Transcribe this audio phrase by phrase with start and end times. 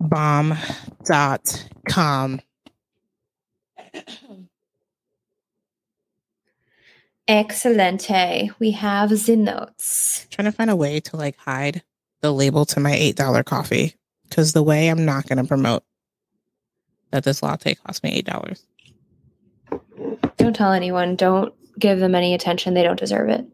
[0.00, 0.80] bomb.com.
[7.28, 8.50] Excelente.
[8.58, 10.26] We have the notes.
[10.30, 11.82] Trying to find a way to like hide
[12.22, 13.94] the label to my $8 coffee
[14.28, 15.84] because the way I'm not going to promote
[17.10, 18.64] that this latte cost me $8.
[20.38, 21.16] Don't tell anyone.
[21.16, 22.74] Don't give them any attention.
[22.74, 23.46] They don't deserve it.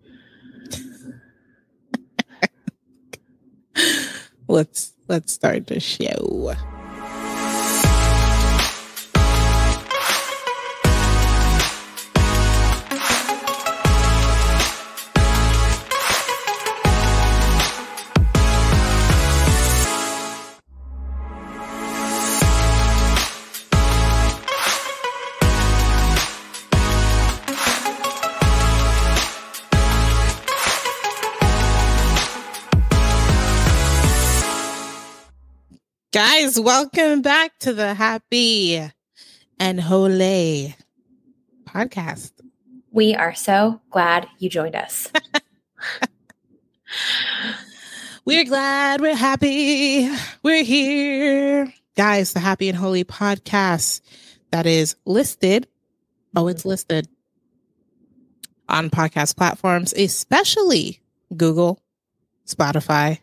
[4.48, 6.55] Let's let's start the show.
[36.54, 38.88] Guys, welcome back to the Happy
[39.58, 40.77] and Holy
[41.64, 42.30] podcast.
[42.92, 45.11] We are so glad you joined us.
[48.24, 50.08] we're glad, we're happy,
[50.44, 51.74] we're here.
[51.96, 54.00] Guys, the Happy and Holy podcast
[54.52, 55.66] that is listed.
[56.36, 57.08] Oh, it's listed
[58.68, 61.00] on podcast platforms, especially
[61.36, 61.80] Google,
[62.46, 63.18] Spotify,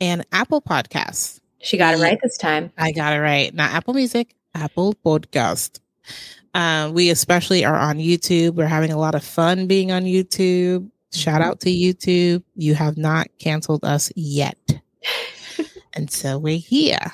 [0.00, 1.41] and Apple Podcasts.
[1.62, 2.72] She got it right this time.
[2.76, 3.54] I got it right.
[3.54, 5.78] Not Apple Music, Apple Podcast.
[6.54, 8.54] Um, we especially are on YouTube.
[8.54, 10.90] We're having a lot of fun being on YouTube.
[11.12, 12.42] Shout out to YouTube.
[12.56, 14.58] You have not canceled us yet.
[15.94, 17.12] and so we're here.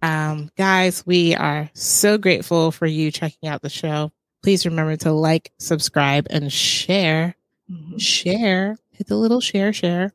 [0.00, 4.12] Um, guys, we are so grateful for you checking out the show.
[4.42, 7.36] Please remember to like, subscribe, and share.
[7.70, 7.98] Mm-hmm.
[7.98, 8.76] Share.
[8.92, 10.14] Hit the little share, share.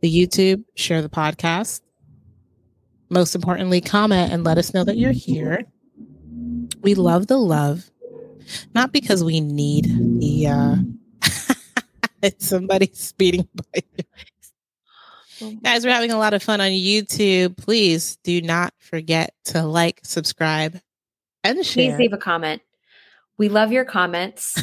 [0.00, 1.80] The YouTube, share the podcast
[3.08, 5.64] most importantly, comment and let us know that you're here.
[6.82, 7.90] We love the love,
[8.74, 9.86] not because we need
[10.20, 10.76] the uh
[12.22, 13.82] it's somebody speeding by.
[15.62, 17.56] Guys, we're having a lot of fun on YouTube.
[17.58, 20.80] Please do not forget to like, subscribe,
[21.44, 21.90] and share.
[21.90, 22.62] Please leave a comment.
[23.36, 24.58] We love your comments.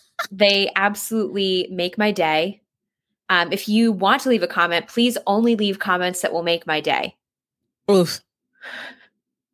[0.30, 2.62] they absolutely make my day.
[3.28, 6.66] Um, if you want to leave a comment, please only leave comments that will make
[6.66, 7.16] my day.
[7.90, 8.20] Oof.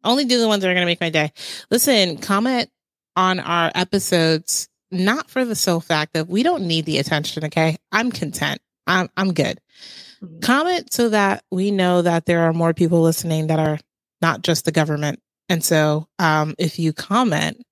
[0.04, 1.32] Only do the ones that are going to make my day.
[1.70, 2.70] Listen, comment
[3.16, 7.44] on our episodes, not for the sole fact that we don't need the attention.
[7.44, 7.76] Okay.
[7.90, 8.60] I'm content.
[8.86, 9.60] I'm, I'm good.
[10.22, 10.40] Mm-hmm.
[10.40, 13.78] Comment so that we know that there are more people listening that are
[14.20, 15.20] not just the government.
[15.48, 17.62] And so, um, if you comment,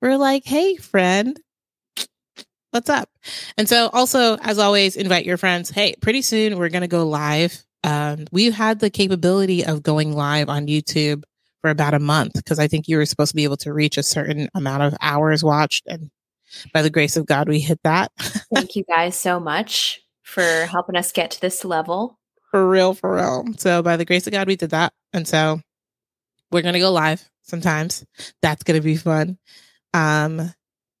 [0.00, 1.38] we're like, Hey, friend,
[2.70, 3.08] what's up?
[3.56, 5.70] And so also, as always, invite your friends.
[5.70, 10.12] Hey, pretty soon we're going to go live um, we've had the capability of going
[10.12, 11.22] live on YouTube
[11.60, 13.96] for about a month because I think you were supposed to be able to reach
[13.98, 15.86] a certain amount of hours watched.
[15.86, 16.10] And
[16.72, 18.12] by the grace of God, we hit that.
[18.54, 22.18] Thank you guys so much for helping us get to this level.
[22.50, 23.44] For real, for real.
[23.58, 24.92] So, by the grace of God, we did that.
[25.12, 25.60] And so
[26.50, 28.04] we're going to go live sometimes.
[28.42, 29.38] That's going to be fun.
[29.92, 30.52] Um,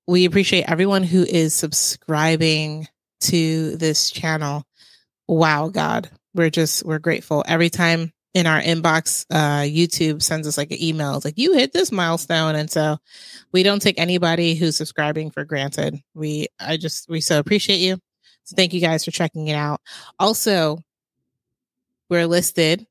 [0.06, 2.88] we appreciate everyone who is subscribing
[3.22, 4.64] to this channel.
[5.28, 7.44] Wow, God, we're just we're grateful.
[7.46, 11.54] Every time in our inbox uh youtube sends us like an email it's like you
[11.54, 12.54] hit this milestone.
[12.54, 12.98] And so
[13.50, 15.96] we don't take anybody who's subscribing for granted.
[16.14, 17.96] We i just we so appreciate you.
[18.44, 19.80] So thank you guys for checking it out.
[20.18, 20.78] Also
[22.10, 22.86] we're listed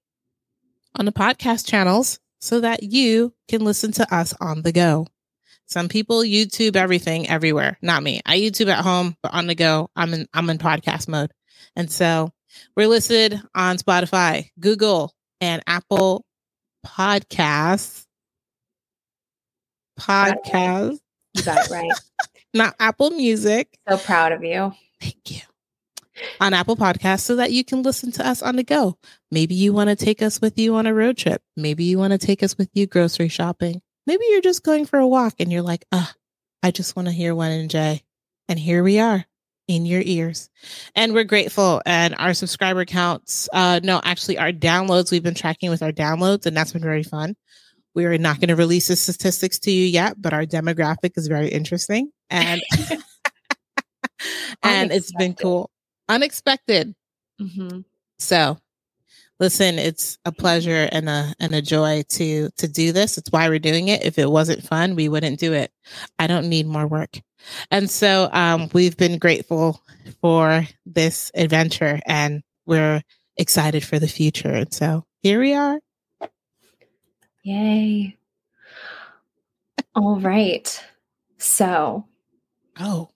[0.97, 5.05] on the podcast channels so that you can listen to us on the go.
[5.67, 7.78] Some people youtube everything everywhere.
[7.84, 8.19] Not me.
[8.25, 11.31] I youtube at home but on the go i'm in i'm in podcast mode.
[11.75, 12.31] And so
[12.75, 16.25] we're listed on Spotify, Google, and Apple
[16.85, 18.05] Podcasts.
[19.99, 20.99] Podcast.
[21.33, 21.91] You got it right.
[22.53, 23.77] Not Apple Music.
[23.89, 24.73] So proud of you.
[25.01, 25.41] Thank you.
[26.39, 28.97] On Apple Podcasts so that you can listen to us on the go.
[29.31, 31.41] Maybe you want to take us with you on a road trip.
[31.57, 33.81] Maybe you want to take us with you grocery shopping.
[34.07, 36.13] Maybe you're just going for a walk and you're like, ah,
[36.63, 38.03] I just want to hear one and Jay.
[38.47, 39.25] And here we are
[39.67, 40.50] in your ears.
[40.96, 41.82] And we're grateful.
[41.85, 46.46] And our subscriber counts, uh, no, actually, our downloads, we've been tracking with our downloads,
[46.46, 47.35] and that's been very fun.
[47.94, 51.28] We are not going to release the statistics to you yet, but our demographic is
[51.28, 52.12] very interesting.
[52.29, 52.62] And
[54.64, 55.70] and it's been cool.
[56.09, 56.94] Unexpected.
[57.41, 57.82] Mm-hmm.
[58.20, 58.58] So
[59.40, 63.17] listen, it's a pleasure and a and a joy to to do this.
[63.17, 64.03] It's why we're doing it.
[64.03, 65.72] If it wasn't fun, we wouldn't do it.
[66.20, 67.20] I don't need more work.
[67.70, 69.82] And so um, we've been grateful
[70.22, 73.03] for this adventure and we're
[73.37, 74.49] excited for the future.
[74.49, 75.79] And so here we are.
[77.43, 78.17] Yay.
[79.93, 80.84] All right.
[81.38, 82.05] So,
[82.79, 83.11] Oh,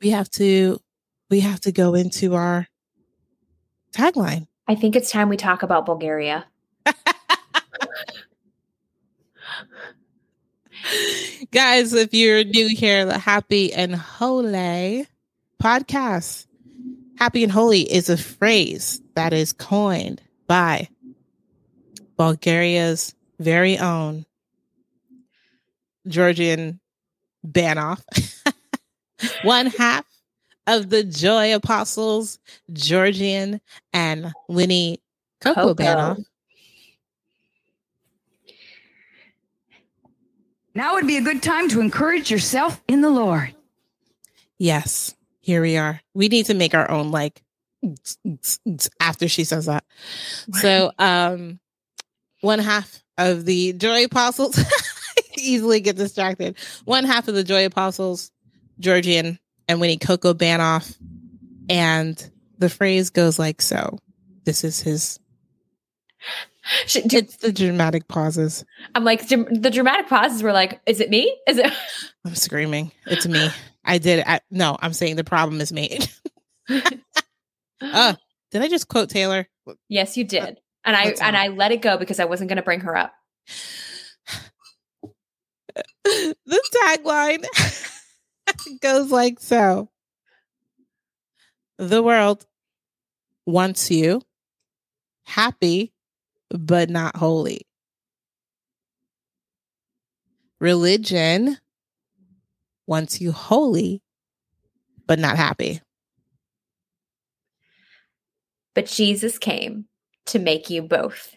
[0.00, 0.80] we have to
[1.30, 2.66] we have to go into our
[3.92, 4.46] tagline.
[4.68, 6.44] I think it's time we talk about Bulgaria.
[11.52, 15.06] Guys, if you're new here, the Happy and Holy
[15.62, 16.46] podcast.
[17.18, 20.88] Happy and Holy is a phrase that is coined by
[22.16, 24.26] Bulgaria's very own
[26.08, 26.80] Georgian
[27.46, 28.02] Banov.
[29.42, 30.05] one half
[30.66, 32.38] of the Joy Apostles,
[32.72, 33.60] Georgian
[33.92, 35.00] and Winnie
[35.40, 36.16] Coco, Coco.
[40.74, 43.54] Now would be a good time to encourage yourself in the Lord.
[44.58, 46.00] Yes, here we are.
[46.14, 47.42] We need to make our own like
[49.00, 49.84] after she says that.
[50.52, 51.60] So, um,
[52.40, 54.58] one half of the Joy Apostles
[55.38, 56.56] easily get distracted.
[56.84, 58.30] One half of the Joy Apostles,
[58.78, 60.96] Georgian and Winnie Coco Banov,
[61.68, 63.98] and the phrase goes like so.
[64.44, 65.18] This is his.
[66.86, 68.64] Should- do- It's the dramatic pauses.
[68.94, 71.36] I'm like, the dramatic pauses were like, is it me?
[71.46, 71.72] Is it?
[72.24, 72.92] I'm screaming.
[73.06, 73.48] It's me.
[73.84, 74.24] I did.
[74.26, 75.98] I, no, I'm saying the problem is me.
[77.80, 78.14] uh,
[78.50, 79.46] did I just quote Taylor?
[79.88, 80.58] yes, you did.
[80.84, 81.36] And I That's and.
[81.36, 83.12] I let it go because I wasn't going to bring her up.
[86.04, 87.44] the tagline
[88.80, 89.88] goes like so
[91.78, 92.46] The world
[93.46, 94.22] wants you
[95.24, 95.92] happy,
[96.50, 97.66] but not holy.
[100.60, 101.58] Religion
[102.86, 104.02] wants you holy,
[105.06, 105.80] but not happy.
[108.74, 109.86] But Jesus came
[110.26, 111.34] to make you both.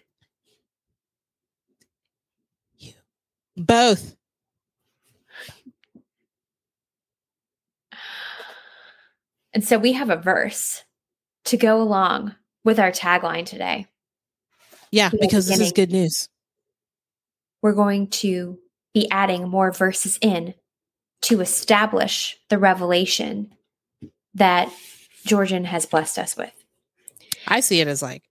[2.78, 2.94] You
[3.58, 4.16] Both.
[9.54, 10.84] And so we have a verse
[11.46, 13.88] to go along with our tagline today.
[14.92, 16.30] Yeah, because this is good news.
[17.62, 18.58] We're going to
[18.94, 20.54] be adding more verses in
[21.22, 23.54] to establish the revelation
[24.34, 24.72] that
[25.26, 26.54] Georgian has blessed us with.
[27.48, 28.24] I see it as like,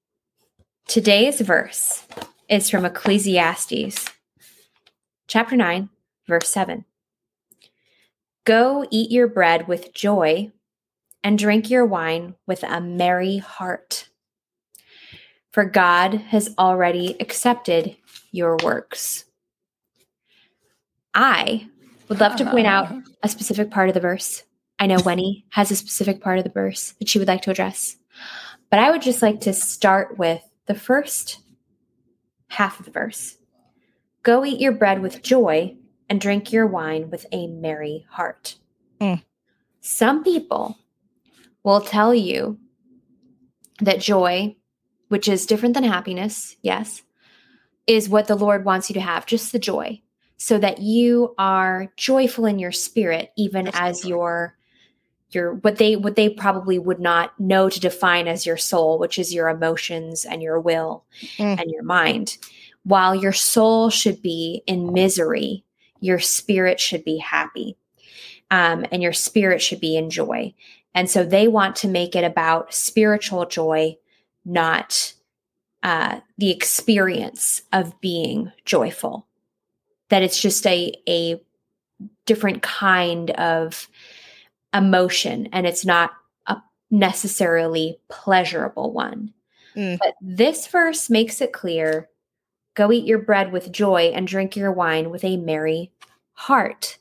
[0.87, 2.06] Today's verse
[2.49, 4.06] is from Ecclesiastes,
[5.26, 5.91] chapter 9,
[6.26, 6.87] verse 7.
[8.44, 10.50] Go eat your bread with joy
[11.29, 14.09] and drink your wine with a merry heart.
[15.51, 17.95] For God has already accepted
[18.33, 19.27] your works.
[21.13, 21.69] I
[22.09, 22.91] would love to point out
[23.23, 24.43] a specific part of the verse.
[24.79, 27.51] I know Wenny has a specific part of the verse that she would like to
[27.51, 27.99] address.
[28.71, 31.41] But I would just like to start with the first
[32.47, 33.37] half of the verse.
[34.23, 35.77] Go eat your bread with joy
[36.09, 38.57] and drink your wine with a merry heart.
[38.99, 39.23] Mm.
[39.83, 40.79] Some people
[41.69, 42.59] will tell you
[43.81, 44.56] that joy,
[45.09, 47.03] which is different than happiness, yes,
[47.87, 50.00] is what the Lord wants you to have, just the joy,
[50.37, 54.56] so that you are joyful in your spirit, even That's as your
[55.31, 59.19] your what they what they probably would not know to define as your soul, which
[59.19, 61.04] is your emotions and your will
[61.37, 61.61] Mm.
[61.61, 62.38] and your mind.
[62.85, 65.64] While your soul should be in misery,
[66.00, 67.76] your spirit should be happy,
[68.50, 70.54] um, and your spirit should be in joy.
[70.95, 73.97] And so they want to make it about spiritual joy,
[74.45, 75.14] not
[75.83, 79.26] uh, the experience of being joyful.
[80.09, 81.40] That it's just a a
[82.26, 83.88] different kind of
[84.75, 86.12] emotion, and it's not
[86.47, 86.57] a
[86.90, 89.35] necessarily pleasurable one.
[89.76, 89.99] Mm.
[89.99, 92.09] But this verse makes it clear:
[92.75, 95.92] go eat your bread with joy and drink your wine with a merry
[96.33, 96.97] heart,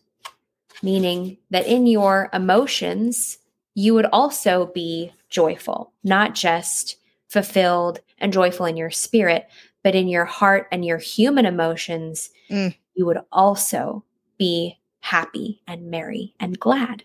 [0.83, 3.37] meaning that in your emotions
[3.79, 6.95] you would also be joyful, not just
[7.29, 9.47] fulfilled and joyful in your spirit,
[9.83, 12.73] but in your heart and your human emotions, Mm.
[12.95, 14.03] you would also
[14.39, 17.03] be happy and merry and glad.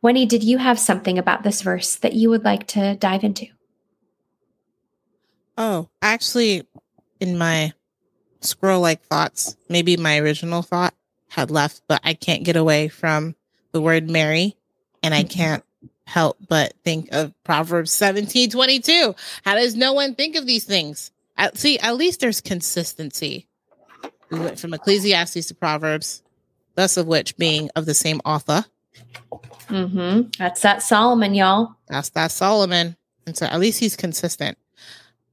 [0.00, 3.46] Wendy, did you have something about this verse that you would like to dive into?
[5.58, 6.66] oh, actually,
[7.20, 7.72] in my
[8.40, 10.94] scroll like thoughts, maybe my original thought
[11.28, 13.36] had left, but I can't get away from
[13.72, 14.56] the word merry,
[15.04, 15.30] and I Mhm.
[15.30, 15.64] can't
[16.06, 19.14] help but think of Proverbs seventeen twenty two.
[19.44, 21.10] How does no one think of these things?
[21.36, 23.46] At, see, at least there's consistency.
[24.30, 26.22] We went from Ecclesiastes to Proverbs,
[26.74, 28.64] thus of which being of the same author.
[29.68, 30.28] Mm-hmm.
[30.38, 31.74] That's that Solomon, y'all.
[31.88, 32.96] That's that Solomon.
[33.26, 34.58] And so at least he's consistent.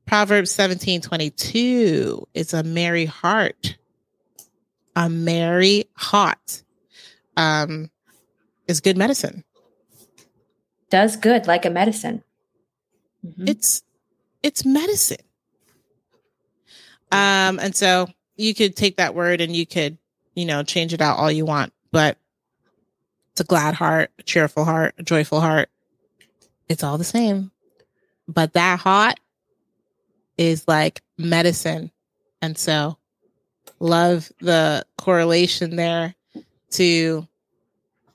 [0.08, 2.28] Proverbs 17 22.
[2.34, 3.78] It's a merry heart.
[4.96, 6.64] A merry heart
[7.38, 7.90] um,
[8.68, 9.44] is good medicine.
[10.92, 12.24] Does good like a medicine.
[13.26, 13.48] Mm-hmm.
[13.48, 13.82] It's
[14.44, 15.26] it's medicine.
[17.12, 19.98] Um, and so you could take that word and you could,
[20.36, 22.18] you know, change it out all you want, but
[23.32, 25.70] it's a glad heart, a cheerful heart, a joyful heart.
[26.68, 27.52] It's all the same.
[28.28, 29.20] But that heart
[30.38, 31.92] is like medicine.
[32.42, 32.98] And so
[33.80, 36.16] love the correlation there
[36.72, 37.28] to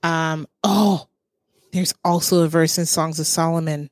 [0.02, 1.08] um oh
[1.76, 3.90] there's also a verse in Songs of Solomon.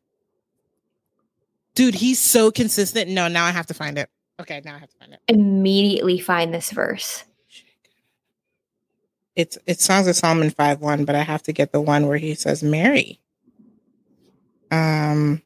[1.75, 3.11] Dude, he's so consistent.
[3.11, 4.09] No, now I have to find it.
[4.41, 5.21] Okay, now I have to find it.
[5.29, 7.25] Immediately find this verse.
[9.37, 12.17] It's it's Songs of Solomon 5 1, but I have to get the one where
[12.17, 13.21] he says merry.
[14.71, 15.43] Um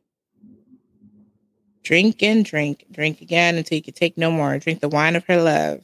[1.82, 4.58] Drink and drink, drink again until you can take no more.
[4.58, 5.80] Drink the wine of her love.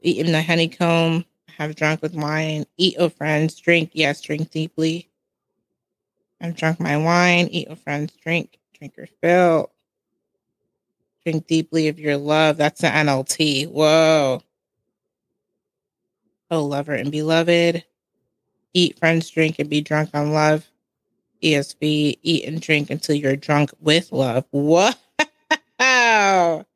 [0.00, 1.24] Eat in the honeycomb,
[1.56, 2.66] have drunk with wine.
[2.76, 5.08] Eat, O friends, drink, yes, drink deeply.
[6.40, 7.48] I've drunk my wine.
[7.48, 9.70] Eat, O friends, drink, drink your fill.
[11.24, 12.56] Drink deeply of your love.
[12.56, 13.70] That's the NLT.
[13.70, 14.42] Whoa.
[16.50, 17.84] Oh, lover and beloved.
[18.74, 20.70] Eat, friends, drink, and be drunk on love.
[21.42, 24.44] ESV, eat and drink until you're drunk with love.
[24.52, 24.94] Wow.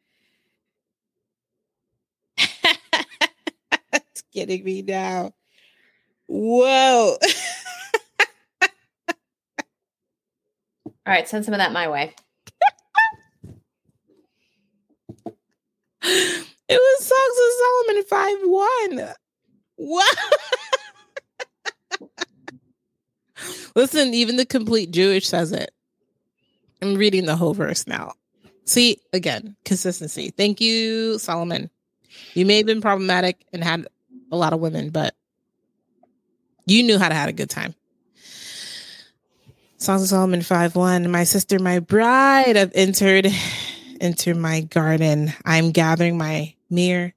[4.32, 5.32] getting me now.
[6.26, 7.16] Whoa.
[11.06, 12.14] All right, send some of that my way.
[16.02, 18.38] it was Songs of Solomon 5
[18.98, 19.14] 1.
[19.76, 20.18] What?
[23.74, 25.70] Listen, even the complete Jewish says it.
[26.82, 28.12] I'm reading the whole verse now.
[28.66, 30.30] See, again, consistency.
[30.30, 31.70] Thank you, Solomon.
[32.34, 33.86] You may have been problematic and had
[34.30, 35.14] a lot of women, but
[36.66, 37.74] you knew how to have a good time.
[39.76, 41.10] Songs of Solomon 5 1.
[41.10, 43.28] My sister, my bride, I've entered
[44.00, 45.32] into my garden.
[45.44, 47.12] I'm gathering my myrrh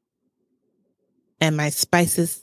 [1.41, 2.41] and my spices.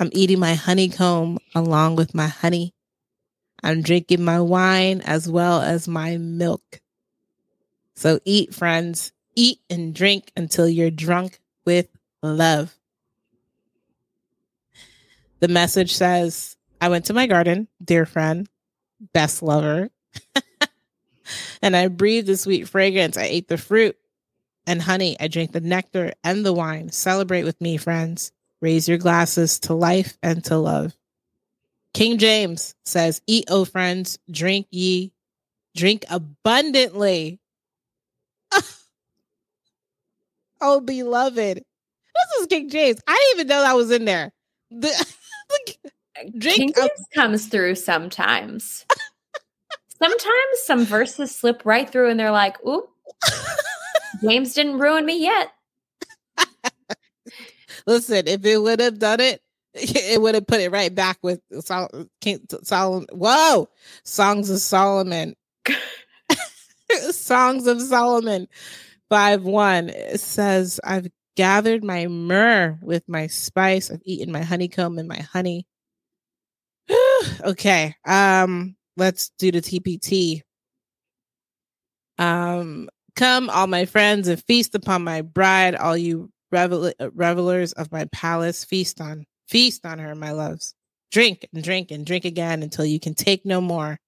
[0.00, 2.74] I'm eating my honeycomb along with my honey.
[3.62, 6.80] I'm drinking my wine as well as my milk.
[7.94, 9.12] So eat, friends.
[9.36, 11.88] Eat and drink until you're drunk with
[12.22, 12.76] love.
[15.44, 18.48] The message says, I went to my garden, dear friend,
[19.12, 19.90] best lover,
[21.62, 23.18] and I breathed the sweet fragrance.
[23.18, 23.94] I ate the fruit
[24.66, 25.18] and honey.
[25.20, 26.88] I drank the nectar and the wine.
[26.92, 28.32] Celebrate with me, friends.
[28.62, 30.96] Raise your glasses to life and to love.
[31.92, 35.12] King James says, Eat, O friends, drink ye,
[35.76, 37.38] drink abundantly.
[40.62, 41.58] oh, beloved.
[41.58, 42.98] This is King James.
[43.06, 44.32] I didn't even know that was in there.
[44.70, 45.06] The,
[46.16, 46.74] King James
[47.14, 48.84] comes through sometimes.
[49.98, 52.88] sometimes some verses slip right through and they're like, oop,
[54.22, 55.52] James didn't ruin me yet.
[57.86, 59.42] Listen, if it would have done it,
[59.74, 63.08] it would have put it right back with Sol- King Solomon.
[63.12, 63.68] Whoa,
[64.04, 65.34] Songs of Solomon,
[67.10, 68.46] Songs of Solomon,
[69.08, 69.88] five one.
[69.88, 73.90] It says, "I've gathered my myrrh with my spice.
[73.90, 75.66] I've eaten my honeycomb and my honey."
[77.44, 80.42] okay, um, let's do the TPT.
[82.18, 85.74] Um, come, all my friends, and feast upon my bride.
[85.74, 90.74] All you revel- revelers of my palace, feast on Feast on her, my loves.
[91.10, 93.98] Drink and drink and drink again until you can take no more.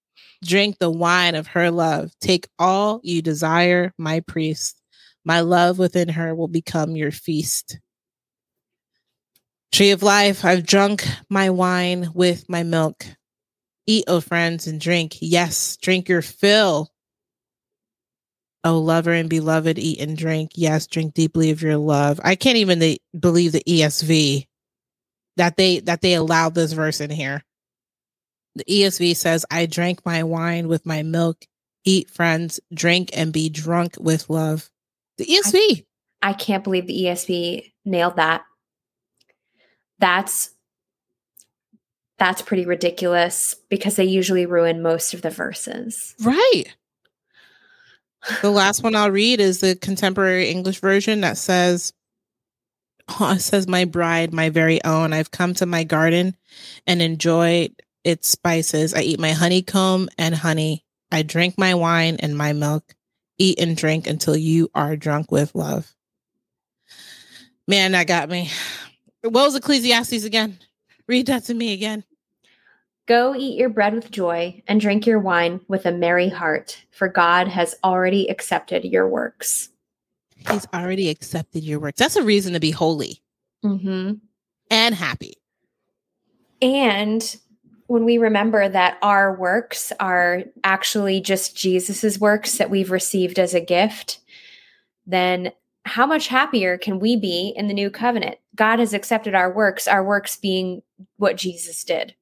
[0.45, 2.11] Drink the wine of her love.
[2.21, 4.80] Take all you desire, my priest.
[5.26, 7.80] My love within her will become your feast.
[9.73, 13.04] Tree of life, I've drunk my wine with my milk.
[13.88, 15.16] Eat, O oh friends, and drink.
[15.21, 16.92] Yes, drink your fill.
[18.62, 20.52] O oh, lover and beloved, eat and drink.
[20.54, 22.21] Yes, drink deeply of your love.
[22.23, 24.47] I can't even the, believe the ESV
[25.37, 27.42] that they that they allowed this verse in here.
[28.54, 31.47] The ESV says, "I drank my wine with my milk.
[31.85, 34.71] Eat, friends, drink, and be drunk with love."
[35.19, 35.85] The ESV.
[36.23, 38.43] I, I can't believe the ESV nailed that.
[39.99, 40.51] That's
[42.19, 46.15] that's pretty ridiculous because they usually ruin most of the verses.
[46.23, 46.65] Right.
[48.43, 51.93] The last one I'll read is the contemporary English version that says,
[53.21, 55.13] oh, says my bride, my very own.
[55.13, 56.37] I've come to my garden
[56.89, 57.71] and enjoyed
[58.03, 58.95] its spices.
[58.95, 60.85] I eat my honeycomb and honey.
[61.13, 62.97] I drink my wine and my milk,
[63.38, 65.93] eat and drink until you are drunk with love.
[67.69, 68.50] Man, that got me.
[69.23, 70.59] What was Ecclesiastes again?
[71.09, 72.05] Read that to me again.
[73.07, 77.09] Go eat your bread with joy and drink your wine with a merry heart, for
[77.09, 79.69] God has already accepted your works.
[80.50, 81.99] He's already accepted your works.
[81.99, 83.23] That's a reason to be holy
[83.64, 84.14] Mm-hmm.
[84.71, 85.35] and happy.
[86.62, 87.37] And
[87.87, 93.55] when we remember that our works are actually just Jesus's works that we've received as
[93.55, 94.21] a gift,
[95.07, 95.52] then
[95.85, 98.38] how much happier can we be in the new covenant?
[98.57, 100.83] God has accepted our works, our works being
[101.16, 102.14] what Jesus did.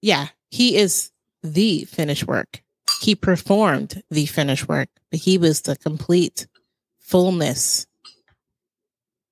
[0.00, 1.10] Yeah, he is
[1.42, 2.62] the finished work.
[3.02, 6.46] He performed the finished work, but he was the complete
[7.00, 7.86] fullness.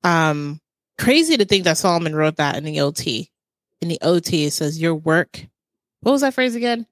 [0.05, 0.61] Um,
[0.99, 3.32] crazy to think that Solomon wrote that in the OT.
[3.83, 5.45] In the OT, it says, Your work.
[6.01, 6.87] What was that phrase again?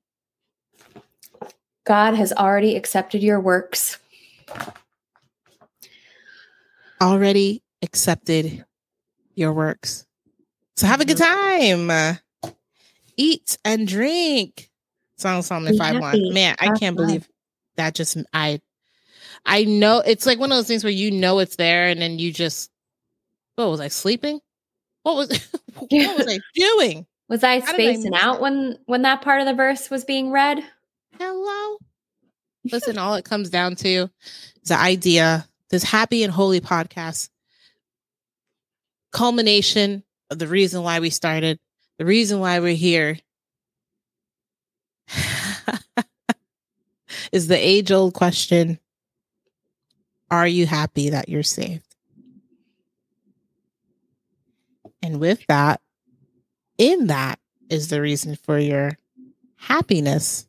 [1.87, 3.99] God has already accepted your works.
[7.01, 8.65] Already accepted
[9.37, 10.05] your works.
[10.77, 11.89] So have a good mm-hmm.
[11.89, 12.55] time.
[13.17, 14.69] Eat and drink.
[15.17, 15.77] Song 5 1.
[15.77, 16.31] happy.
[16.31, 17.29] Man, I can't believe
[17.77, 18.61] that just I
[19.47, 22.19] I know it's like one of those things where you know it's there and then
[22.19, 22.71] you just
[23.55, 24.41] what was I sleeping?
[25.03, 25.29] What was
[25.75, 27.07] what was I doing?
[27.29, 28.41] Was I How did I spacing out that?
[28.41, 30.63] when when that part of the verse was being read?
[31.19, 31.79] Hello.
[32.71, 34.11] Listen, all it comes down to
[34.63, 37.31] is the idea, this happy and holy podcast,
[39.13, 41.59] culmination of the reason why we started,
[41.99, 43.19] the reason why we're here
[47.33, 48.79] is the age old question
[50.31, 51.90] Are you happy that you're saved?
[55.03, 55.81] And with that,
[56.79, 57.39] in that
[57.69, 58.99] is the reason for your
[59.57, 60.47] happiness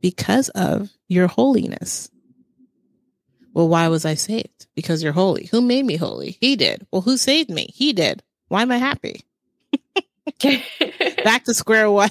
[0.00, 2.10] because of your holiness.
[3.54, 4.66] Well, why was I saved?
[4.74, 5.46] Because you're holy.
[5.46, 6.36] Who made me holy?
[6.40, 6.86] He did.
[6.90, 7.70] Well, who saved me?
[7.74, 8.22] He did.
[8.48, 9.22] Why am I happy?
[11.24, 12.10] Back to square one.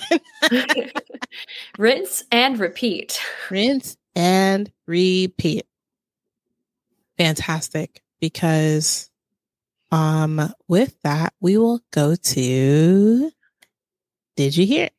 [1.78, 3.22] Rinse and repeat.
[3.52, 5.66] Rinse and repeat.
[7.18, 8.02] Fantastic.
[8.20, 9.12] Because
[9.96, 13.32] um with that, we will go to
[14.36, 14.90] Did you hear?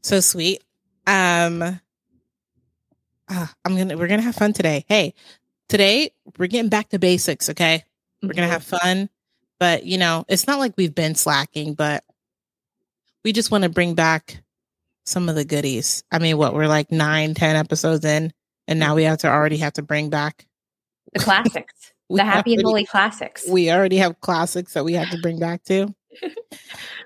[0.00, 0.62] So sweet.
[1.08, 1.80] Um
[3.28, 4.84] ah, I'm gonna we're gonna have fun today.
[4.86, 5.12] Hey,
[5.68, 7.82] today we're getting back to basics, okay?
[8.22, 9.08] We're gonna have fun,
[9.58, 12.04] but you know, it's not like we've been slacking, but
[13.24, 14.42] we just want to bring back
[15.06, 16.04] some of the goodies.
[16.10, 18.32] I mean, what we're like nine, ten episodes in,
[18.68, 20.46] and now we have to already have to bring back
[21.12, 23.46] the classics, the happy and holy classics.
[23.48, 25.94] we already have classics that we have to bring back to.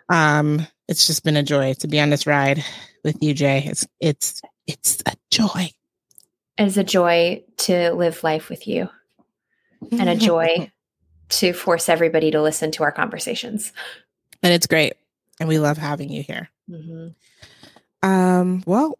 [0.09, 2.65] um, it's just been a joy to be on this ride
[3.05, 3.65] with you, Jay.
[3.67, 5.71] It's it's it's a joy.
[6.59, 8.89] It is a joy to live life with you
[9.93, 10.73] and a joy
[11.29, 13.73] to force everybody to listen to our conversations.
[14.43, 14.95] and it's great,
[15.41, 16.49] and we love having you here.
[16.71, 17.15] Mhm.
[18.03, 18.99] Um, well,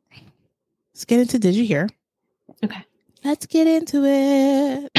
[0.95, 1.89] let's get into Did You Hear?
[2.65, 2.85] Okay.
[3.25, 4.91] Let's get into it.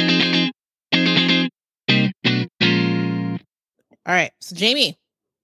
[4.05, 4.31] All right.
[4.39, 4.97] So, Jamie,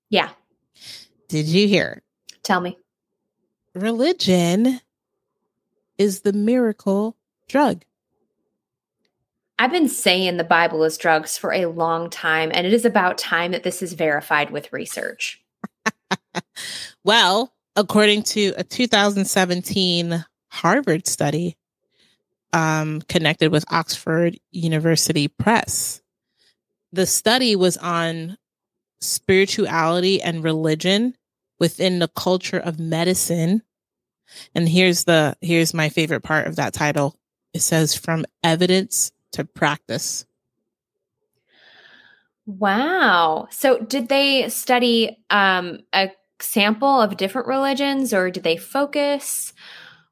[0.10, 0.30] Yeah.
[1.28, 2.02] did you hear?
[2.44, 2.78] Tell me.
[3.74, 4.80] Religion
[5.98, 7.16] is the miracle
[7.48, 7.84] drug.
[9.58, 13.18] I've been saying the Bible is drugs for a long time, and it is about
[13.18, 15.42] time that this is verified with research.
[17.04, 21.58] Well, according to a 2017 Harvard study
[22.54, 26.02] um, connected with Oxford University Press,
[26.91, 28.38] the study was on
[29.02, 31.15] spirituality and religion
[31.60, 33.62] within the culture of medicine.
[34.54, 37.15] And here's the here's my favorite part of that title.
[37.54, 40.26] It says from evidence to practice.
[42.45, 43.48] Wow.
[43.50, 49.54] So, did they study um, a sample of different religions, or did they focus?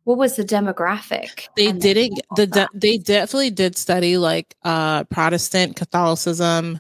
[0.04, 1.48] What was the demographic?
[1.56, 6.80] They didn't the de- they definitely did study like uh Protestant Catholicism.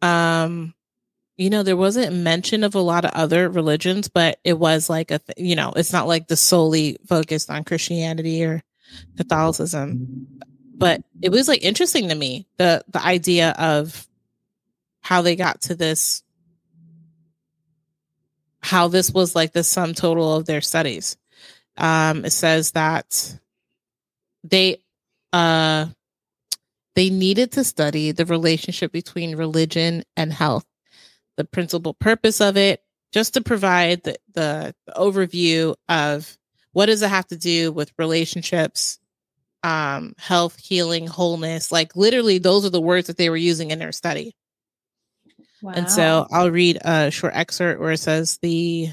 [0.00, 0.74] Um
[1.36, 5.10] you know there wasn't mention of a lot of other religions but it was like
[5.10, 8.62] a th- you know it's not like the solely focused on Christianity or
[9.16, 10.26] Catholicism
[10.74, 14.06] but it was like interesting to me the the idea of
[15.02, 16.22] how they got to this
[18.66, 21.16] how this was like the sum total of their studies
[21.76, 23.38] um it says that
[24.44, 24.78] they
[25.32, 25.86] uh
[26.96, 30.64] they needed to study the relationship between religion and health,
[31.36, 36.36] the principal purpose of it, just to provide the, the, the overview of
[36.72, 38.98] what does it have to do with relationships,
[39.62, 41.70] um, health, healing, wholeness.
[41.70, 44.34] Like literally, those are the words that they were using in their study.
[45.62, 45.72] Wow.
[45.74, 48.90] And so I'll read a short excerpt where it says the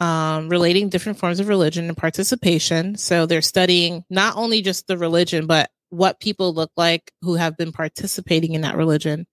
[0.00, 2.96] um, relating different forms of religion and participation.
[2.96, 7.56] So they're studying not only just the religion, but what people look like who have
[7.56, 9.26] been participating in that religion.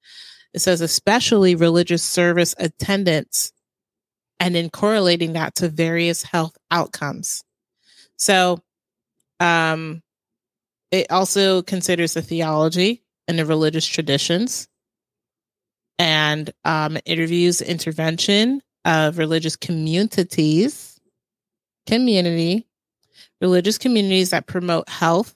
[0.53, 3.53] It says, especially religious service attendance,
[4.39, 7.43] and then correlating that to various health outcomes.
[8.17, 8.59] So,
[9.39, 10.01] um,
[10.91, 14.67] it also considers the theology and the religious traditions
[16.01, 20.99] and um, interviews intervention of religious communities,
[21.85, 22.65] community,
[23.39, 25.35] religious communities that promote health,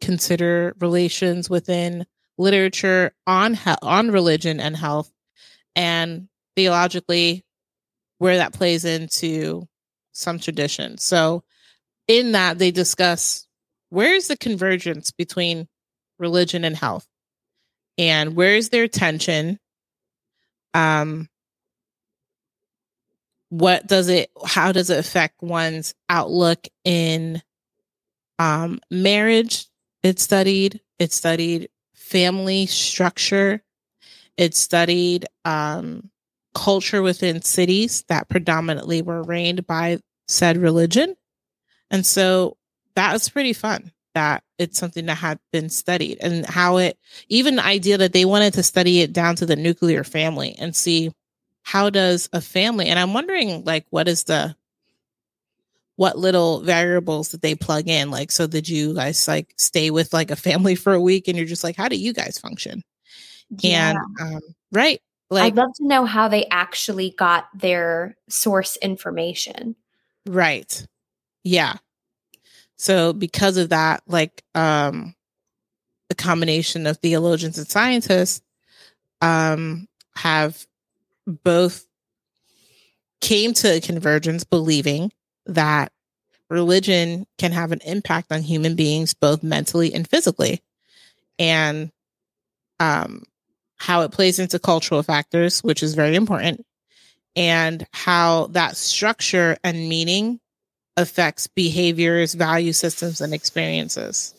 [0.00, 2.06] consider relations within
[2.38, 5.12] literature on he- on religion and health,
[5.74, 7.44] and theologically
[8.16, 9.68] where that plays into
[10.12, 11.02] some traditions.
[11.02, 11.44] So,
[12.08, 13.46] in that they discuss
[13.90, 15.68] where is the convergence between
[16.18, 17.06] religion and health,
[17.98, 19.58] and where is their tension.
[20.76, 21.30] Um,
[23.48, 27.42] what does it how does it affect one's outlook in
[28.38, 29.66] um marriage?
[30.02, 33.62] It studied it studied family structure.
[34.36, 36.10] It studied um
[36.54, 41.16] culture within cities that predominantly were reigned by said religion.
[41.90, 42.58] And so
[42.96, 46.98] that was pretty fun that it's something that had been studied and how it
[47.28, 50.74] even the idea that they wanted to study it down to the nuclear family and
[50.74, 51.12] see
[51.62, 54.56] how does a family and i'm wondering like what is the
[55.96, 58.10] what little variables that they plug in?
[58.10, 61.36] Like so did you guys like stay with like a family for a week and
[61.36, 62.82] you're just like how do you guys function?
[63.48, 63.90] Yeah.
[63.90, 64.40] and um
[64.72, 65.00] right
[65.30, 69.74] like i'd love to know how they actually got their source information.
[70.26, 70.86] Right.
[71.44, 71.76] Yeah
[72.76, 75.14] so because of that like um
[76.08, 78.42] the combination of theologians and scientists
[79.20, 80.66] um have
[81.26, 81.86] both
[83.20, 85.12] came to a convergence believing
[85.46, 85.92] that
[86.48, 90.62] religion can have an impact on human beings both mentally and physically.
[91.38, 91.90] And
[92.78, 93.24] um,
[93.76, 96.64] how it plays into cultural factors which is very important
[97.34, 100.40] and how that structure and meaning
[100.96, 104.34] affects behaviors value systems and experiences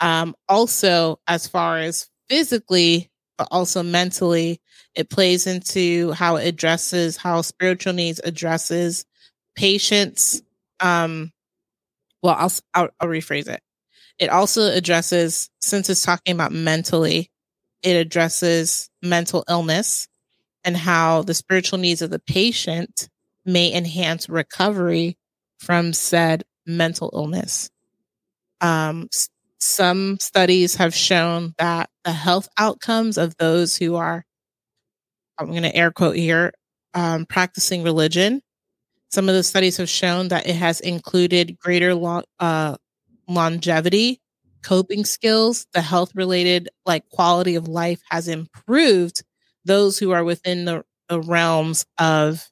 [0.00, 4.60] um, also as far as physically but also mentally
[4.94, 9.04] it plays into how it addresses how spiritual needs addresses
[9.58, 10.40] patients.
[10.80, 11.32] Um,
[12.22, 13.60] well, I'll, I'll, I'll rephrase it.
[14.18, 17.30] It also addresses, since it's talking about mentally,
[17.82, 20.08] it addresses mental illness
[20.64, 23.08] and how the spiritual needs of the patient
[23.44, 25.16] may enhance recovery
[25.58, 27.70] from said mental illness.
[28.60, 29.08] Um,
[29.58, 34.24] some studies have shown that the health outcomes of those who are
[35.38, 36.52] I'm going to air quote here,
[36.94, 38.42] um, practicing religion.
[39.10, 42.76] Some of the studies have shown that it has included greater lo- uh,
[43.28, 44.20] longevity,
[44.62, 49.22] coping skills, the health related like quality of life has improved
[49.64, 52.48] those who are within the, the realms of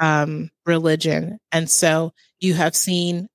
[0.00, 1.38] um, religion.
[1.52, 3.28] And so you have seen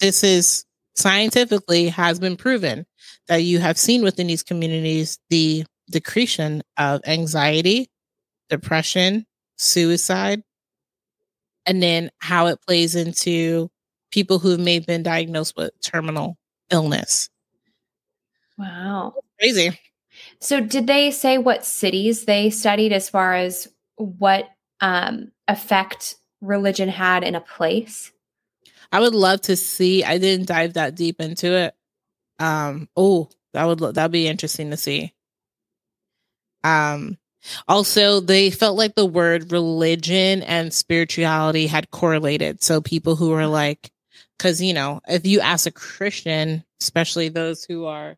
[0.00, 2.86] this is scientifically has been proven
[3.28, 7.88] that you have seen within these communities the decretion of anxiety,
[8.48, 10.42] depression, suicide,
[11.66, 13.70] and then how it plays into
[14.10, 16.36] people who may have been diagnosed with terminal
[16.70, 17.28] illness.
[18.58, 19.14] Wow.
[19.38, 19.78] Crazy.
[20.40, 24.48] So, did they say what cities they studied as far as what
[24.80, 28.12] um, effect religion had in a place?
[28.92, 30.02] I would love to see.
[30.04, 31.74] I didn't dive that deep into it.
[32.38, 35.14] Um, oh, that would that'd be interesting to see.
[36.64, 37.18] Um,
[37.68, 42.62] also, they felt like the word religion and spirituality had correlated.
[42.62, 43.90] So people who were like,
[44.36, 48.16] because you know, if you ask a Christian, especially those who are,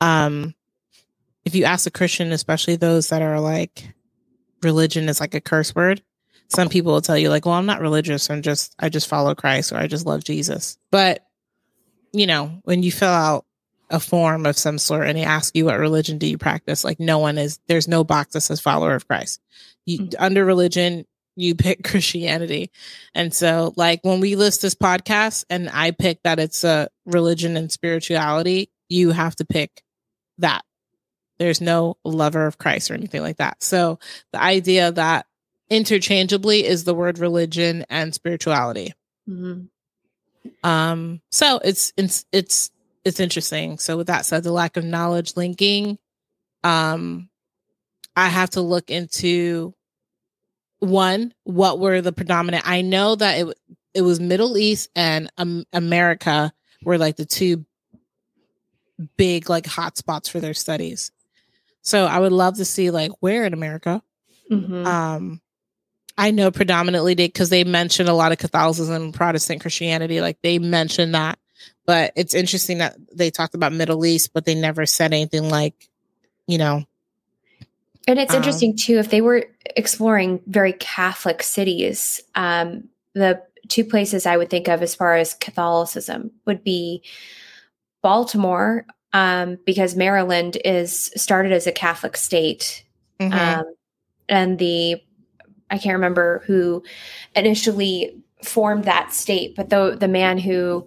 [0.00, 0.54] um,
[1.44, 3.94] if you ask a Christian, especially those that are like,
[4.64, 6.02] religion is like a curse word.
[6.48, 8.30] Some people will tell you like, well, I'm not religious.
[8.30, 10.78] I'm just, I just follow Christ or I just love Jesus.
[10.90, 11.24] But
[12.12, 13.44] you know, when you fill out
[13.90, 16.98] a form of some sort and they ask you what religion do you practice like
[16.98, 19.42] no one is there's no box that says follower of christ
[19.84, 20.24] you mm-hmm.
[20.24, 21.04] under religion
[21.36, 22.70] you pick Christianity.
[23.14, 27.56] And so, like, when we list this podcast and I pick that it's a religion
[27.56, 29.82] and spirituality, you have to pick
[30.38, 30.62] that.
[31.38, 33.62] There's no lover of Christ or anything like that.
[33.62, 33.98] So,
[34.32, 35.26] the idea that
[35.70, 38.94] interchangeably is the word religion and spirituality.
[39.28, 39.64] Mm-hmm.
[40.62, 42.70] Um, so it's it's it's
[43.04, 43.78] it's interesting.
[43.78, 45.98] So with that said, the lack of knowledge linking,
[46.62, 47.28] um,
[48.16, 49.74] I have to look into
[50.78, 52.64] one, what were the predominant?
[52.66, 53.58] I know that it
[53.94, 57.64] it was Middle East and um, America were like the two
[59.16, 61.10] big like hotspots for their studies.
[61.84, 64.02] So I would love to see like where in America.
[64.50, 64.86] Mm-hmm.
[64.86, 65.40] Um,
[66.16, 71.14] I know predominantly because they mentioned a lot of Catholicism, Protestant Christianity, like they mentioned
[71.14, 71.38] that.
[71.86, 75.88] But it's interesting that they talked about Middle East, but they never said anything like,
[76.46, 76.84] you know.
[78.08, 82.22] And it's um, interesting too if they were exploring very Catholic cities.
[82.34, 87.02] Um, the two places I would think of as far as Catholicism would be
[88.02, 92.84] Baltimore, um, because Maryland is started as a Catholic state,
[93.20, 93.32] mm-hmm.
[93.32, 93.74] um,
[94.28, 95.00] and the
[95.70, 96.82] I can't remember who
[97.34, 100.86] initially formed that state, but the the man who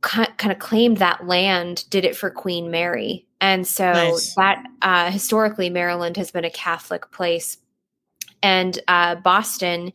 [0.00, 4.34] kind of claimed that land did it for Queen Mary, and so nice.
[4.36, 7.58] that uh, historically Maryland has been a Catholic place.
[8.40, 9.90] And uh, Boston,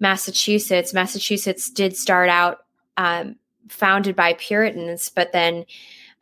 [0.00, 2.64] Massachusetts, Massachusetts did start out
[2.96, 3.36] um,
[3.68, 5.64] founded by Puritans, but then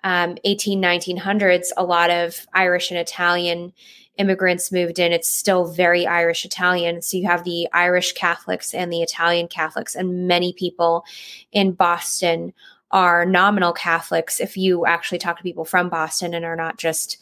[0.05, 3.73] um, 18, 1900s, a lot of Irish and Italian
[4.19, 7.03] immigrants moved in, it's still very Irish Italian.
[7.03, 11.05] So you have the Irish Catholics and the Italian Catholics, and many people
[11.51, 12.53] in Boston
[12.91, 14.39] are nominal Catholics.
[14.39, 17.19] If you actually talk to people from Boston and are not just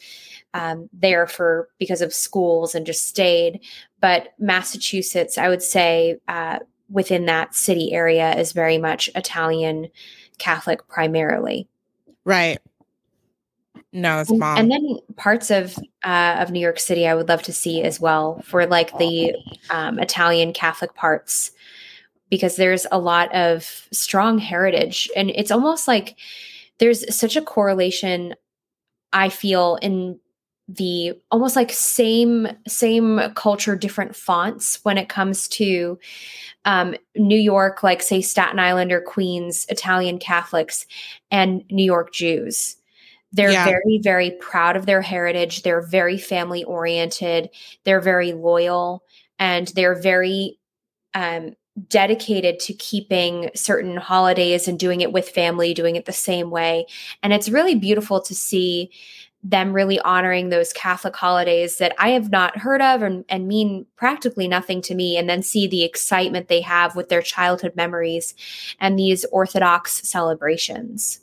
[0.52, 3.60] um, there for because of schools and just stayed,
[4.00, 9.88] but Massachusetts, I would say uh, within that city area is very much Italian
[10.38, 11.68] Catholic primarily.
[12.24, 12.58] Right.
[13.92, 14.56] No, it's mom.
[14.56, 17.98] And then parts of uh, of New York City, I would love to see as
[17.98, 19.34] well for like the
[19.70, 21.50] um, Italian Catholic parts,
[22.28, 26.16] because there's a lot of strong heritage, and it's almost like
[26.78, 28.34] there's such a correlation.
[29.12, 30.20] I feel in
[30.68, 35.98] the almost like same same culture, different fonts when it comes to
[36.64, 40.86] um, New York, like say Staten Island or Queens, Italian Catholics,
[41.32, 42.76] and New York Jews
[43.32, 43.64] they're yeah.
[43.64, 45.62] very, very proud of their heritage.
[45.62, 47.50] They're very family oriented.
[47.84, 49.04] They're very loyal
[49.38, 50.58] and they're very
[51.14, 51.54] um,
[51.88, 56.86] dedicated to keeping certain holidays and doing it with family, doing it the same way.
[57.22, 58.90] And it's really beautiful to see
[59.42, 63.86] them really honoring those Catholic holidays that I have not heard of and, and, mean
[63.96, 68.34] practically nothing to me, and then see the excitement they have with their childhood memories
[68.80, 71.20] and these Orthodox celebrations.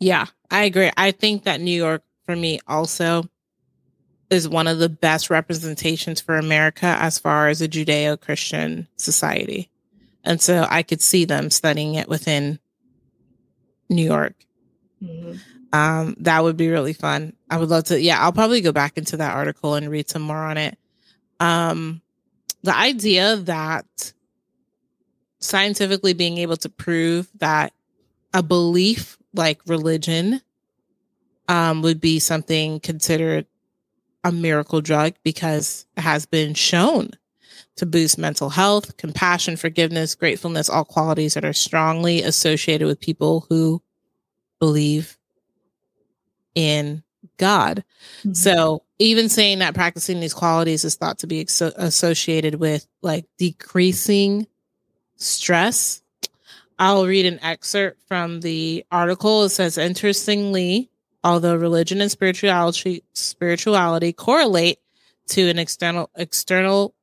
[0.00, 0.90] Yeah, I agree.
[0.96, 3.24] I think that New York, for me, also
[4.30, 9.70] is one of the best representations for America as far as a Judeo Christian society.
[10.24, 12.58] And so I could see them studying it within
[13.88, 14.34] New York.
[15.02, 15.38] Mm-hmm.
[15.72, 17.32] Um, that would be really fun.
[17.50, 18.00] I would love to.
[18.00, 20.76] Yeah, I'll probably go back into that article and read some more on it.
[21.40, 22.02] Um,
[22.62, 24.12] the idea that
[25.40, 27.72] scientifically being able to prove that
[28.34, 30.40] a belief like religion
[31.48, 33.46] um, would be something considered
[34.24, 37.10] a miracle drug because it has been shown
[37.76, 43.46] to boost mental health, compassion, forgiveness, gratefulness, all qualities that are strongly associated with people
[43.48, 43.82] who
[44.58, 45.18] believe
[46.54, 47.02] in
[47.38, 47.84] God.
[48.20, 48.34] Mm-hmm.
[48.34, 53.24] So, even saying that practicing these qualities is thought to be ex- associated with like
[53.36, 54.46] decreasing
[55.16, 56.01] stress
[56.82, 59.44] I'll read an excerpt from the article.
[59.44, 60.90] It says, interestingly,
[61.22, 64.80] although religion and spirituality spirituality correlate
[65.28, 66.96] to an external external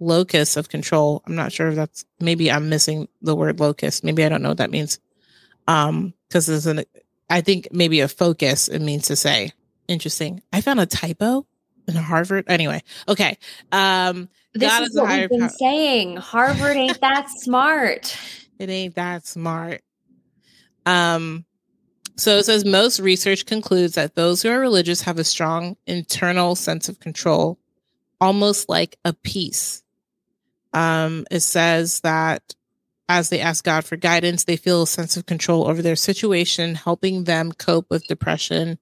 [0.00, 1.24] locus of control.
[1.26, 4.02] I'm not sure if that's maybe I'm missing the word locus.
[4.02, 4.98] Maybe I don't know what that means.
[5.68, 6.84] Um, because there's an
[7.28, 9.52] I think maybe a focus it means to say.
[9.88, 10.40] Interesting.
[10.54, 11.46] I found a typo
[11.86, 12.46] in Harvard.
[12.48, 13.36] Anyway, okay.
[13.72, 15.48] Um this God is, is what we've been power.
[15.50, 16.16] saying.
[16.16, 18.16] Harvard ain't that smart.
[18.58, 19.82] It ain't that smart.
[20.84, 21.44] Um,
[22.16, 26.54] so it says most research concludes that those who are religious have a strong internal
[26.54, 27.58] sense of control,
[28.20, 29.82] almost like a peace.
[30.72, 32.54] Um, it says that
[33.08, 36.74] as they ask God for guidance, they feel a sense of control over their situation,
[36.74, 38.78] helping them cope with depression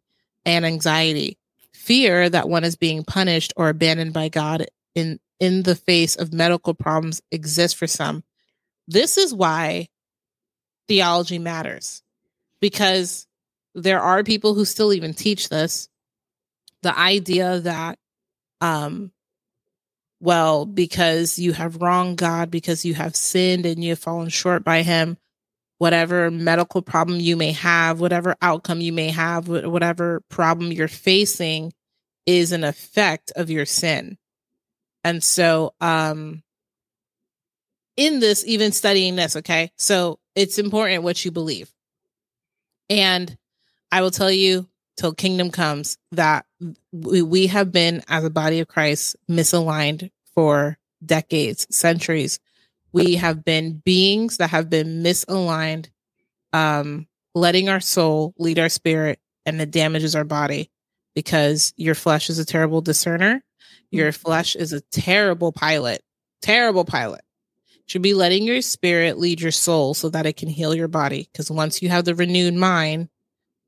[0.46, 1.36] and anxiety.
[1.72, 6.32] Fear that one is being punished or abandoned by God in in the face of
[6.32, 8.22] medical problems exist for some.
[8.86, 9.88] This is why
[10.88, 12.02] theology matters
[12.60, 13.26] because
[13.74, 15.88] there are people who still even teach this
[16.82, 17.98] the idea that
[18.60, 19.10] um
[20.20, 24.62] well because you have wronged god because you have sinned and you have fallen short
[24.62, 25.16] by him
[25.78, 31.72] whatever medical problem you may have whatever outcome you may have whatever problem you're facing
[32.26, 34.16] is an effect of your sin
[35.04, 36.42] and so um
[37.96, 41.72] in this even studying this okay so it's important what you believe
[42.90, 43.36] and
[43.90, 46.46] I will tell you till kingdom comes that
[46.92, 52.40] we, we have been as a body of Christ misaligned for decades, centuries.
[52.92, 55.90] We have been beings that have been misaligned,
[56.52, 60.70] um, letting our soul lead our spirit, and it damages our body
[61.14, 63.42] because your flesh is a terrible discerner.
[63.94, 66.02] Your flesh is a terrible pilot,
[66.42, 67.22] terrible pilot.
[67.86, 71.28] Should be letting your spirit lead your soul so that it can heal your body.
[71.30, 73.08] Because once you have the renewed mind,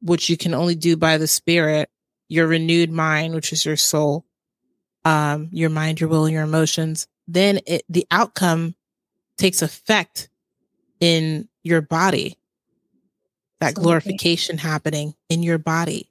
[0.01, 1.91] which you can only do by the spirit,
[2.29, 4.25] your renewed mind, which is your soul,
[5.05, 8.75] um, your mind, your will, your emotions, then it, the outcome
[9.37, 10.29] takes effect
[10.99, 12.39] in your body.
[13.61, 16.11] That glorification happening in your body.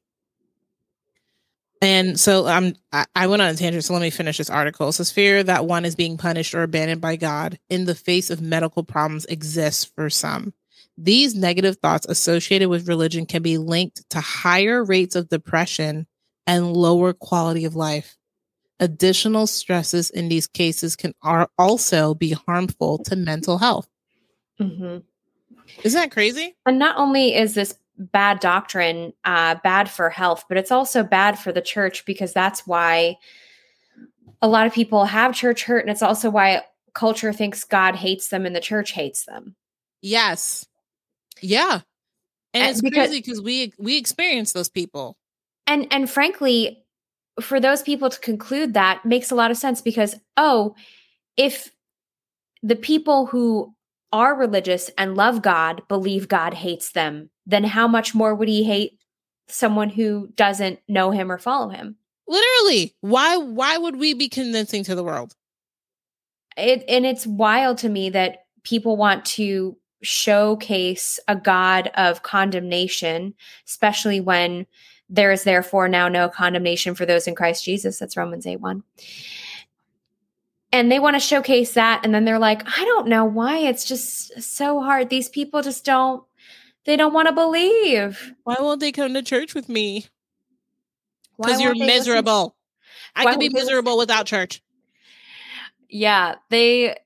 [1.82, 4.90] And so um, I, I went on a tangent, so let me finish this article.
[4.90, 8.30] It says fear that one is being punished or abandoned by God in the face
[8.30, 10.54] of medical problems exists for some.
[10.98, 16.08] These negative thoughts associated with religion can be linked to higher rates of depression
[16.48, 18.18] and lower quality of life.
[18.80, 23.88] Additional stresses in these cases can are also be harmful to mental health.
[24.60, 25.00] Mm-hmm.
[25.84, 26.56] Isn't that crazy?
[26.66, 31.40] And not only is this bad doctrine uh, bad for health, but it's also bad
[31.40, 33.18] for the church because that's why
[34.42, 35.84] a lot of people have church hurt.
[35.84, 39.56] And it's also why culture thinks God hates them and the church hates them.
[40.02, 40.66] Yes.
[41.42, 41.82] Yeah.
[42.54, 45.18] And, and it's because, crazy because we we experience those people.
[45.68, 46.84] And and frankly,
[47.42, 50.76] for those people to conclude that makes a lot of sense because oh,
[51.38, 51.72] if
[52.64, 53.74] the people who
[54.14, 58.64] are religious and love God believe God hates them, then how much more would he
[58.64, 59.00] hate
[59.48, 61.98] someone who doesn't know him or follow him?
[62.28, 62.96] Literally.
[63.02, 65.36] Why why would we be convincing to the world?
[66.58, 73.34] It and it's wild to me that people want to showcase a God of condemnation,
[73.68, 74.66] especially when
[75.10, 78.00] there is therefore now no condemnation for those in Christ Jesus.
[78.00, 78.84] That's Romans 8 1.
[80.72, 82.02] And they want to showcase that.
[82.04, 85.10] And then they're like, I don't know why it's just so hard.
[85.10, 86.24] These people just don't,
[86.86, 88.34] they don't want to believe.
[88.44, 90.06] Why won't they come to church with me?
[91.38, 92.56] Because you're miserable.
[93.16, 94.62] I can be miserable without church.
[95.90, 96.36] Yeah.
[96.50, 96.98] They,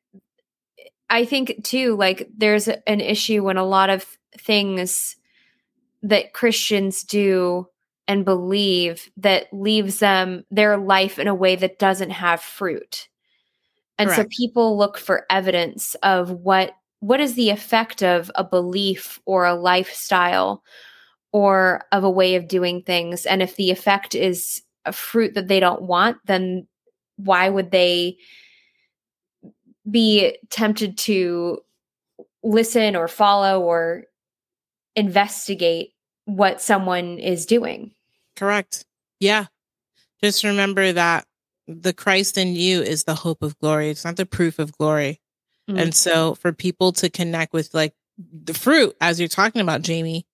[1.10, 4.06] I think too, like there's an issue when a lot of
[4.38, 5.16] things
[6.04, 7.68] that Christians do
[8.08, 13.08] and believe that leaves them their life in a way that doesn't have fruit.
[13.98, 14.32] And Correct.
[14.32, 19.46] so people look for evidence of what what is the effect of a belief or
[19.46, 20.64] a lifestyle
[21.32, 25.48] or of a way of doing things and if the effect is a fruit that
[25.48, 26.68] they don't want then
[27.18, 28.18] why would they
[29.90, 31.60] be tempted to
[32.44, 34.06] listen or follow or
[34.96, 35.94] investigate
[36.26, 37.92] what someone is doing.
[38.36, 38.86] Correct.
[39.20, 39.46] Yeah.
[40.24, 41.26] Just remember that
[41.68, 43.90] the Christ in you is the hope of glory.
[43.90, 45.22] It's not the proof of glory.
[45.70, 45.78] Mm-hmm.
[45.78, 50.26] And so for people to connect with like the fruit, as you're talking about, Jamie,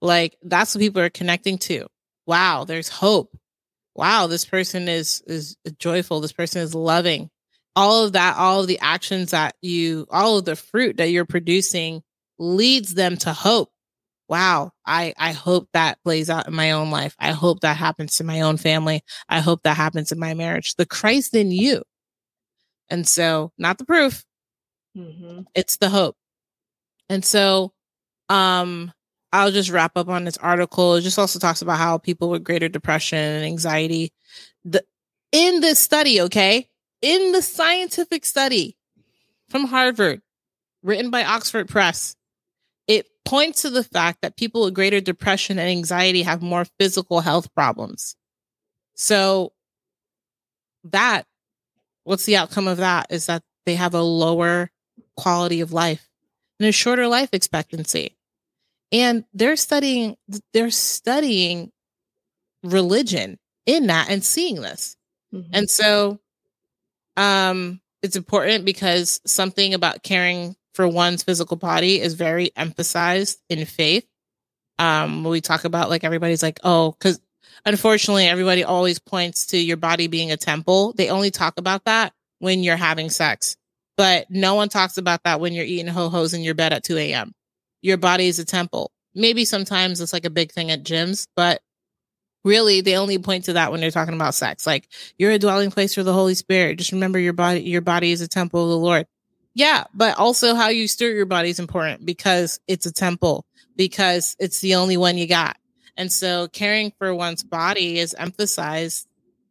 [0.00, 1.86] like that's what people are connecting to.
[2.26, 3.36] Wow, there's hope.
[3.94, 6.20] Wow, this person is is joyful.
[6.20, 7.30] This person is loving
[7.76, 11.24] all of that, all of the actions that you, all of the fruit that you're
[11.24, 12.02] producing
[12.38, 13.70] leads them to hope.
[14.28, 14.70] Wow.
[14.86, 17.14] I, I hope that plays out in my own life.
[17.18, 19.02] I hope that happens to my own family.
[19.28, 20.74] I hope that happens in my marriage.
[20.76, 21.82] The Christ in you.
[22.88, 24.24] And so, not the proof,
[24.96, 25.40] mm-hmm.
[25.54, 26.16] it's the hope.
[27.08, 27.72] And so,
[28.28, 28.92] um,
[29.34, 30.94] I'll just wrap up on this article.
[30.94, 34.12] It just also talks about how people with greater depression and anxiety,
[34.64, 34.84] the
[35.32, 36.68] in this study, okay,
[37.02, 38.76] in the scientific study
[39.48, 40.22] from Harvard,
[40.84, 42.14] written by Oxford Press,
[42.86, 47.20] it points to the fact that people with greater depression and anxiety have more physical
[47.20, 48.14] health problems.
[48.94, 49.52] So,
[50.84, 51.26] that,
[52.04, 53.08] what's the outcome of that?
[53.10, 54.70] Is that they have a lower
[55.16, 56.08] quality of life
[56.58, 58.16] and a shorter life expectancy.
[58.92, 60.16] And they're studying,
[60.52, 61.72] they're studying
[62.62, 64.96] religion in that and seeing this.
[65.32, 65.50] Mm-hmm.
[65.52, 66.20] And so
[67.16, 73.64] Um, it's important because something about caring for one's physical body is very emphasized in
[73.64, 74.04] faith.
[74.80, 77.20] Um, when we talk about like everybody's like, oh, because
[77.64, 80.92] unfortunately everybody always points to your body being a temple.
[80.94, 83.56] They only talk about that when you're having sex,
[83.96, 86.84] but no one talks about that when you're eating ho hos in your bed at
[86.84, 87.32] 2 a.m.
[87.82, 88.90] Your body is a temple.
[89.14, 91.60] Maybe sometimes it's like a big thing at gyms, but
[92.44, 94.66] really they only point to that when they're talking about sex.
[94.66, 94.88] Like
[95.18, 96.78] you're a dwelling place for the Holy Spirit.
[96.78, 99.06] Just remember your body, your body is a temple of the Lord.
[99.54, 104.34] Yeah, but also how you steward your body is important because it's a temple, because
[104.40, 105.56] it's the only one you got.
[105.96, 109.06] And so caring for one's body is emphasized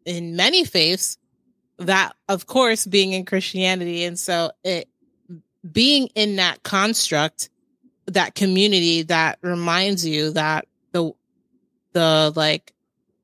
[0.05, 1.17] in many faiths,
[1.77, 4.03] that of course being in Christianity.
[4.03, 4.89] And so it
[5.69, 7.49] being in that construct,
[8.07, 11.13] that community that reminds you that the
[11.93, 12.73] the like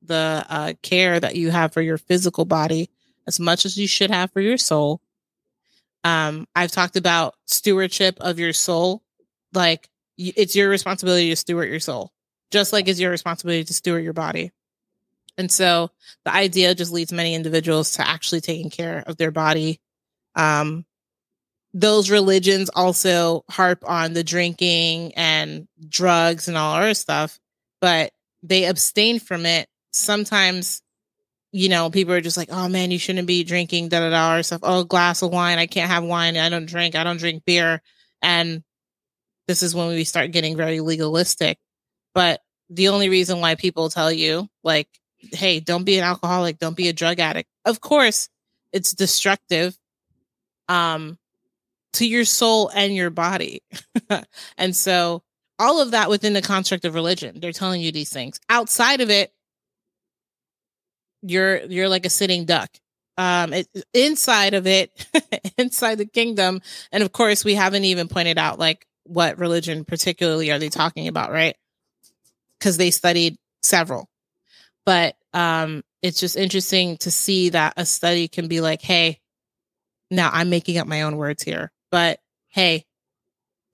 [0.02, 2.90] the uh, care that you have for your physical body
[3.26, 5.00] as much as you should have for your soul
[6.04, 9.02] um, I've talked about stewardship of your soul.
[9.52, 12.12] Like it's your responsibility to steward your soul,
[12.50, 14.52] just like it's your responsibility to steward your body.
[15.40, 15.90] And so
[16.24, 19.80] the idea just leads many individuals to actually taking care of their body.
[20.36, 20.84] Um,
[21.74, 27.40] those religions also harp on the drinking and drugs and all other stuff,
[27.80, 28.12] but
[28.42, 30.82] they abstain from it sometimes
[31.52, 34.36] you know, people are just like, oh man, you shouldn't be drinking da da da
[34.36, 34.60] or stuff.
[34.62, 35.58] Oh, glass of wine.
[35.58, 36.36] I can't have wine.
[36.36, 36.94] I don't drink.
[36.94, 37.82] I don't drink beer.
[38.22, 38.62] And
[39.48, 41.58] this is when we start getting very legalistic.
[42.14, 44.88] But the only reason why people tell you, like,
[45.32, 47.48] hey, don't be an alcoholic, don't be a drug addict.
[47.64, 48.28] Of course,
[48.72, 49.76] it's destructive
[50.68, 51.18] um
[51.94, 53.62] to your soul and your body.
[54.58, 55.22] and so
[55.58, 58.40] all of that within the construct of religion, they're telling you these things.
[58.48, 59.32] Outside of it,
[61.22, 62.70] you're you're like a sitting duck
[63.18, 64.90] um it, inside of it
[65.58, 66.60] inside the kingdom
[66.92, 71.08] and of course we haven't even pointed out like what religion particularly are they talking
[71.08, 71.56] about right
[72.58, 74.08] because they studied several
[74.90, 79.20] but um it's just interesting to see that a study can be like hey
[80.10, 82.18] now i'm making up my own words here but
[82.48, 82.84] hey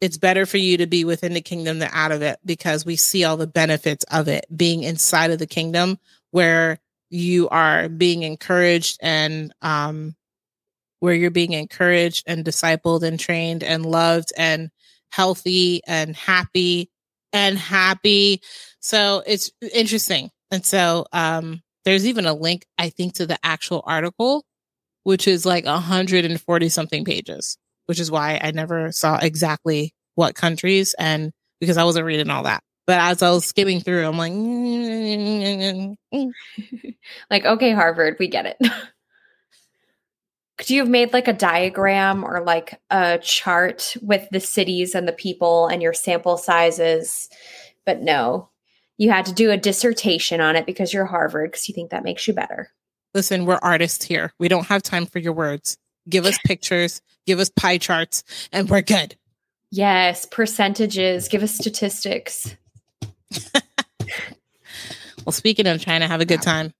[0.02, 2.96] it's better for you to be within the kingdom than out of it because we
[2.96, 5.98] see all the benefits of it being inside of the kingdom
[6.32, 10.14] where you are being encouraged and um
[11.00, 14.70] where you're being encouraged and discipled and trained and loved and
[15.10, 16.90] healthy and happy
[17.32, 18.42] and happy.
[18.80, 23.82] So it's interesting and so um there's even a link i think to the actual
[23.86, 24.44] article
[25.04, 30.94] which is like 140 something pages which is why i never saw exactly what countries
[30.98, 34.32] and because i wasn't reading all that but as I was skimming through, I'm like,
[37.30, 38.56] like, okay, Harvard, we get it.
[40.56, 45.06] Could you have made like a diagram or like a chart with the cities and
[45.06, 47.28] the people and your sample sizes?
[47.84, 48.48] But no,
[48.98, 52.04] you had to do a dissertation on it because you're Harvard because you think that
[52.04, 52.70] makes you better.
[53.14, 54.32] Listen, we're artists here.
[54.38, 55.78] We don't have time for your words.
[56.08, 59.16] Give us pictures, give us pie charts, and we're good.
[59.70, 62.56] Yes, percentages, give us statistics.
[65.24, 66.72] well, speaking of trying to have a good time,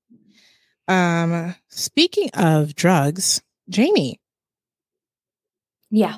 [0.88, 4.20] um, speaking of drugs, Jamie.
[5.90, 6.16] Yeah.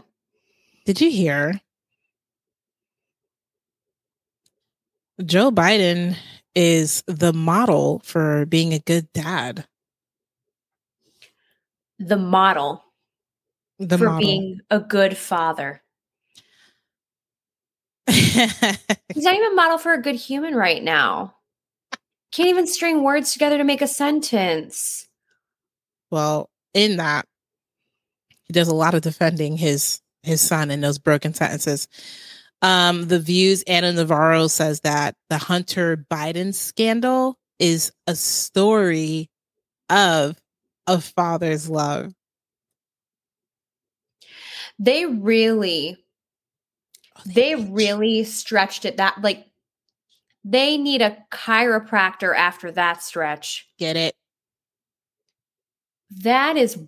[0.85, 1.61] Did you hear?
[5.25, 6.17] Joe Biden
[6.55, 9.67] is the model for being a good dad.
[11.99, 12.85] The model
[13.79, 14.21] the for model.
[14.21, 15.83] being a good father.
[18.11, 18.55] He's
[19.17, 21.35] not even a model for a good human right now.
[22.33, 25.07] Can't even string words together to make a sentence.
[26.11, 27.27] Well, in that,
[28.45, 31.89] he does a lot of defending his his son in those broken sentences.
[32.61, 39.31] Um, the Views Ana Navarro says that the Hunter Biden scandal is a story
[39.89, 40.37] of
[40.87, 42.13] a father's love.
[44.79, 45.99] They really
[47.27, 49.47] they really stretched it that like
[50.45, 53.69] they need a chiropractor after that stretch.
[53.79, 54.15] Get it?
[56.23, 56.79] That is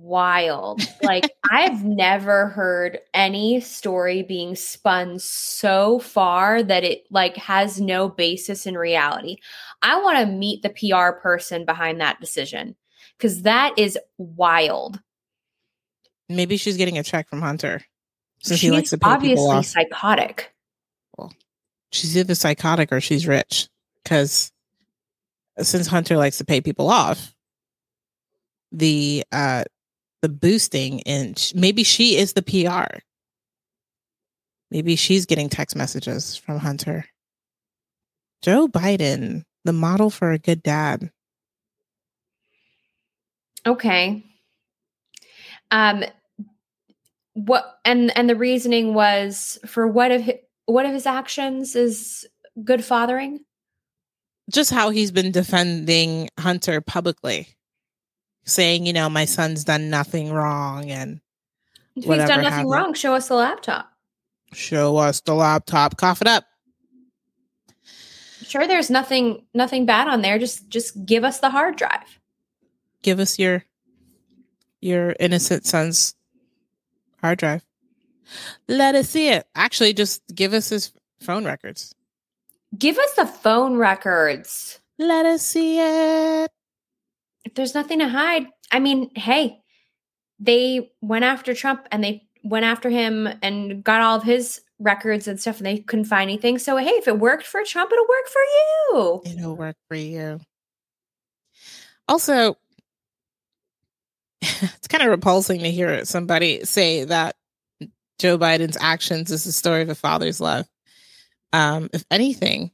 [0.00, 0.80] wild.
[1.02, 8.08] like I've never heard any story being spun so far that it like has no
[8.08, 9.36] basis in reality.
[9.82, 12.76] I want to meet the PR person behind that decision
[13.18, 15.00] cuz that is wild.
[16.28, 17.82] Maybe she's getting a check from Hunter.
[18.40, 20.54] So she's she likes to pay obviously psychotic.
[21.16, 21.32] Well,
[21.90, 23.68] she's either psychotic or she's rich.
[24.02, 24.52] Because
[25.60, 27.34] since Hunter likes to pay people off,
[28.70, 29.64] the uh
[30.22, 32.98] the boosting and sh- maybe she is the PR.
[34.70, 37.06] Maybe she's getting text messages from Hunter.
[38.42, 41.10] Joe Biden, the model for a good dad.
[43.66, 44.24] Okay.
[45.70, 46.04] Um
[47.34, 52.26] what and and the reasoning was for what of hi- what of his actions is
[52.64, 53.40] good fathering?
[54.50, 57.48] Just how he's been defending Hunter publicly,
[58.48, 61.20] saying, you know, my son's done nothing wrong and
[61.96, 62.70] If he's done nothing happened.
[62.70, 63.92] wrong, show us the laptop.
[64.52, 66.44] show us the laptop, cough it up.
[68.42, 70.38] Sure there's nothing nothing bad on there.
[70.38, 72.18] Just just give us the hard drive.
[73.02, 73.64] Give us your
[74.80, 76.14] your innocent son's
[77.20, 77.62] hard drive.
[78.68, 79.46] Let us see it.
[79.54, 81.94] Actually, just give us his phone records.
[82.78, 84.80] Give us the phone records.
[84.98, 86.50] Let us see it.
[87.44, 88.46] If there's nothing to hide.
[88.70, 89.60] I mean, hey,
[90.38, 95.26] they went after Trump and they went after him and got all of his records
[95.26, 96.58] and stuff and they couldn't find anything.
[96.58, 99.22] So hey, if it worked for Trump, it'll work for you.
[99.38, 100.40] It'll work for you.
[102.06, 102.56] Also,
[104.40, 107.36] it's kind of repulsing to hear somebody say that
[108.18, 110.66] Joe Biden's actions is the story of a father's love.
[111.52, 112.70] Um, if anything,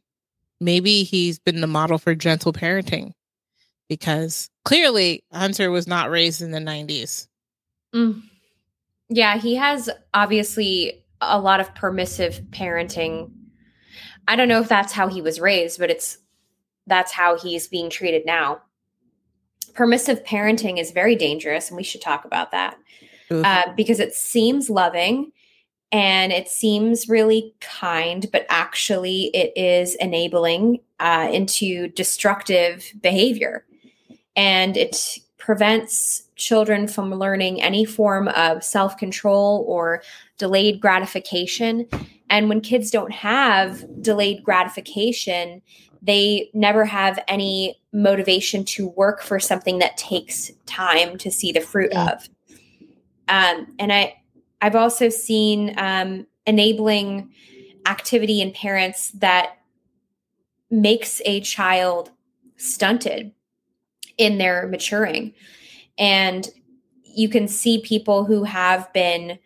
[0.61, 3.13] maybe he's been the model for gentle parenting
[3.89, 7.29] because clearly Hunter was not raised in the 90s.
[7.95, 8.23] Mm.
[9.09, 13.31] Yeah, he has obviously a lot of permissive parenting.
[14.27, 16.19] I don't know if that's how he was raised, but it's
[16.87, 18.61] that's how he's being treated now.
[19.75, 22.77] Permissive parenting is very dangerous, and we should talk about that
[23.31, 25.33] uh, because it seems loving
[25.93, 33.65] and it seems really kind, but actually it is enabling uh, into destructive behavior.
[34.37, 40.03] And it prevents children from learning any form of self control or
[40.39, 41.87] delayed gratification.
[42.31, 45.61] And when kids don't have delayed gratification,
[46.01, 51.61] they never have any motivation to work for something that takes time to see the
[51.61, 52.13] fruit Yeah.
[52.13, 52.29] of.
[53.29, 54.15] Um, and I,
[54.61, 57.33] I've also seen um, enabling
[57.87, 59.59] activity in parents that
[60.71, 62.11] makes a child
[62.57, 63.33] stunted
[64.19, 65.35] in their maturing.
[65.99, 66.49] And
[67.05, 69.39] you can see people who have been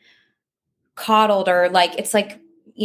[0.94, 2.40] coddled or like it's like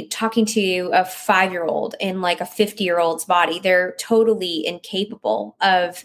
[0.10, 3.60] talking to a five year old in like a 50 year old's body.
[3.60, 6.04] They're totally incapable of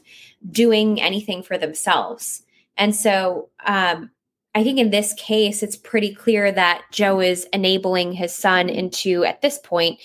[0.51, 2.43] doing anything for themselves.
[2.76, 4.11] And so, um,
[4.55, 9.24] I think in this case, it's pretty clear that Joe is enabling his son into,
[9.24, 10.01] at this point,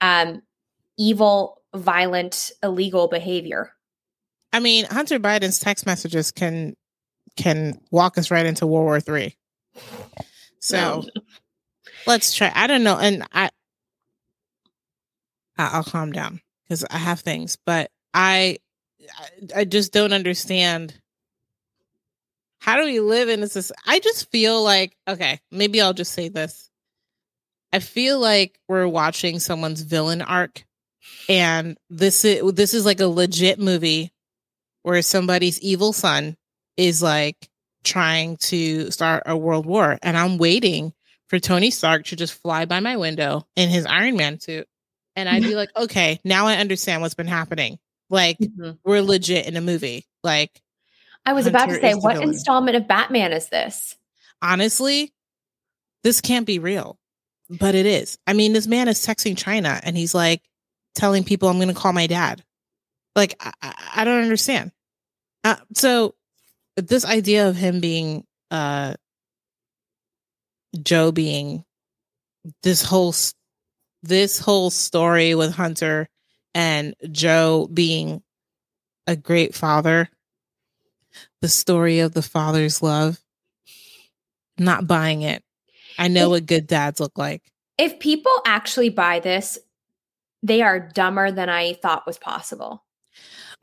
[0.00, 0.42] um,
[0.98, 3.72] evil, violent, illegal behavior.
[4.54, 6.76] I mean, Hunter Biden's text messages can
[7.36, 9.36] can walk us right into World War Three.
[10.60, 11.04] So
[12.06, 12.52] let's try.
[12.54, 13.50] I don't know, and I
[15.58, 18.58] I'll calm down because I have things, but I
[19.18, 20.94] I- I just don't understand.
[22.60, 23.72] How do we live in this?
[23.84, 26.70] I just feel like okay, maybe I'll just say this.
[27.72, 30.64] I feel like we're watching someone's villain arc,
[31.28, 34.12] and this is this is like a legit movie
[34.84, 36.36] where somebody's evil son
[36.76, 37.48] is like
[37.82, 40.92] trying to start a world war, and I'm waiting
[41.28, 44.68] for Tony Stark to just fly by my window in his Iron Man suit,
[45.16, 47.80] and I'd be like, okay, now I understand what's been happening.
[48.08, 48.72] Like mm-hmm.
[48.84, 50.06] we're legit in a movie.
[50.22, 50.62] Like
[51.26, 52.28] I was about to say, what villain.
[52.28, 53.96] installment of Batman is this?
[54.44, 55.12] honestly,
[56.04, 56.98] this can't be real,
[57.48, 58.18] but it is.
[58.26, 60.42] I mean, this man is texting China and he's like
[60.94, 62.44] telling people, I'm going to call my dad.
[63.16, 64.70] Like, I, I don't understand.
[65.44, 66.14] Uh, so,
[66.76, 68.94] this idea of him being, uh,
[70.82, 71.64] Joe being
[72.62, 73.14] this whole,
[74.02, 76.08] this whole story with Hunter
[76.54, 78.22] and Joe being
[79.06, 80.08] a great father,
[81.42, 83.20] the story of the father's love
[84.58, 85.42] not buying it.
[85.98, 87.42] I know If- what good dads look like.
[87.76, 89.58] If people actually buy this,
[90.42, 92.83] they are dumber than I thought was possible.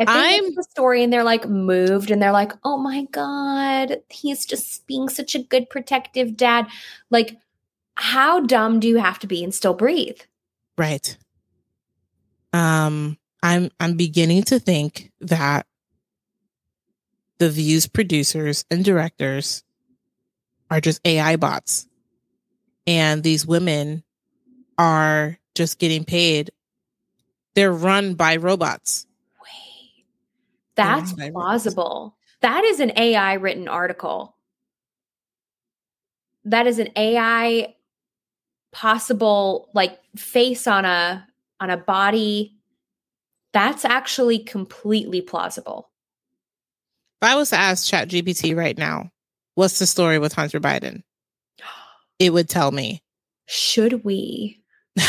[0.02, 3.06] If they I'm- I'm the story and they're like moved and they're like, oh my
[3.12, 6.68] God, he's just being such a good protective dad.
[7.10, 7.38] Like,
[7.96, 10.20] how dumb do you have to be and still breathe?
[10.78, 11.18] Right.
[12.54, 15.66] Um I'm I'm beginning to think that
[17.38, 19.64] the views producers and directors
[20.70, 21.88] are just AI bots.
[22.88, 24.04] And these women
[24.78, 26.52] are just getting paid.
[27.56, 29.06] They're run by robots.
[30.78, 31.34] Wait, that's Yeah, I read this.
[31.34, 32.18] plausible.
[32.42, 34.36] That is an AI written article.
[36.44, 37.76] that is an AI
[38.72, 41.28] possible like face on a
[41.60, 42.58] on a body
[43.54, 45.92] that's actually completely plausible.
[47.22, 49.12] If I was to ask ChatGPT right now,
[49.54, 51.04] what's the story with Hunter Biden?
[52.18, 53.04] It would tell me.
[53.46, 54.64] Should we?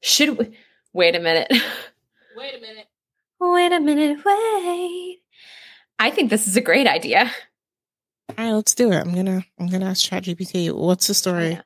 [0.00, 0.58] Should we?
[0.92, 1.48] Wait a minute.
[2.36, 2.86] Wait a minute.
[3.40, 4.18] Wait a minute.
[4.24, 5.20] Wait.
[5.98, 7.30] I think this is a great idea.
[8.36, 8.96] All right, let's do it.
[8.96, 10.72] I'm gonna I'm gonna ask ChatGPT.
[10.72, 11.60] What's the story?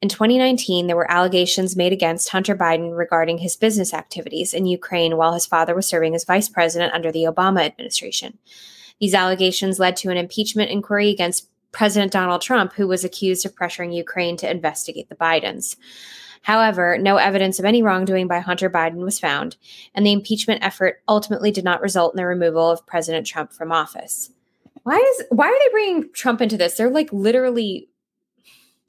[0.00, 5.16] In 2019, there were allegations made against Hunter Biden regarding his business activities in Ukraine
[5.16, 8.38] while his father was serving as vice president under the Obama administration.
[9.00, 13.54] These allegations led to an impeachment inquiry against President Donald Trump, who was accused of
[13.54, 15.76] pressuring Ukraine to investigate the Bidens.
[16.42, 19.56] However, no evidence of any wrongdoing by Hunter Biden was found,
[19.94, 23.72] and the impeachment effort ultimately did not result in the removal of President Trump from
[23.72, 24.30] office.
[24.82, 26.76] Why is why are they bringing Trump into this?
[26.76, 27.88] They're like literally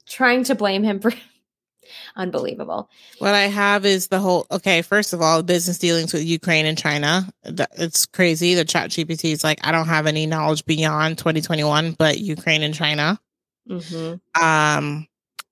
[0.06, 1.12] trying to blame him for
[2.16, 2.88] unbelievable.
[3.18, 6.78] What I have is the whole okay, first of all, business dealings with Ukraine and
[6.78, 7.30] China.
[7.44, 8.54] It's crazy.
[8.54, 12.74] The chat GPT is like, I don't have any knowledge beyond 2021, but Ukraine and
[12.74, 13.20] China.
[13.68, 14.42] Mm-hmm.
[14.42, 15.06] Um,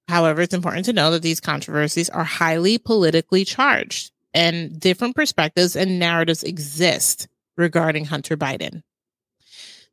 [0.08, 5.76] however, it's important to know that these controversies are highly politically charged and different perspectives
[5.76, 8.82] and narratives exist regarding Hunter Biden.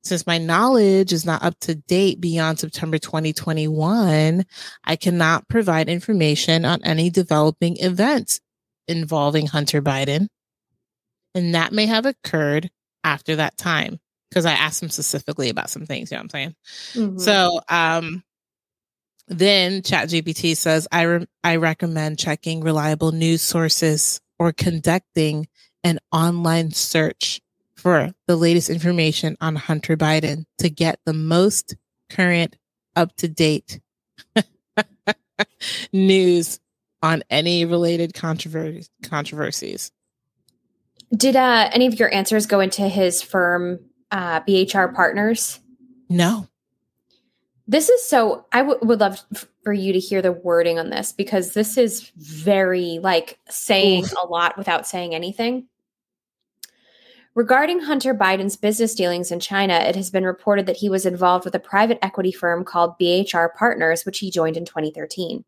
[0.03, 4.45] Since my knowledge is not up to date beyond September 2021,
[4.83, 8.39] I cannot provide information on any developing events
[8.87, 10.27] involving Hunter Biden.
[11.33, 12.69] And that may have occurred
[13.03, 13.99] after that time
[14.29, 16.55] because I asked him specifically about some things, you know what I'm saying?
[16.93, 17.17] Mm-hmm.
[17.19, 18.23] So, um,
[19.27, 25.47] then ChatGPT says, I, re- I recommend checking reliable news sources or conducting
[25.83, 27.41] an online search
[27.75, 31.75] for the latest information on Hunter Biden to get the most
[32.09, 32.55] current,
[32.95, 33.79] up to date
[35.93, 36.59] news
[37.03, 38.89] on any related controversies.
[39.03, 39.91] controversies.
[41.15, 43.79] Did uh, any of your answers go into his firm,
[44.11, 45.59] uh, BHR Partners?
[46.09, 46.47] No.
[47.67, 49.25] This is so, I w- would love
[49.63, 54.27] for you to hear the wording on this because this is very like saying a
[54.27, 55.67] lot without saying anything.
[57.35, 61.43] Regarding Hunter Biden's business dealings in China, it has been reported that he was involved
[61.43, 65.43] with a private equity firm called BHR Partners, which he joined in 2013.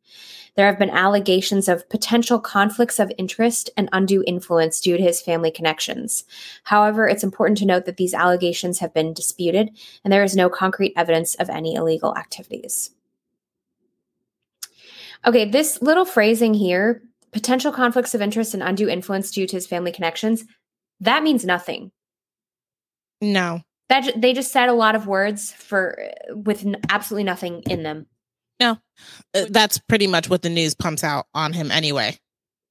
[0.57, 5.21] There have been allegations of potential conflicts of interest and undue influence due to his
[5.21, 6.25] family connections.
[6.63, 9.69] However, it's important to note that these allegations have been disputed
[10.03, 12.89] and there is no concrete evidence of any illegal activities.
[15.25, 19.67] Okay, this little phrasing here potential conflicts of interest and undue influence due to his
[19.67, 20.43] family connections
[21.01, 21.91] that means nothing.
[23.21, 23.61] No.
[23.89, 28.07] That they just said a lot of words for with absolutely nothing in them.
[28.59, 28.77] No.
[29.33, 32.17] Uh, that's pretty much what the news pumps out on him anyway.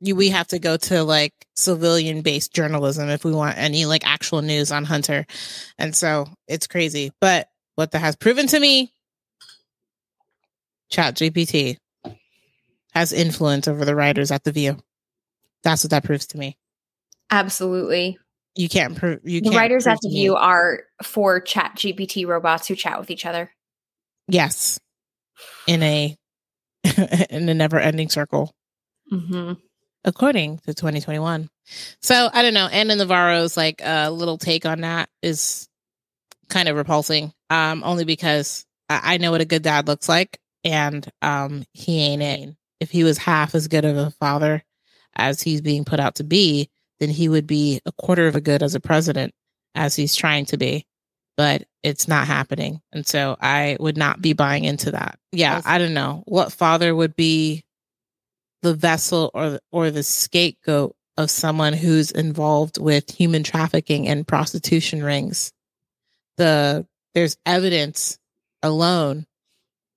[0.01, 4.07] You, we have to go to like civilian based journalism if we want any like
[4.07, 5.27] actual news on Hunter.
[5.79, 7.13] And so it's crazy.
[7.21, 8.93] But what that has proven to me,
[10.91, 11.79] Chat GPT
[12.93, 14.79] has influence over the writers at the View.
[15.63, 16.59] That's what that proves to me.
[17.31, 18.19] Absolutely.
[18.55, 19.41] You can't prove you.
[19.41, 23.27] The can't writers at the View are for Chat GPT robots who chat with each
[23.27, 23.51] other.
[24.29, 24.81] Yes,
[25.67, 26.17] in a
[27.31, 28.55] in a never ending circle.
[29.13, 29.55] Mm-hmm.
[30.05, 31.49] According to 2021.
[32.01, 32.67] So I don't know.
[32.67, 35.69] Ana Navarro's like a uh, little take on that is
[36.49, 37.33] kind of repulsing.
[37.51, 42.01] Um, only because I, I know what a good dad looks like, and um, he
[42.01, 42.57] ain't it.
[42.81, 44.63] If he was half as good of a father
[45.17, 46.71] as he's being put out to be,
[47.01, 49.35] then he would be a quarter of a good as a president
[49.75, 50.87] as he's trying to be.
[51.37, 52.81] But it's not happening.
[52.93, 55.19] And so I would not be buying into that.
[55.33, 56.23] Yeah, I don't know.
[56.27, 57.65] What father would be
[58.63, 65.03] the vessel or or the scapegoat of someone who's involved with human trafficking and prostitution
[65.03, 65.53] rings?
[66.39, 68.19] The there's evidence
[68.63, 69.27] alone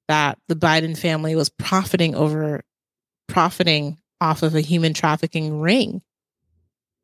[0.10, 2.64] that the Biden family was profiting over
[3.30, 6.02] profiting off of a human trafficking ring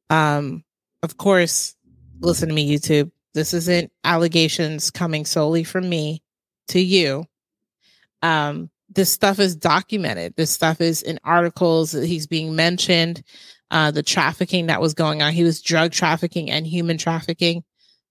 [0.10, 0.64] um,
[1.04, 1.76] of course,
[2.20, 3.12] listen to me, YouTube.
[3.34, 6.22] This isn't allegations coming solely from me
[6.70, 7.26] to you.
[8.22, 10.36] Um, this stuff is documented.
[10.36, 13.24] This stuff is in articles he's being mentioned.
[13.72, 15.34] Uh, the trafficking that was going on.
[15.34, 17.64] He was drug trafficking and human trafficking,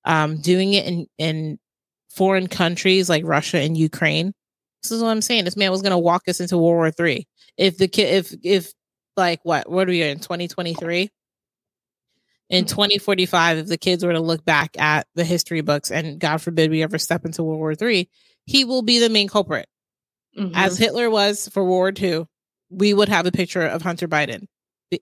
[0.05, 1.59] um, doing it in, in
[2.11, 4.35] foreign countries like Russia and Ukraine.
[4.83, 5.45] This is what I'm saying.
[5.45, 7.27] This man was going to walk us into World War Three.
[7.57, 8.73] If the kid, if, if
[9.17, 11.09] like what, what are we in 2023?
[12.51, 16.43] In 2045 if the kids were to look back at the history books and god
[16.43, 18.09] forbid we ever step into world war three
[18.47, 19.69] he will be the main culprit.
[20.37, 20.53] Mhm.
[20.55, 22.27] As Hitler was for World War II,
[22.71, 24.47] we would have a picture of Hunter Biden.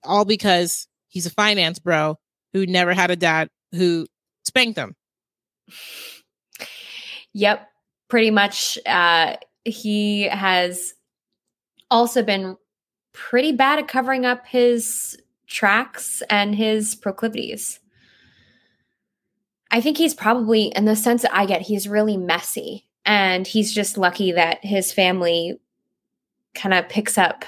[0.03, 2.17] All because he's a finance bro
[2.53, 4.07] who never had a dad who
[4.43, 4.95] spanked him.
[7.33, 7.67] Yep,
[8.09, 8.77] pretty much.
[8.85, 10.93] Uh, he has
[11.89, 12.57] also been
[13.13, 15.17] pretty bad at covering up his
[15.47, 17.79] tracks and his proclivities.
[19.71, 22.87] I think he's probably, in the sense that I get, he's really messy.
[23.05, 25.59] And he's just lucky that his family
[26.55, 27.43] kind of picks up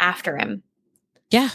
[0.00, 0.62] after him.
[1.30, 1.50] Yeah.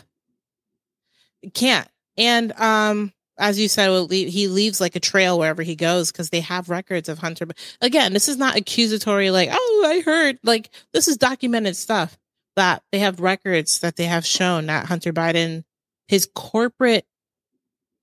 [1.53, 1.87] Can't.
[2.17, 6.41] And um as you said, he leaves like a trail wherever he goes because they
[6.41, 7.47] have records of Hunter.
[7.81, 10.37] Again, this is not accusatory, like, oh, I heard.
[10.43, 12.17] Like, this is documented stuff
[12.55, 15.63] that they have records that they have shown that Hunter Biden,
[16.07, 17.05] his corporate,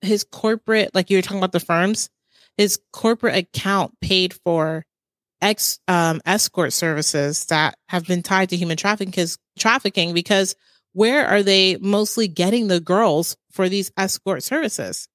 [0.00, 2.08] his corporate, like you were talking about the firms,
[2.56, 4.84] his corporate account paid for
[5.42, 10.54] ex um, escort services that have been tied to human trafficking because trafficking because
[10.92, 15.08] where are they mostly getting the girls for these escort services?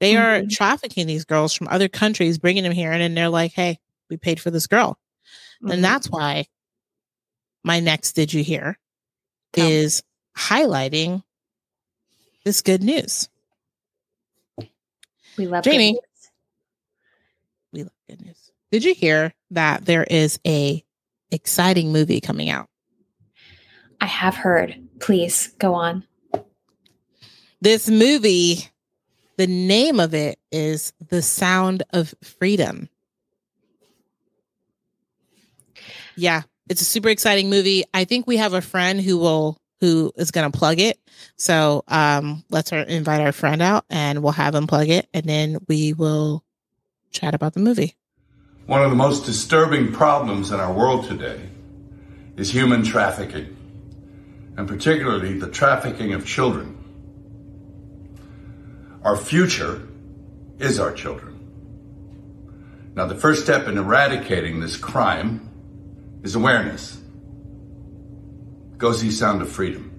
[0.00, 0.50] They are Mhm.
[0.50, 3.78] trafficking these girls from other countries, bringing them here, and then they're like, "Hey,
[4.10, 4.98] we paid for this girl,"
[5.62, 5.74] Mhm.
[5.74, 6.46] and that's why
[7.62, 8.78] my next "Did you hear?"
[9.52, 9.76] Tell me.
[9.76, 10.02] is
[10.36, 11.22] highlighting
[12.44, 13.28] this good news.
[15.36, 15.98] we love Jamie.
[17.72, 18.50] We love good news.
[18.70, 20.84] Did you hear that there is a
[21.30, 22.68] exciting movie coming out?
[24.00, 24.76] I have heard.
[24.98, 26.04] Please go on.
[27.60, 28.68] This movie,
[29.36, 32.88] the name of it is The Sound of Freedom.
[36.16, 37.84] Yeah, it's a super exciting movie.
[37.94, 40.98] I think we have a friend who will who is going to plug it.
[41.36, 45.58] So, um let's invite our friend out and we'll have him plug it and then
[45.68, 46.44] we will
[47.10, 47.96] chat about the movie.
[48.66, 51.48] One of the most disturbing problems in our world today
[52.36, 53.56] is human trafficking,
[54.56, 56.78] and particularly the trafficking of children.
[59.04, 59.88] Our future
[60.60, 61.32] is our children.
[62.94, 65.50] Now, the first step in eradicating this crime
[66.22, 67.01] is awareness.
[68.82, 69.96] Go see Sound of Freedom.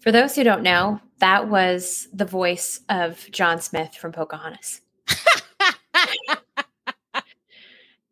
[0.00, 4.80] For those who don't know, that was the voice of John Smith from Pocahontas.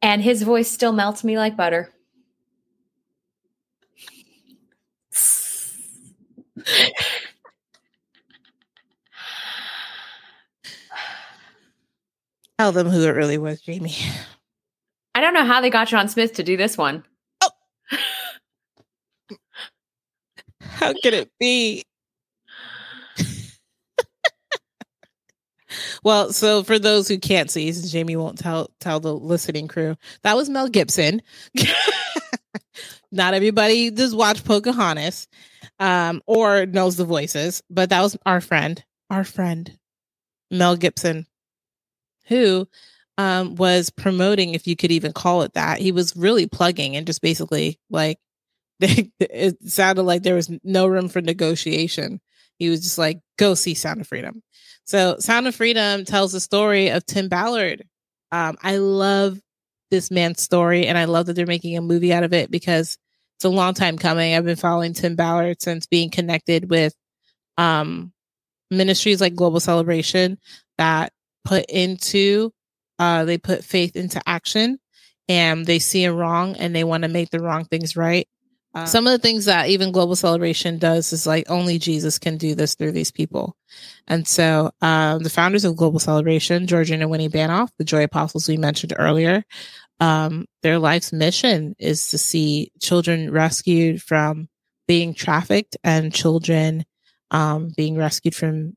[0.03, 1.91] and his voice still melts me like butter.
[12.59, 13.97] Tell them who it really was, Jamie.
[15.15, 17.05] I don't know how they got John Smith to do this one.
[20.79, 21.83] How could it be?
[26.05, 29.97] well, so for those who can't see, since Jamie won't tell tell the listening crew,
[30.23, 31.21] that was Mel Gibson.
[33.11, 35.27] Not everybody does watch Pocahontas,
[35.81, 39.77] um, or knows the voices, but that was our friend, our friend,
[40.53, 41.27] Mel Gibson,
[42.27, 42.69] who
[43.17, 45.81] um was promoting, if you could even call it that.
[45.81, 48.21] He was really plugging and just basically like
[49.21, 52.21] it sounded like there was no room for negotiation.
[52.59, 54.43] He was just like, go see Sound of Freedom.
[54.85, 57.85] So, Sound of Freedom tells the story of Tim Ballard.
[58.33, 59.39] Um, I love
[59.91, 62.99] this man's story, and I love that they're making a movie out of it because
[63.37, 64.35] it's a long time coming.
[64.35, 66.95] I've been following Tim Ballard since being connected with
[67.57, 68.13] um,
[68.71, 70.39] ministries like Global Celebration
[70.77, 71.13] that
[71.45, 72.53] put into,
[72.99, 74.79] uh, they put faith into action
[75.29, 78.29] and they see a wrong and they want to make the wrong things right.
[78.75, 82.37] Uh, Some of the things that even Global Celebration does is like only Jesus can
[82.37, 83.57] do this through these people.
[84.07, 88.49] And so um, the founders of Global Celebration, Georgian and Winnie Banov, the Joy Apostles
[88.49, 89.45] we mentioned earlier,
[90.01, 94.49] um, their life's mission is to see children rescued from
[94.87, 96.85] being trafficked and children
[97.31, 98.77] um, being rescued from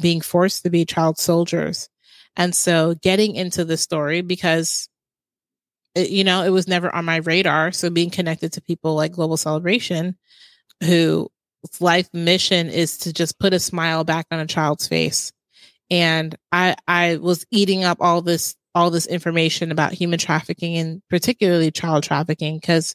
[0.00, 1.88] being forced to be child soldiers.
[2.36, 4.88] And so getting into the story because
[5.94, 7.72] it, you know, it was never on my radar.
[7.72, 10.16] So being connected to people like Global Celebration,
[10.82, 11.30] who
[11.80, 15.32] life mission is to just put a smile back on a child's face.
[15.90, 21.02] And I, I was eating up all this, all this information about human trafficking and
[21.10, 22.94] particularly child trafficking, because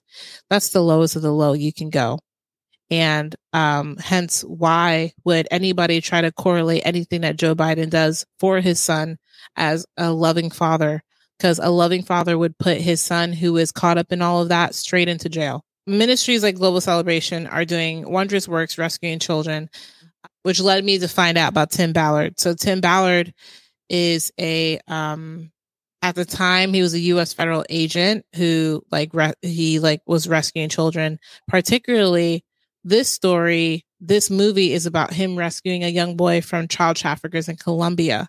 [0.50, 2.20] that's the lowest of the low you can go.
[2.90, 8.62] And um, hence, why would anybody try to correlate anything that Joe Biden does for
[8.62, 9.18] his son
[9.56, 11.04] as a loving father
[11.38, 14.50] because a loving father would put his son who is caught up in all of
[14.50, 15.64] that straight into jail.
[15.88, 19.70] Ministries like Global Celebration are doing wondrous works rescuing children,
[20.44, 22.40] which led me to find out about Tim Ballard.
[22.40, 23.34] So Tim Ballard
[23.90, 25.52] is a um
[26.02, 30.28] at the time he was a US federal agent who like re- he like was
[30.28, 31.20] rescuing children.
[31.48, 32.44] Particularly
[32.84, 37.56] this story, this movie is about him rescuing a young boy from child traffickers in
[37.58, 38.28] Colombia.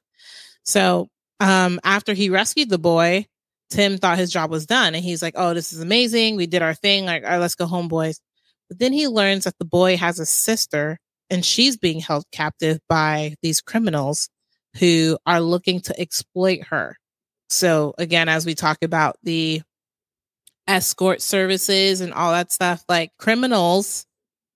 [0.65, 1.09] So,
[1.41, 3.27] um after he rescued the boy,
[3.71, 6.37] Tim thought his job was done and he's like, "Oh, this is amazing.
[6.37, 7.05] We did our thing.
[7.07, 8.21] Like, all right, let's go home, boys."
[8.69, 10.99] But then he learns that the boy has a sister
[11.31, 14.29] and she's being held captive by these criminals
[14.79, 16.97] who are looking to exploit her.
[17.51, 19.63] So again, as we talk about the
[20.69, 24.07] escort services and all that stuff, like criminals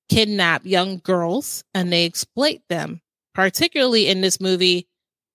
[0.09, 3.01] kidnap young girls and they exploit them.
[3.35, 4.89] Particularly in this movie,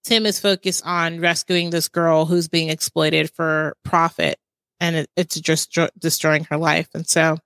[0.06, 4.38] Tim is focused on rescuing this girl who's being exploited for profit
[4.80, 6.88] and it, it's just destroying her life.
[6.94, 7.38] And so,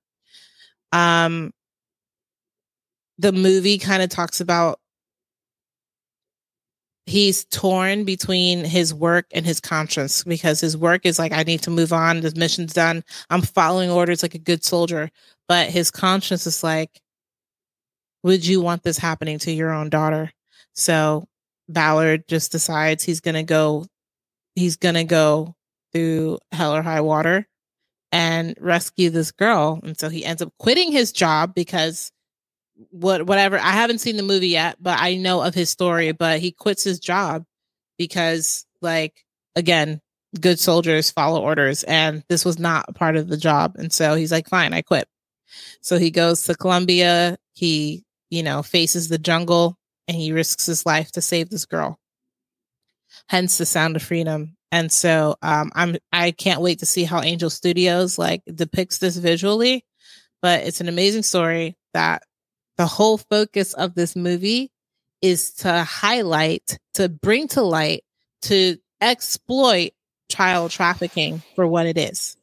[0.92, 1.52] um,
[3.18, 4.80] the movie kind of talks about
[7.06, 11.64] he's torn between his work and his conscience because his work is like, I need
[11.64, 12.20] to move on.
[12.20, 13.06] The mission's done.
[13.30, 15.10] I'm following orders like a good soldier.
[15.48, 17.02] But his conscience is like,
[18.24, 20.32] would you want this happening to your own daughter?
[20.76, 21.29] So
[21.70, 23.86] Ballard just decides he's to go,
[24.56, 25.56] he's to go
[25.94, 27.48] through hell or high water
[28.12, 29.80] and rescue this girl.
[29.84, 32.12] And so he ends up quitting his job because
[32.92, 33.58] what whatever.
[33.58, 36.12] I haven't seen the movie yet, but I know of his story.
[36.12, 37.44] But he quits his job
[37.98, 40.02] because, like, again,
[40.40, 43.76] good soldiers follow orders, and this was not part of the job.
[43.78, 45.08] And so he's like, "Fine, I quit."
[45.82, 47.38] So he goes to Colombia.
[47.54, 49.78] He, you know, faces the jungle,
[50.10, 52.00] and he risks his life to save this girl.
[53.30, 54.58] Hence the sound of freedom.
[54.72, 59.18] And so um, I'm I can't wait to see how Angel Studios like depicts this
[59.18, 59.86] visually.
[60.42, 62.24] But it's an amazing story that
[62.78, 64.72] the whole focus of this movie
[65.22, 68.04] is to highlight, to bring to light,
[68.44, 69.92] to exploit
[70.32, 72.36] child trafficking for what it is.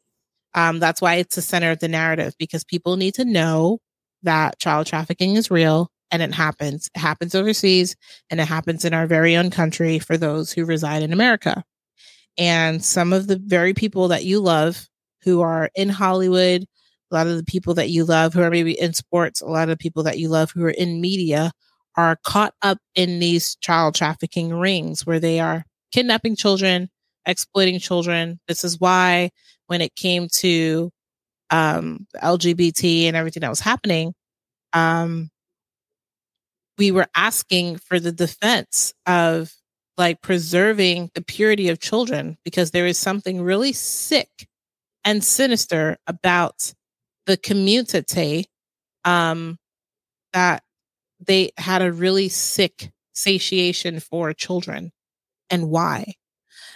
[0.54, 3.80] Um, that's why it's the center of the narrative because people need to know
[4.22, 6.88] that child trafficking is real and it happens.
[6.94, 7.96] It happens overseas
[8.30, 11.64] and it happens in our very own country for those who reside in America.
[12.38, 14.86] And some of the very people that you love
[15.22, 16.64] who are in Hollywood,
[17.10, 19.68] a lot of the people that you love who are maybe in sports, a lot
[19.68, 21.52] of people that you love who are in media
[21.96, 26.88] are caught up in these child trafficking rings where they are kidnapping children,
[27.26, 28.38] exploiting children.
[28.48, 29.30] This is why
[29.66, 30.90] when it came to
[31.50, 34.12] um, LGBT and everything that was happening,
[34.72, 35.30] um,
[36.78, 39.52] we were asking for the defense of
[39.96, 44.46] like preserving the purity of children because there is something really sick
[45.04, 46.74] and sinister about
[47.26, 48.46] the community
[49.04, 49.58] um,
[50.32, 50.62] that
[51.24, 54.92] they had a really sick satiation for children
[55.48, 56.14] and why.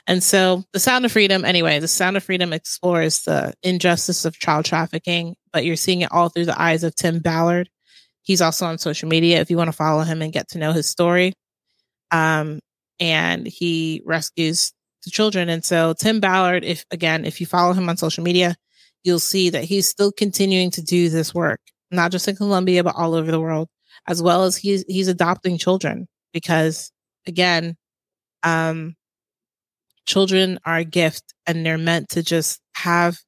[0.07, 4.39] And so the Sound of Freedom, anyway, the Sound of Freedom explores the injustice of
[4.39, 7.69] child trafficking, but you're seeing it all through the eyes of Tim Ballard.
[8.23, 10.73] He's also on social media if you want to follow him and get to know
[10.73, 11.33] his story.
[12.11, 12.61] Um,
[12.99, 14.73] and he rescues
[15.05, 15.49] the children.
[15.49, 18.57] And so Tim Ballard, if again, if you follow him on social media,
[19.05, 21.61] you'll see that he's still continuing to do this work,
[21.91, 23.69] not just in Colombia, but all over the world,
[24.07, 26.93] as well as he's, he's adopting children because
[27.27, 27.77] again,
[28.43, 28.95] um,
[30.07, 33.19] children are a gift and they're meant to just have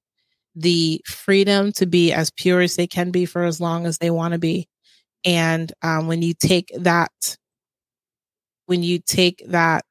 [0.55, 4.11] the freedom to be as pure as they can be for as long as they
[4.11, 4.69] want to be.
[5.25, 7.37] And um, when you take that,
[8.67, 9.85] when you take that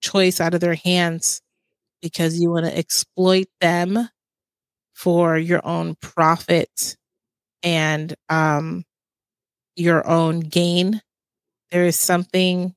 [0.00, 1.40] choice out of their hands
[2.02, 4.08] because you want to exploit them
[4.94, 6.96] for your own profit
[7.62, 8.84] and um,
[9.76, 11.00] your own gain.
[11.70, 12.74] There is something,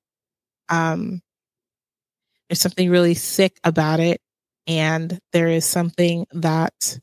[0.69, 1.21] um,
[2.49, 4.21] there's something really sick about it,
[4.67, 6.99] and there is something that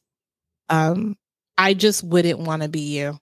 [0.69, 1.17] um,
[1.57, 3.19] I just wouldn't want to be you.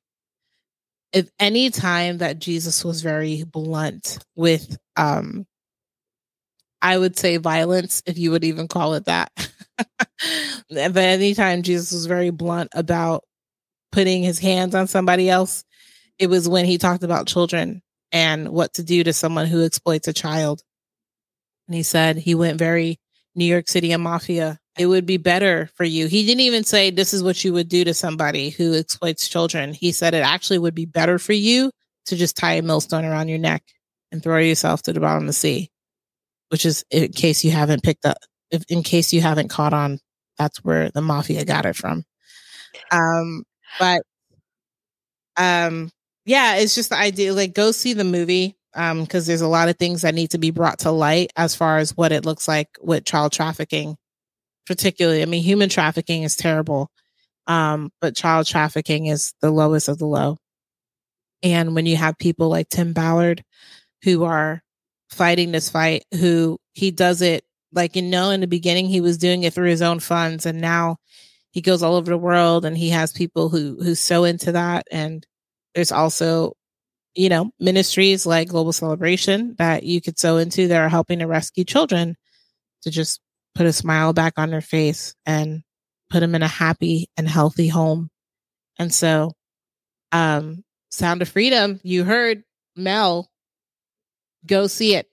[1.17, 5.47] If any time that Jesus was very blunt with, um,
[6.83, 9.33] I would say violence, if you would even call it that.
[10.69, 13.25] but anytime Jesus was very blunt about
[13.93, 15.65] putting his hands on somebody else,
[16.19, 17.81] it was when he talked about children
[18.13, 20.63] and what to do to someone who exploits a child.
[21.67, 22.99] And he said he went very
[23.37, 24.59] New York City and mafia.
[24.79, 26.07] It would be better for you.
[26.07, 29.73] He didn't even say this is what you would do to somebody who exploits children.
[29.73, 31.71] He said it actually would be better for you
[32.07, 33.63] to just tie a millstone around your neck
[34.13, 35.71] and throw yourself to the bottom of the sea,
[36.51, 38.19] which is in case you haven't picked up
[38.51, 39.99] if, in case you haven't caught on,
[40.39, 42.05] that's where the mafia got it from.
[42.91, 43.45] Um,
[43.79, 44.03] but
[45.37, 45.91] um,
[46.25, 47.35] yeah, it's just the idea.
[47.35, 48.56] Like, go see the movie.
[48.77, 51.55] Um because there's a lot of things that need to be brought to light as
[51.55, 53.97] far as what it looks like with child trafficking
[54.67, 56.91] particularly i mean human trafficking is terrible
[57.47, 60.37] um but child trafficking is the lowest of the low.
[61.43, 63.45] And when you have people like tim ballard
[64.03, 64.63] who are
[65.11, 69.19] fighting this fight who he does it like you know in the beginning he was
[69.19, 70.97] doing it through his own funds and now
[71.57, 74.87] he goes all over the world and he has people who who so into that.
[74.93, 75.27] And
[75.75, 76.53] there's also
[77.17, 81.27] you know ministries like global celebration that you could sew into that are helping to
[81.27, 82.17] rescue children
[82.83, 83.21] to just
[83.55, 85.63] put a smile back on their face and
[86.11, 88.11] put them in a happy and healthy home.
[88.79, 89.33] And so
[90.13, 92.43] um sound of freedom you heard
[92.77, 93.31] mel.
[94.47, 95.09] Go see it.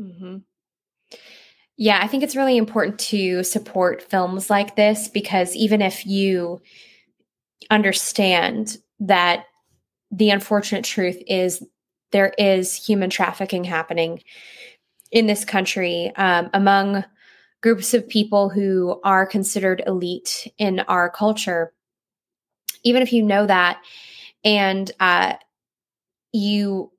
[0.00, 0.38] Mm-hmm.
[1.76, 6.60] Yeah, I think it's really important to support films like this because even if you
[7.70, 9.44] understand that
[10.10, 11.64] the unfortunate truth is
[12.12, 14.22] there is human trafficking happening
[15.12, 17.04] in this country um, among
[17.62, 21.72] groups of people who are considered elite in our culture,
[22.84, 23.80] even if you know that
[24.44, 25.34] and uh,
[26.32, 26.90] you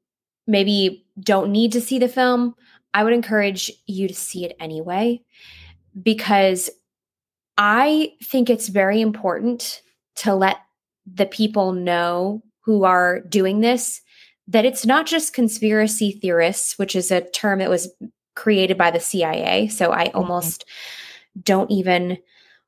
[0.45, 2.55] maybe don't need to see the film,
[2.93, 5.22] I would encourage you to see it anyway
[6.01, 6.70] because
[7.57, 9.82] I think it's very important
[10.18, 10.57] to let
[11.12, 14.01] the people know who are doing this
[14.47, 17.93] that it's not just conspiracy theorists, which is a term that was
[18.36, 19.68] created by the CIA.
[19.68, 21.41] So I almost mm-hmm.
[21.43, 22.18] don't even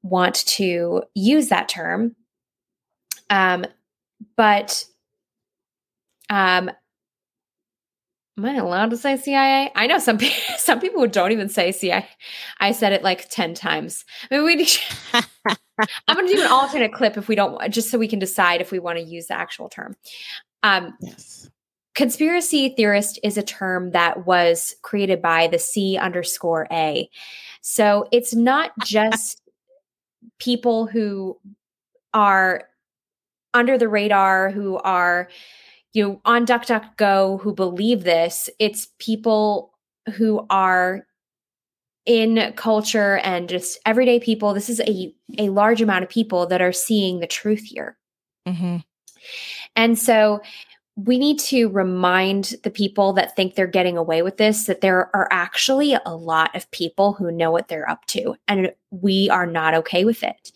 [0.02, 2.16] want to use that term.
[3.30, 3.66] Um,
[4.38, 4.86] but
[6.30, 6.72] um,
[8.38, 9.72] Am I allowed to say CIA?
[9.76, 12.08] I know some people, some people don't even say CIA.
[12.60, 14.06] I said it like ten times.
[14.32, 14.68] I mean, we.
[16.08, 18.62] I'm going to do an alternate clip if we don't, just so we can decide
[18.62, 19.96] if we want to use the actual term.
[20.62, 21.50] Um, yes.
[21.96, 27.10] Conspiracy theorist is a term that was created by the C underscore A.
[27.62, 29.42] So it's not just
[30.40, 31.40] people who
[32.14, 32.64] are
[33.54, 35.30] under the radar, who are
[35.94, 38.50] you know, on DuckDuckGo who believe this.
[38.60, 39.74] It's people
[40.16, 41.06] who are
[42.06, 44.54] in culture and just everyday people.
[44.54, 47.98] This is a, a large amount of people that are seeing the truth here.
[48.48, 48.78] Mm-hmm.
[49.76, 50.42] And so
[50.96, 55.10] we need to remind the people that think they're getting away with this that there
[55.16, 59.48] are actually a lot of people who know what they're up to, and we are
[59.48, 60.52] not okay with it.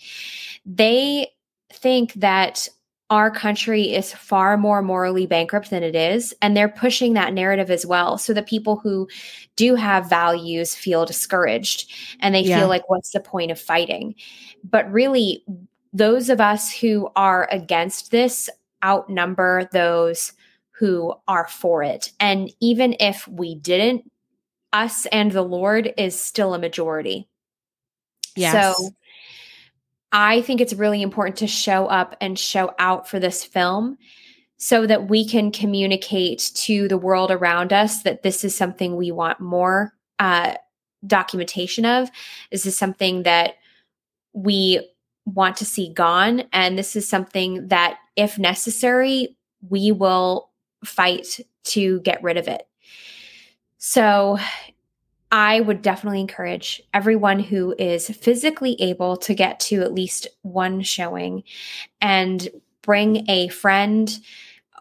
[0.66, 1.32] They
[1.74, 2.68] think that
[3.10, 6.34] our country is far more morally bankrupt than it is.
[6.42, 8.18] And they're pushing that narrative as well.
[8.18, 9.08] So the people who
[9.56, 11.90] do have values feel discouraged
[12.20, 12.60] and they yeah.
[12.60, 14.16] feel like, what's the point of fighting?
[14.64, 15.44] But really,
[15.94, 18.50] those of us who are against this
[18.84, 20.34] outnumber those
[20.72, 22.12] who are for it.
[22.20, 24.10] And even if we didn't,
[24.74, 27.28] us and the Lord is still a majority.
[28.36, 28.78] Yes.
[28.78, 28.92] So
[30.12, 33.98] I think it's really important to show up and show out for this film
[34.58, 39.12] so that we can communicate to the world around us that this is something we
[39.12, 40.56] want more uh,
[41.06, 42.10] documentation of.
[42.52, 43.56] This is something that
[44.34, 44.88] we
[45.26, 46.44] want to see gone.
[46.54, 49.36] And this is something that, if necessary,
[49.70, 50.50] we will
[50.86, 52.64] fight to get rid of it.
[53.78, 54.40] So
[55.32, 60.82] I would definitely encourage everyone who is physically able to get to at least one
[60.82, 61.44] showing
[62.00, 62.48] and
[62.82, 64.18] bring a friend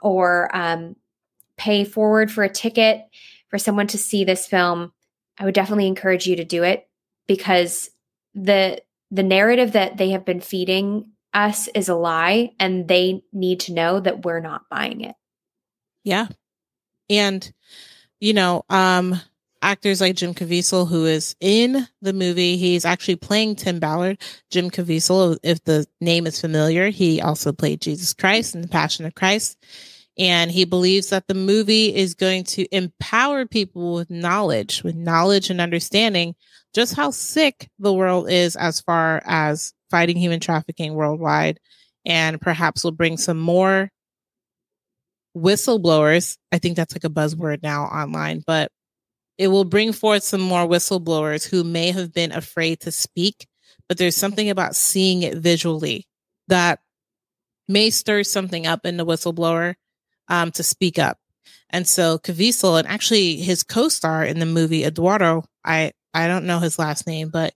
[0.02, 0.94] or um,
[1.56, 3.08] pay forward for a ticket
[3.48, 4.92] for someone to see this film.
[5.38, 6.88] I would definitely encourage you to do it
[7.26, 7.90] because
[8.34, 8.80] the
[9.10, 13.72] the narrative that they have been feeding us is a lie and they need to
[13.72, 15.14] know that we're not buying it.
[16.04, 16.28] Yeah.
[17.10, 17.52] And
[18.20, 19.20] you know, um
[19.62, 22.56] actors like Jim Caviezel, who is in the movie.
[22.56, 24.20] He's actually playing Tim Ballard.
[24.50, 29.04] Jim Caviezel, if the name is familiar, he also played Jesus Christ in The Passion
[29.04, 29.58] of Christ.
[30.18, 35.50] And he believes that the movie is going to empower people with knowledge, with knowledge
[35.50, 36.34] and understanding
[36.74, 41.60] just how sick the world is as far as fighting human trafficking worldwide.
[42.04, 43.90] And perhaps will bring some more
[45.36, 46.38] whistleblowers.
[46.50, 48.70] I think that's like a buzzword now online, but
[49.38, 53.46] it will bring forth some more whistleblowers who may have been afraid to speak,
[53.88, 56.06] but there's something about seeing it visually
[56.48, 56.80] that
[57.68, 59.74] may stir something up in the whistleblower
[60.28, 61.18] um, to speak up.
[61.70, 66.60] And so Caviezel and actually his co-star in the movie Eduardo, I I don't know
[66.60, 67.52] his last name, but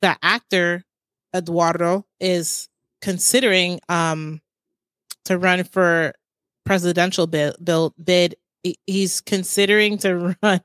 [0.00, 0.84] the actor
[1.34, 2.68] Eduardo is
[3.00, 4.40] considering um
[5.24, 6.12] to run for
[6.64, 7.54] presidential bid,
[8.02, 8.36] bid
[8.86, 10.60] he's considering to run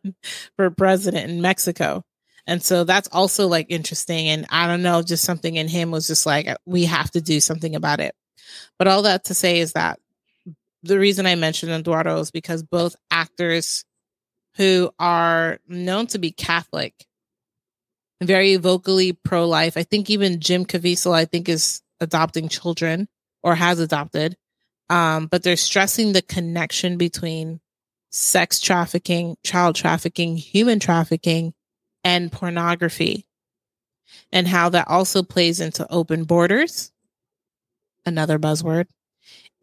[0.55, 2.03] for president in Mexico.
[2.45, 4.27] And so that's also like interesting.
[4.29, 7.39] And I don't know, just something in him was just like, we have to do
[7.39, 8.15] something about it.
[8.79, 9.99] But all that to say is that
[10.83, 13.83] the reason I mentioned Eduardo is because both actors
[14.55, 16.93] who are known to be Catholic,
[18.23, 19.77] very vocally pro life.
[19.77, 23.07] I think even Jim Caviezel, I think, is adopting children
[23.43, 24.35] or has adopted.
[24.89, 27.59] Um, but they're stressing the connection between
[28.11, 31.53] sex trafficking, child trafficking, human trafficking,
[32.03, 33.25] and pornography,
[34.31, 36.91] and how that also plays into open borders,
[38.05, 38.87] another buzzword,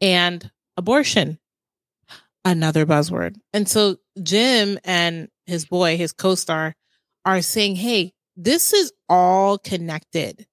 [0.00, 1.38] and abortion,
[2.44, 3.36] another buzzword.
[3.52, 6.74] And so Jim and his boy, his co star,
[7.24, 10.46] are saying, hey, this is all connected.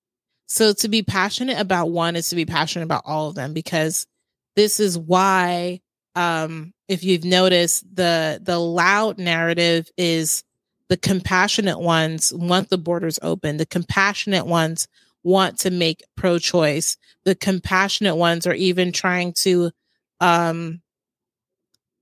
[0.48, 4.08] So to be passionate about one is to be passionate about all of them because
[4.56, 5.82] this is why
[6.16, 10.44] um if you've noticed the the loud narrative is
[10.90, 14.90] the compassionate ones want the borders open the compassionate ones
[15.24, 19.72] want to make pro choice the compassionate ones are even trying to
[20.20, 20.82] um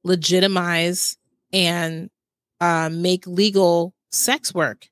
[0.04, 1.18] legitimize
[1.54, 2.10] and
[2.60, 4.90] uh, make legal sex work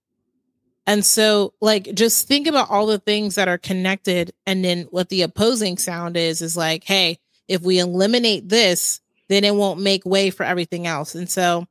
[0.85, 4.31] and so, like, just think about all the things that are connected.
[4.45, 7.19] And then what the opposing sound is, is like, hey,
[7.49, 11.15] if we eliminate this, then it won't make way for everything else.
[11.15, 11.65] And so,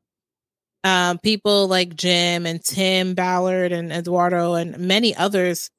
[0.85, 5.71] um, people like Jim and Tim Ballard and Eduardo and many others,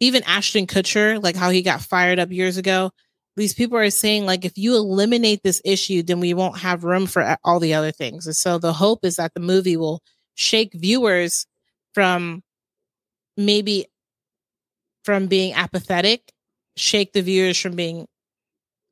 [0.00, 2.90] even Ashton Kutcher, like how he got fired up years ago,
[3.36, 7.06] these people are saying, like, if you eliminate this issue, then we won't have room
[7.06, 8.26] for all the other things.
[8.26, 10.02] And so the hope is that the movie will
[10.34, 11.46] shake viewers
[11.94, 12.42] from
[13.36, 13.86] maybe
[15.04, 16.32] from being apathetic,
[16.76, 18.06] shake the viewers from being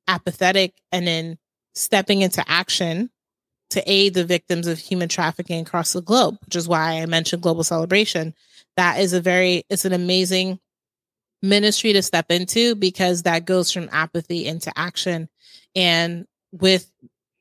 [0.06, 1.38] apathetic and then
[1.78, 3.10] stepping into action
[3.70, 7.42] to aid the victims of human trafficking across the globe, which is why I mentioned
[7.42, 8.34] global celebration.
[8.76, 10.58] That is a very, it's an amazing
[11.42, 15.28] ministry to step into because that goes from apathy into action.
[15.76, 16.90] And with,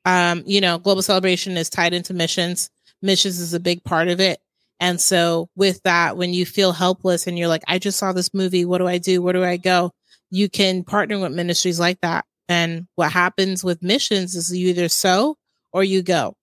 [0.04, 2.70] um, you know, global celebration is tied into missions.
[3.02, 4.38] Missions is a big part of it.
[4.80, 8.32] And so with that, when you feel helpless and you're like, I just saw this
[8.32, 8.64] movie.
[8.64, 9.22] What do I do?
[9.22, 9.92] Where do I go?
[10.30, 12.24] You can partner with ministries like that.
[12.48, 15.36] And what happens with missions is you either sow
[15.72, 16.36] or you go.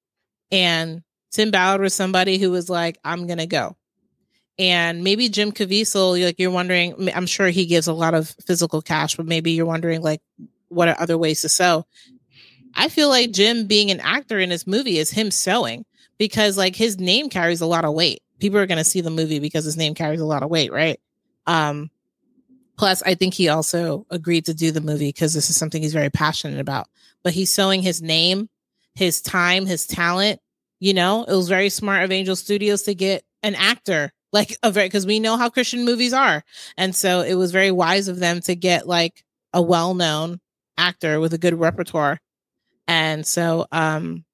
[0.52, 1.02] And
[1.32, 3.76] Tim Ballard was somebody who was like, I'm going to go.
[4.58, 8.82] And maybe Jim Caviezel, like you're wondering, I'm sure he gives a lot of physical
[8.82, 10.22] cash, but maybe you're wondering like,
[10.70, 11.86] what are other ways to sow?
[12.76, 15.86] I feel like Jim being an actor in this movie is him sewing
[16.18, 19.10] because like his name carries a lot of weight people are going to see the
[19.10, 21.00] movie because his name carries a lot of weight, right?
[21.48, 21.90] Um,
[22.78, 25.94] plus, I think he also agreed to do the movie because this is something he's
[25.94, 26.88] very passionate about.
[27.24, 28.50] But he's sowing his name,
[28.96, 30.40] his time, his talent.
[30.80, 34.70] You know, it was very smart of Angel Studios to get an actor like a
[34.70, 36.44] very because we know how Christian movies are,
[36.78, 39.24] and so it was very wise of them to get like
[39.54, 40.40] a well-known
[40.78, 42.20] actor with a good repertoire.
[42.88, 44.26] And so, um,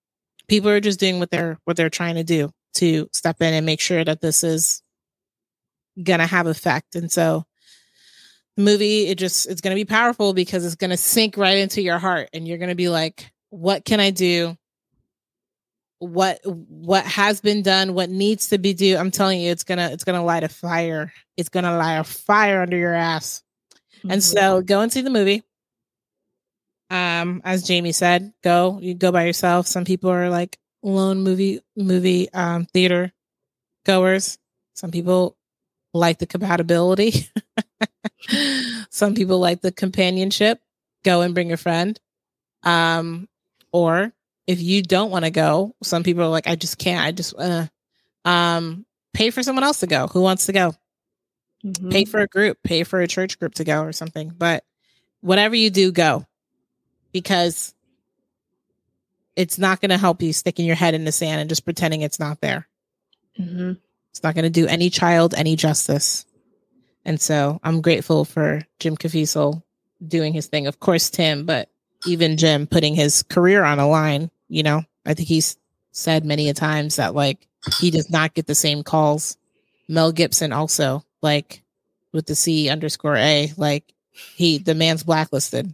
[0.47, 3.65] people are just doing what they're what they're trying to do to step in and
[3.65, 4.81] make sure that this is
[6.01, 6.95] gonna have effect.
[6.95, 7.45] And so
[8.61, 12.29] movie, it just it's gonna be powerful because it's gonna sink right into your heart
[12.33, 14.57] and you're gonna be like, what can I do?
[15.99, 18.97] What what has been done, what needs to be do.
[18.97, 21.13] I'm telling you, it's gonna it's gonna light a fire.
[21.37, 23.43] It's gonna light a fire under your ass.
[23.99, 24.11] Mm-hmm.
[24.11, 25.43] And so go and see the movie.
[26.89, 29.65] Um, as Jamie said, go, you go by yourself.
[29.67, 33.11] Some people are like, lone movie movie um, theater
[33.85, 34.37] goers.
[34.73, 35.37] Some people
[35.93, 37.29] like the compatibility.
[38.89, 40.59] Some people like the companionship.
[41.03, 41.99] Go and bring a friend.
[42.63, 43.27] Um,
[43.71, 44.13] or
[44.45, 47.03] if you don't want to go, some people are like, I just can't.
[47.03, 47.67] I just uh,
[48.23, 50.07] um, pay for someone else to go.
[50.07, 50.75] Who wants to go?
[51.65, 51.89] Mm-hmm.
[51.89, 52.59] Pay for a group.
[52.63, 54.31] Pay for a church group to go or something.
[54.37, 54.63] But
[55.21, 56.25] whatever you do, go
[57.11, 57.73] because
[59.35, 62.01] it's not going to help you sticking your head in the sand and just pretending
[62.01, 62.67] it's not there.
[63.39, 63.73] Mm-hmm.
[64.11, 66.25] It's not going to do any child any justice.
[67.05, 69.61] And so I'm grateful for Jim Caviezel
[70.05, 70.67] doing his thing.
[70.67, 71.69] Of course, Tim, but
[72.05, 75.57] even Jim putting his career on a line, you know, I think he's
[75.91, 77.47] said many a times that like
[77.79, 79.37] he does not get the same calls.
[79.87, 81.63] Mel Gibson also, like
[82.11, 85.73] with the C underscore A, like he, the man's blacklisted.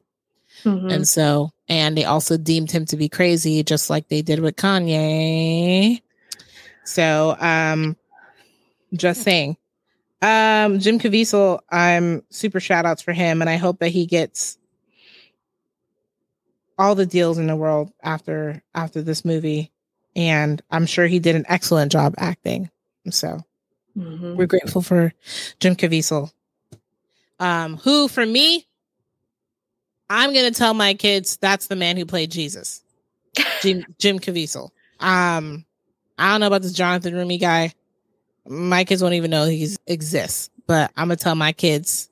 [0.63, 0.89] Mm-hmm.
[0.89, 4.55] And so and they also deemed him to be crazy, just like they did with
[4.55, 6.01] Kanye.
[6.85, 7.97] So, um,
[8.93, 9.57] just saying.
[10.21, 14.57] Um, Jim Caviezel, I'm super shout outs for him, and I hope that he gets
[16.79, 19.71] all the deals in the world after after this movie.
[20.15, 22.71] and I'm sure he did an excellent job acting.
[23.11, 23.39] So
[23.95, 24.35] Mhm.
[24.35, 25.13] we're grateful for
[25.59, 26.31] Jim Caviezel.
[27.39, 28.65] Um, who for me,
[30.09, 32.81] I'm gonna tell my kids that's the man who played Jesus,
[33.61, 34.71] Jim Jim Caviezel.
[34.99, 35.65] Um,
[36.17, 37.73] I don't know about this Jonathan Roumie guy.
[38.47, 42.09] My kids won't even know he exists, but I'm gonna tell my kids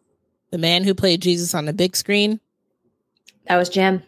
[0.52, 2.40] the man who played Jesus on the big screen.
[3.48, 4.04] That was Jim.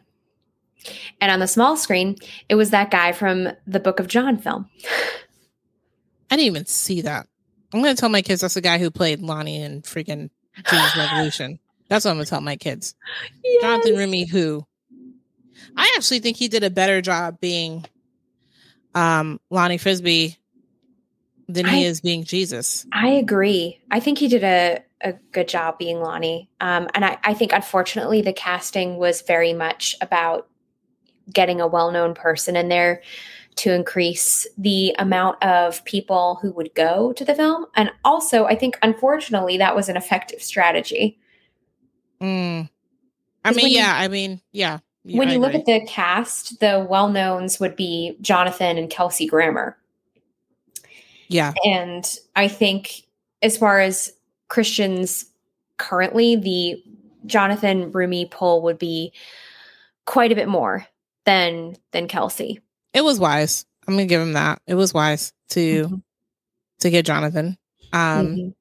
[1.20, 2.16] And on the small screen,
[2.50, 4.70] it was that guy from the Book of John film.
[6.30, 7.28] I didn't even see that.
[7.74, 10.30] I'm gonna tell my kids that's the guy who played Lonnie in freaking
[10.70, 11.60] Jesus Revolution.
[11.90, 12.96] That's what I'm gonna tell my kids.
[13.62, 14.02] Jonathan Yes.
[14.08, 14.66] Roumie, who
[15.76, 17.86] I actually think he did a better job being
[18.96, 20.38] um Lonnie Frisbee
[21.48, 22.86] than he is being Jesus.
[22.92, 23.80] I agree.
[23.92, 26.50] I think he did a, a good job being Lonnie.
[26.60, 30.48] Um, and I, I think, unfortunately, the casting was very much about
[31.32, 33.02] getting a well known person in there
[33.56, 37.66] to increase the amount of people who would go to the film.
[37.76, 41.18] And also, I think, unfortunately, that was an effective strategy.
[42.22, 42.70] Mm.
[43.44, 44.80] I mean, when you- yeah, I mean, yeah.
[45.04, 48.90] yeah, when I you look at the cast, the well knowns would be Jonathan and
[48.90, 49.78] Kelsey Grammer.
[51.30, 52.06] Yeah, And
[52.36, 53.04] I think,
[53.42, 54.14] as far as
[54.48, 55.26] Christians
[55.78, 56.84] currently, the
[57.26, 59.12] Jonathan Roumie pull would be
[60.06, 60.86] quite a bit more
[61.26, 62.62] than than Kelsey.
[62.94, 63.66] it was wise.
[63.88, 64.62] I'm gonna give him that.
[64.66, 66.02] It was wise to Mhm.
[66.80, 67.58] to get Jonathan.
[67.94, 68.54] Um, Mhm.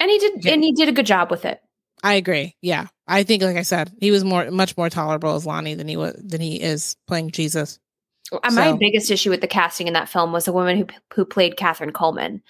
[0.00, 0.52] And he did, yeah.
[0.52, 1.60] and he did a good job with it.
[2.02, 2.54] I agree.
[2.62, 5.88] Yeah, I think, like I said, he was more, much more tolerable as Lonnie than
[5.88, 7.78] he was than he is playing Jesus.
[8.32, 10.86] Uh, My So- biggest issue with the casting in that film was the woman who
[11.14, 12.42] who played Kathryn Kuhlman,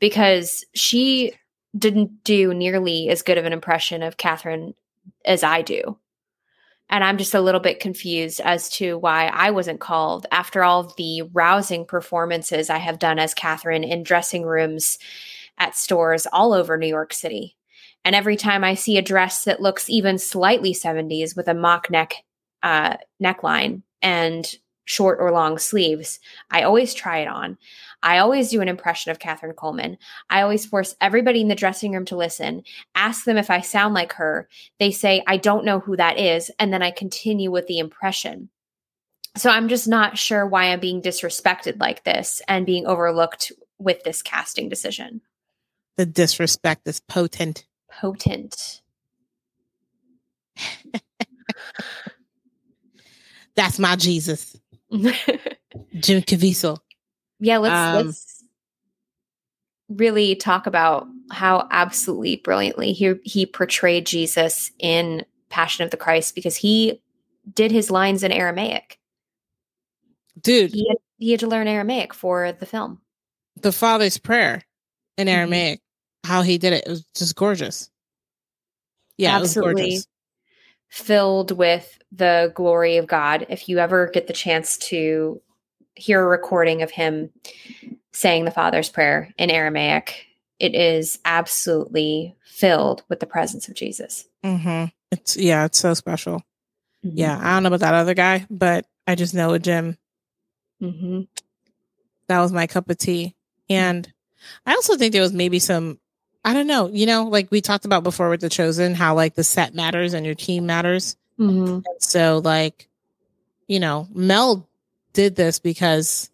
[0.00, 1.32] because she
[1.78, 4.74] didn't do nearly as good of an impression of Kathryn
[5.24, 5.98] as I do.
[6.90, 10.92] And I'm just a little bit confused as to why I wasn't called after all
[10.98, 14.98] the rousing performances I have done as Kathryn in dressing rooms
[15.56, 17.56] at stores all over New York City.
[18.04, 21.88] And every time I see a dress that looks even slightly 70s with a mock
[21.88, 22.12] neck
[22.62, 24.54] uh, neckline and
[24.84, 26.18] short or long sleeves,
[26.50, 27.58] I always try it on.
[28.02, 29.96] I always do an impression of Kathryn Kuhlman.
[30.28, 32.64] I always force everybody in the dressing room to listen,
[32.94, 34.48] ask them if I sound like her.
[34.80, 36.50] They say, I don't know who that is.
[36.58, 38.48] And then I continue with the impression.
[39.36, 44.02] So I'm just not sure why I'm being disrespected like this and being overlooked with
[44.04, 45.22] this casting decision.
[45.96, 47.64] The disrespect is potent.
[47.90, 48.82] Potent.
[53.54, 54.56] That's my Jesus,
[55.98, 56.78] Jim Caviezel.
[57.40, 58.44] Yeah, let's Um, let's
[59.88, 66.34] really talk about how absolutely brilliantly he he portrayed Jesus in Passion of the Christ
[66.34, 67.00] because he
[67.54, 68.98] did his lines in Aramaic.
[70.40, 73.00] Dude, He had, he had to learn Aramaic for the film.
[73.60, 74.62] the Father's prayer
[75.18, 75.32] in Mhm.
[75.32, 75.80] Aramaic,
[76.24, 77.90] how he did it, it was just gorgeous.
[79.18, 79.98] Yeah, Absolutely.
[80.92, 81.06] It was gorgeous.
[81.06, 83.46] Filled with the glory of God.
[83.48, 85.40] If you ever get the chance to
[85.94, 87.30] hear a recording of him
[88.12, 90.26] saying the Father's prayer in Aramaic,
[90.58, 94.26] it is absolutely filled with the presence of Jesus.
[94.44, 96.42] hmm It's yeah, it's so special.
[97.04, 97.18] Mm-hmm.
[97.18, 99.98] Yeah, I don't know about that other guy, but I just know with Jim,
[100.80, 101.22] hmm
[102.28, 103.34] that was my cup of tea.
[103.68, 104.10] And
[104.64, 105.98] I also think there was maybe some,
[106.44, 109.34] I don't know, you know, like we talked about before with the chosen, how like
[109.34, 111.16] the set matters and your team matters.
[111.36, 112.88] hmm So like,
[113.68, 114.68] you know, Mel
[115.12, 116.30] did this because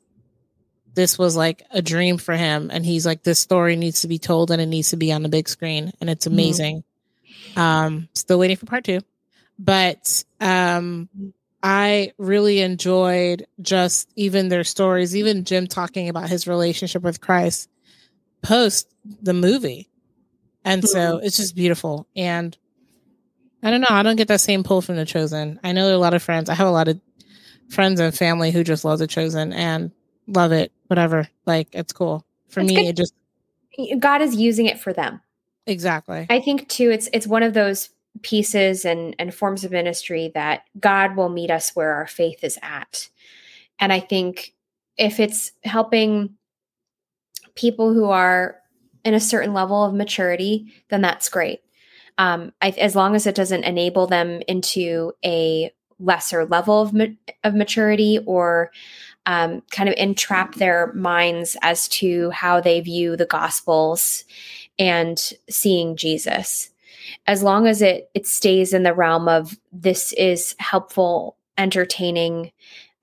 [0.94, 4.18] this was like a dream for him and he's like this story needs to be
[4.18, 6.32] told and it needs to be on the big screen and it's Mhm.
[6.32, 6.85] amazing.
[7.56, 9.01] Um still waiting for part 2.
[9.59, 11.09] But um
[11.62, 17.68] I really enjoyed just even their stories, even Jim talking about his relationship with Christ
[18.43, 18.89] post
[19.22, 19.89] the movie.
[20.64, 21.26] And so mm-hmm.
[21.26, 22.06] it's just beautiful.
[22.16, 22.56] And
[23.62, 25.59] I don't know, I don't get that same pull from The Chosen.
[25.64, 26.48] I know there are a lot of friends.
[26.48, 27.01] I have a lot of
[27.70, 29.90] friends and family who just love The Chosen and
[30.26, 31.28] love it, whatever.
[31.47, 32.24] Like it's cool.
[32.48, 32.86] For It's me, good.
[32.86, 33.14] it just
[33.98, 35.20] God is using it for them.
[35.66, 36.26] exactly.
[36.30, 37.90] I think too it's it's one of those
[38.22, 42.59] pieces and and forms of ministry that God will meet us where our faith is
[42.62, 43.09] at.
[43.78, 44.55] And I think
[44.97, 46.35] if it's helping
[47.55, 48.56] people who are
[49.09, 51.60] in a certain level of maturity, then that's great.
[52.18, 57.06] Um, I, as long as it doesn't enable them into a lesser level of, ma-
[57.43, 58.70] of maturity or
[59.24, 64.24] um, kind of entrap their minds as to how they view the gospels
[64.78, 66.70] and seeing Jesus.
[67.26, 72.52] As long as it it stays in the realm of this is helpful, entertaining,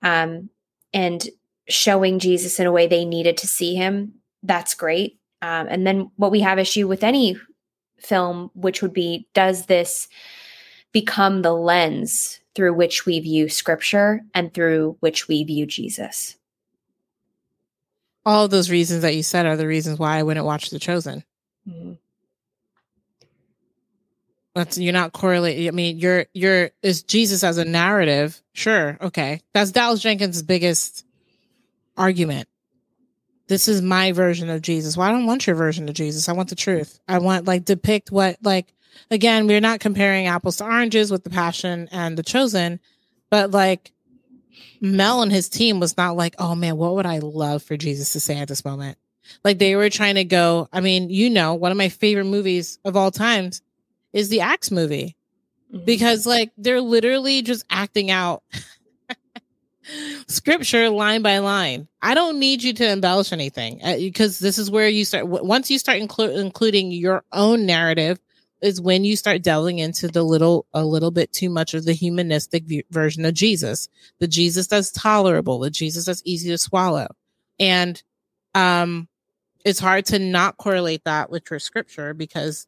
[0.02, 0.50] um,
[0.92, 1.28] and
[1.68, 5.18] showing Jesus in a way they needed to see him, that's great.
[5.42, 7.36] Um, and then what we have issue with any
[7.98, 10.08] film, which would be, does this
[10.92, 16.36] become the lens through which we view scripture and through which we view Jesus?
[18.24, 20.78] All of those reasons that you said are the reasons why I wouldn't watch The
[20.78, 21.22] Chosen.
[21.68, 21.92] Mm-hmm.
[24.56, 25.68] That's you're not correlating.
[25.68, 28.40] I mean, you're you're is Jesus as a narrative?
[28.54, 29.42] Sure, okay.
[29.52, 31.04] That's Dallas Jenkins' biggest
[31.94, 32.48] argument.
[33.48, 34.96] This is my version of Jesus.
[34.96, 36.28] Well, I don't want your version of Jesus.
[36.28, 36.98] I want the truth.
[37.06, 38.72] I want like depict what like
[39.10, 42.80] again, we're not comparing apples to oranges with the passion and the chosen,
[43.30, 43.92] but like
[44.80, 48.12] Mel and his team was not like, oh man, what would I love for Jesus
[48.12, 48.98] to say at this moment?
[49.44, 52.78] Like they were trying to go, I mean, you know, one of my favorite movies
[52.84, 53.62] of all times
[54.12, 55.16] is the Acts movie.
[55.72, 55.84] Mm-hmm.
[55.84, 58.42] Because like they're literally just acting out
[60.28, 61.88] scripture line by line.
[62.02, 65.26] I don't need you to embellish anything because uh, this is where you start.
[65.28, 68.18] Once you start inclu- including your own narrative,
[68.62, 71.92] is when you start delving into the little, a little bit too much of the
[71.92, 73.88] humanistic version of Jesus,
[74.18, 77.08] the Jesus that's tolerable, the Jesus that's easy to swallow,
[77.58, 78.02] and
[78.54, 79.08] um,
[79.64, 82.66] it's hard to not correlate that with your scripture because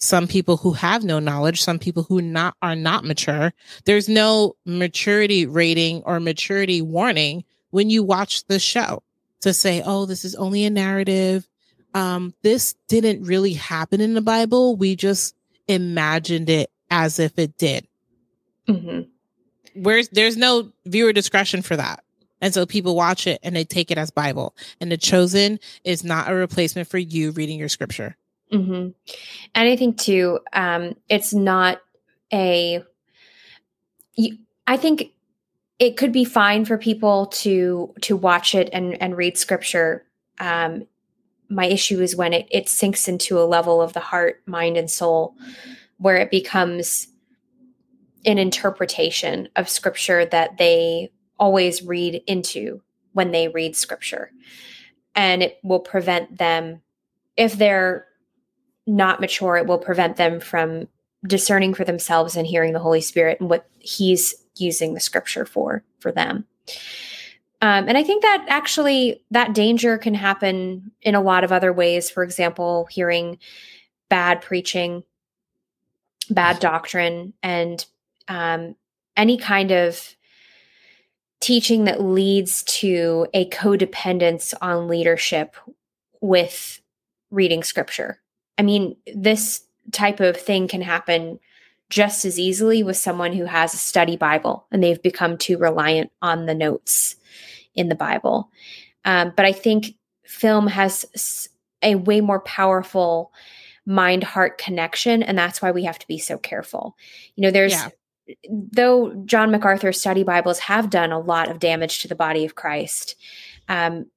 [0.00, 3.52] some people who have no knowledge, some people who not are not mature.
[3.84, 9.02] There's no maturity rating or maturity warning when you watch the show
[9.42, 11.46] to say, "Oh, this is only a narrative.
[11.92, 14.74] Um, this didn't really happen in the Bible.
[14.76, 15.34] We just
[15.68, 17.86] imagined it as if it did."
[18.66, 19.82] Mm-hmm.
[19.82, 22.02] Where's there's no viewer discretion for that.
[22.40, 24.56] And so people watch it and they take it as Bible.
[24.80, 28.16] And the chosen is not a replacement for you reading your scripture.
[28.52, 28.90] Mm-hmm.
[29.54, 31.80] And I think too, um, it's not
[32.32, 32.82] a.
[34.66, 35.12] I think
[35.78, 40.04] it could be fine for people to to watch it and and read scripture.
[40.38, 40.86] Um,
[41.48, 44.90] my issue is when it it sinks into a level of the heart, mind, and
[44.90, 45.34] soul,
[45.98, 47.08] where it becomes
[48.26, 52.82] an interpretation of scripture that they always read into
[53.12, 54.30] when they read scripture,
[55.14, 56.82] and it will prevent them
[57.36, 58.06] if they're
[58.90, 60.88] not mature, it will prevent them from
[61.26, 65.82] discerning for themselves and hearing the Holy Spirit and what He's using the Scripture for
[66.00, 66.46] for them.
[67.62, 71.72] Um, and I think that actually that danger can happen in a lot of other
[71.72, 72.10] ways.
[72.10, 73.38] For example, hearing
[74.08, 75.04] bad preaching,
[76.30, 77.84] bad doctrine, and
[78.28, 78.76] um,
[79.16, 80.16] any kind of
[81.40, 85.56] teaching that leads to a codependence on leadership
[86.20, 86.80] with
[87.30, 88.20] reading scripture
[88.60, 91.40] I mean, this type of thing can happen
[91.88, 96.12] just as easily with someone who has a study Bible and they've become too reliant
[96.20, 97.16] on the notes
[97.74, 98.50] in the Bible.
[99.06, 99.94] Um, but I think
[100.26, 101.48] film has
[101.80, 103.32] a way more powerful
[103.86, 105.22] mind heart connection.
[105.22, 106.98] And that's why we have to be so careful.
[107.36, 107.88] You know, there's, yeah.
[108.50, 112.56] though John MacArthur's study Bibles have done a lot of damage to the body of
[112.56, 113.16] Christ.
[113.70, 114.10] Um,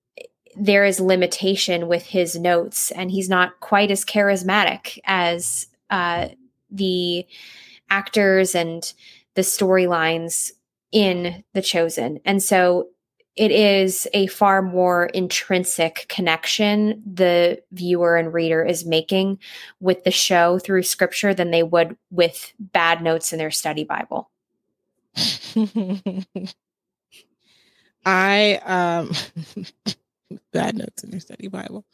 [0.56, 6.30] there is limitation with his notes, and he's not quite as charismatic as uh,
[6.70, 7.26] the
[7.90, 8.94] actors and
[9.36, 10.52] the storylines
[10.92, 12.20] in The Chosen.
[12.26, 12.90] And so
[13.36, 19.40] it is a far more intrinsic connection the viewer and reader is making
[19.80, 24.30] with the show through scripture than they would with bad notes in their study Bible.
[28.06, 29.12] I um
[30.52, 31.86] bad notes in your study Bible.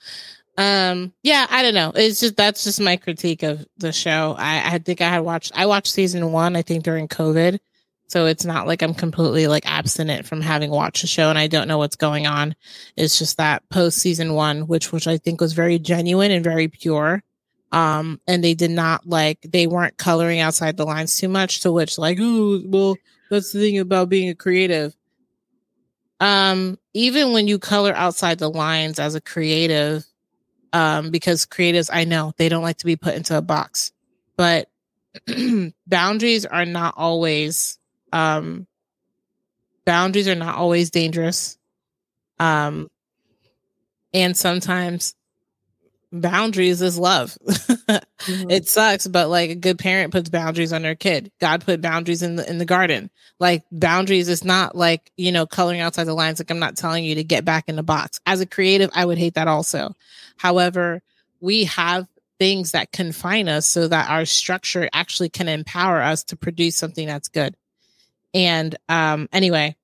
[0.58, 1.94] Um, yeah, I don't know.
[1.96, 4.36] It's just that's just my critique of the show.
[4.38, 7.60] I, I think I had watched I watched season one, I think during COVID.
[8.08, 11.46] So it's not like I'm completely like abstinent from having watched the show and I
[11.48, 12.56] don't know what's going on.
[12.98, 16.68] It's just that post season one, which which I think was very genuine and very
[16.68, 17.24] pure.
[17.72, 21.72] Um, and they did not like they weren't coloring outside the lines too much, to
[21.72, 22.98] which like, oh well,
[23.30, 24.96] that's the thing about being a creative
[26.20, 30.06] um even when you color outside the lines as a creative
[30.74, 33.92] um because creatives i know they don't like to be put into a box
[34.38, 34.70] but
[35.88, 37.78] boundaries are not always
[38.14, 38.68] um
[39.86, 41.58] boundaries are not always dangerous
[42.40, 42.90] um
[44.14, 45.16] and sometimes
[46.12, 47.38] boundaries is love.
[47.48, 48.50] mm-hmm.
[48.50, 51.32] It sucks, but like a good parent puts boundaries on their kid.
[51.40, 53.10] God put boundaries in the in the garden.
[53.40, 56.40] Like boundaries is not like, you know, coloring outside the lines.
[56.40, 58.20] Like I'm not telling you to get back in the box.
[58.26, 59.96] As a creative, I would hate that also.
[60.38, 61.02] However,
[61.40, 62.08] we have
[62.38, 67.08] things that confine us so that our structure actually can empower us to produce something
[67.08, 67.56] that's good.
[68.34, 69.76] And um anyway,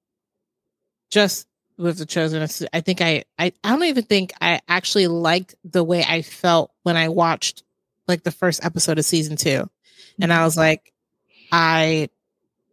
[1.10, 1.48] just
[1.78, 2.42] with the chosen.
[2.74, 6.72] I think I, I I don't even think I actually liked the way I felt
[6.84, 7.64] when I watched
[8.08, 9.68] like the first episode of season 2
[10.22, 10.94] and I was like,
[11.52, 12.10] I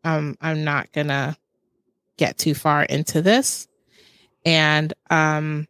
[0.04, 1.36] um I'm not gonna
[2.16, 3.68] get too far into this.
[4.44, 5.66] And um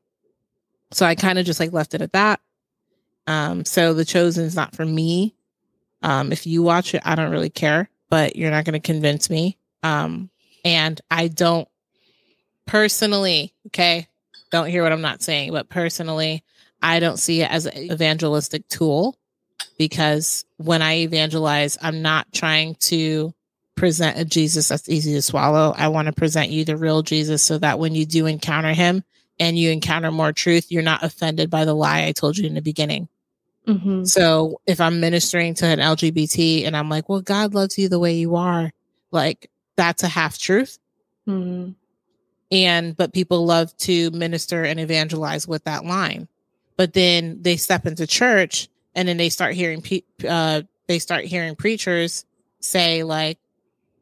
[0.90, 2.40] so I kind of just like left it at that.
[3.26, 5.34] Um so the chosen is not for me.
[6.02, 9.58] Um if you watch it, I don't really care, but you're not gonna convince me.
[9.82, 10.30] Um
[10.64, 11.68] and I don't
[12.66, 14.08] personally, okay,
[14.50, 16.44] don't hear what I'm not saying, but personally,
[16.82, 19.16] I don't see it as an evangelistic tool
[19.78, 23.32] because when I evangelize, I'm not trying to
[23.76, 25.74] present a Jesus that's easy to swallow.
[25.76, 29.02] I want to present you the real Jesus so that when you do encounter him
[29.40, 32.54] and you encounter more truth, you're not offended by the lie I told you in
[32.54, 33.08] the beginning.
[33.66, 34.04] Mm-hmm.
[34.04, 37.98] So if I'm ministering to an LGBT and I'm like, well, God loves you the
[37.98, 38.72] way you are,
[39.10, 40.78] like that's a half truth.
[41.28, 41.72] Mm-hmm.
[42.52, 46.28] And, but people love to minister and evangelize with that line.
[46.76, 49.82] But then they step into church and then they start hearing
[50.28, 52.24] uh, they start hearing preachers
[52.60, 53.38] say like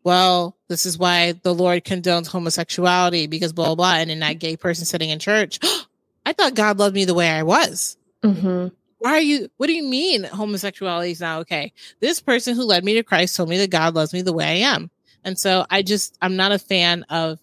[0.04, 3.94] well this is why the lord condones homosexuality because blah blah, blah.
[3.96, 5.58] and then that gay person sitting in church
[6.26, 8.68] i thought god loved me the way i was mm-hmm.
[8.98, 12.84] why are you what do you mean homosexuality is not okay this person who led
[12.84, 14.90] me to christ told me that god loves me the way i am
[15.24, 17.38] and so i just i'm not a fan of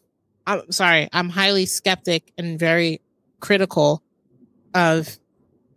[0.48, 3.02] i'm sorry i'm highly skeptic and very
[3.40, 4.02] critical
[4.74, 5.18] of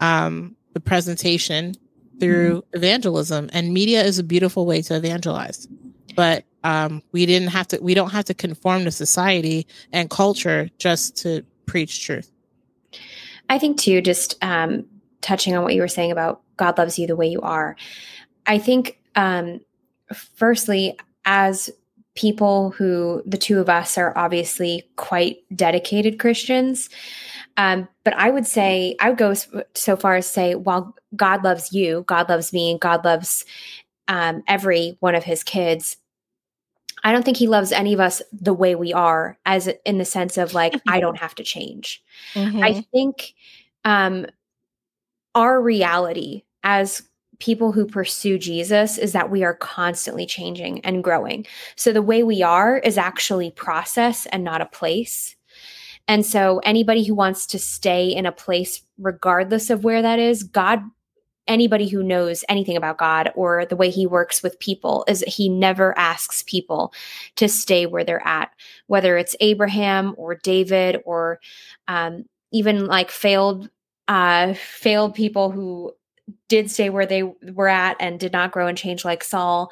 [0.01, 1.75] um the presentation
[2.21, 2.77] through mm-hmm.
[2.77, 5.67] evangelism and media is a beautiful way to evangelize.
[6.15, 10.69] But um, we didn't have to we don't have to conform to society and culture
[10.79, 12.31] just to preach truth.
[13.49, 14.85] I think too just um,
[15.23, 17.77] touching on what you were saying about god loves you the way you are.
[18.47, 19.61] I think um,
[20.13, 21.71] firstly as
[22.17, 26.89] people who the two of us are obviously quite dedicated christians
[27.57, 29.35] um, but I would say, I would go
[29.75, 33.45] so far as say, while God loves you, God loves me, and God loves
[34.09, 35.99] um, every one of his kids,
[37.05, 40.05] I don't think he loves any of us the way we are, as in the
[40.05, 42.03] sense of like, I don't have to change.
[42.35, 42.63] Mm-hmm.
[42.63, 43.35] I think
[43.85, 44.27] um,
[45.35, 47.03] our reality as
[47.41, 51.47] people who pursue Jesus is that we are constantly changing and growing.
[51.75, 55.37] So the way we are is actually process and not a place.
[56.07, 60.43] And so anybody who wants to stay in a place, regardless of where that is,
[60.43, 60.83] God,
[61.47, 65.49] anybody who knows anything about God or the way he works with people is he
[65.49, 66.93] never asks people
[67.37, 68.51] to stay where they're at,
[68.87, 71.41] whether it's Abraham or David or
[71.89, 73.69] um, even like failed
[74.09, 75.93] uh, failed people who
[76.49, 79.71] did stay where they were at and did not grow and change like Saul.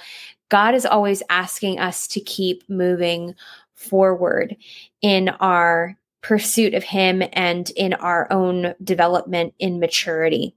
[0.48, 3.34] God is always asking us to keep moving
[3.74, 4.56] forward
[5.02, 10.54] in our pursuit of Him and in our own development in maturity.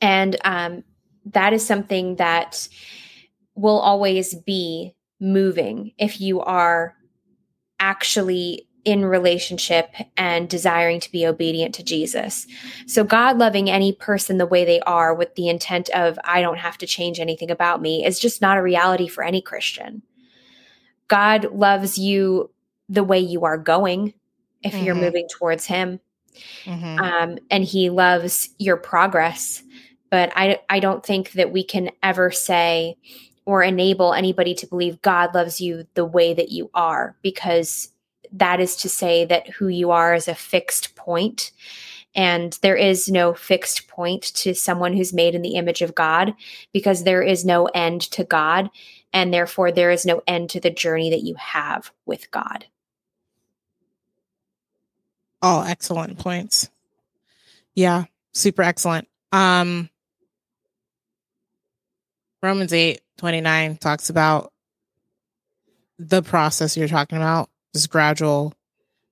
[0.00, 0.84] And um,
[1.26, 2.68] that is something that
[3.54, 6.94] will always be moving if you are
[7.80, 12.46] actually in relationship and desiring to be obedient to Jesus.
[12.86, 16.58] So, God loving any person the way they are with the intent of, I don't
[16.58, 20.02] have to change anything about me, is just not a reality for any Christian.
[21.08, 22.50] God loves you
[22.88, 24.14] the way you are going,
[24.62, 24.84] if mm-hmm.
[24.84, 26.00] you're moving towards him.
[26.64, 26.98] Mm-hmm.
[26.98, 29.62] Um, and he loves your progress.
[30.10, 32.96] But I, I don't think that we can ever say
[33.46, 37.90] or enable anybody to believe God loves you the way that you are, because
[38.34, 41.52] that is to say that who you are is a fixed point
[42.14, 46.34] and there is no fixed point to someone who's made in the image of God
[46.72, 48.70] because there is no end to God.
[49.12, 52.66] And therefore, there is no end to the journey that you have with God.
[55.42, 56.70] All excellent points.
[57.74, 59.08] Yeah, super excellent.
[59.32, 59.90] Um
[62.42, 64.52] Romans 8 29 talks about
[65.98, 68.54] the process you're talking about, this gradual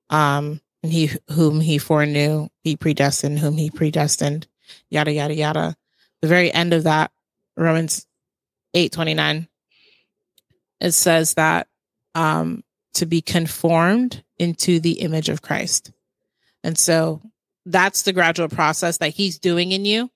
[0.09, 4.47] um and he whom he foreknew, he predestined, whom he predestined,
[4.89, 5.77] yada yada yada.
[6.23, 7.13] The very end of that,
[7.57, 8.07] Romans
[8.75, 9.49] 8 29,
[10.81, 11.69] it says that
[12.15, 12.65] um
[12.95, 15.93] to be conformed into the image of Christ.
[16.65, 17.21] And so
[17.65, 20.11] that's the gradual process that he's doing in you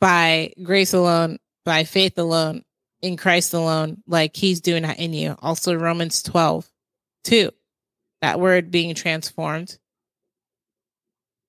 [0.00, 2.64] by grace alone, by faith alone,
[3.04, 5.36] in Christ alone, like he's doing that in you.
[5.40, 6.68] Also, Romans 12,
[7.24, 7.50] 2,
[8.22, 9.78] that word being transformed,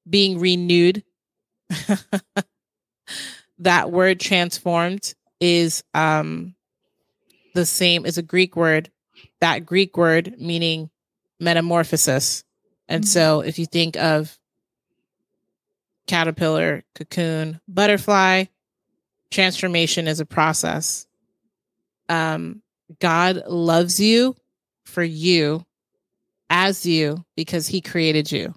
[0.07, 1.03] being renewed.
[3.59, 6.55] that word transformed is um
[7.53, 8.91] the same as a Greek word.
[9.39, 10.89] That Greek word meaning
[11.39, 12.43] metamorphosis.
[12.87, 13.07] And Mhm.
[13.07, 14.37] so if you think of
[16.07, 18.45] caterpillar, cocoon, butterfly,
[19.31, 21.07] transformation is a process.
[22.09, 22.61] Um,
[22.99, 24.35] God loves you
[24.85, 25.65] for you
[26.49, 28.53] as you because he created you.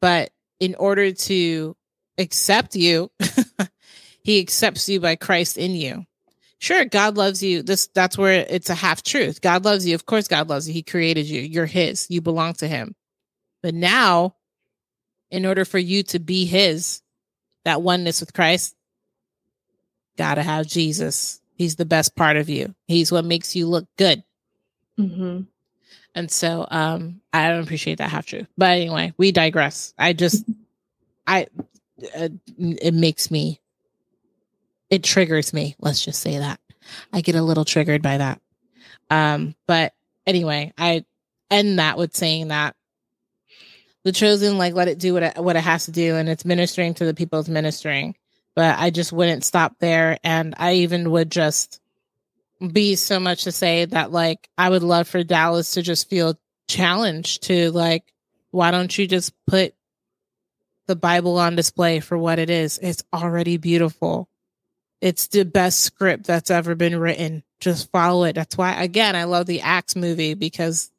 [0.00, 0.30] But
[0.60, 1.76] in order to
[2.18, 3.10] accept you,
[4.22, 6.04] he accepts you by Christ in you.
[6.58, 7.62] Sure, God loves you.
[7.62, 9.40] This that's where it's a half truth.
[9.40, 9.94] God loves you.
[9.94, 10.72] Of course God loves you.
[10.72, 11.40] He created you.
[11.40, 12.06] You're his.
[12.08, 12.94] You belong to him.
[13.62, 14.36] But now
[15.30, 17.02] in order for you to be his,
[17.64, 18.74] that oneness with Christ,
[20.16, 21.40] gotta have Jesus.
[21.56, 22.74] He's the best part of you.
[22.86, 24.22] He's what makes you look good.
[24.96, 25.40] hmm
[26.14, 28.46] And so um I don't appreciate that half truth.
[28.56, 29.94] But anyway, we digress.
[29.98, 30.44] I just
[31.26, 31.46] I
[32.14, 32.28] uh,
[32.58, 33.60] it makes me
[34.90, 35.76] it triggers me.
[35.80, 36.60] Let's just say that.
[37.12, 38.40] I get a little triggered by that.
[39.10, 39.94] Um but
[40.26, 41.04] anyway, I
[41.50, 42.76] end that with saying that
[44.04, 46.44] the chosen like let it do what it, what it has to do and it's
[46.44, 48.14] ministering to the people it's ministering.
[48.56, 51.80] But I just wouldn't stop there and I even would just
[52.72, 56.38] be so much to say that like I would love for Dallas to just feel
[56.68, 58.12] challenged to like
[58.50, 59.74] why don't you just put
[60.86, 62.78] the Bible on display for what it is?
[62.78, 64.28] It's already beautiful.
[65.00, 67.42] It's the best script that's ever been written.
[67.60, 68.34] Just follow it.
[68.34, 70.90] That's why again I love the Acts movie because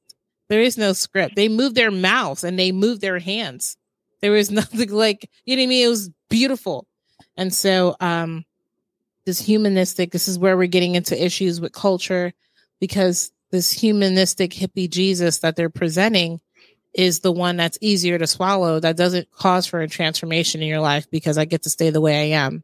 [0.50, 1.36] there is no script.
[1.36, 3.78] They move their mouths and they move their hands.
[4.22, 5.86] There was nothing like you know what I mean?
[5.86, 6.86] It was beautiful.
[7.38, 8.46] And so um
[9.28, 12.34] this humanistic this is where we're getting into issues with culture
[12.80, 16.40] because this humanistic hippie jesus that they're presenting
[16.94, 20.80] is the one that's easier to swallow that doesn't cause for a transformation in your
[20.80, 22.64] life because i get to stay the way i am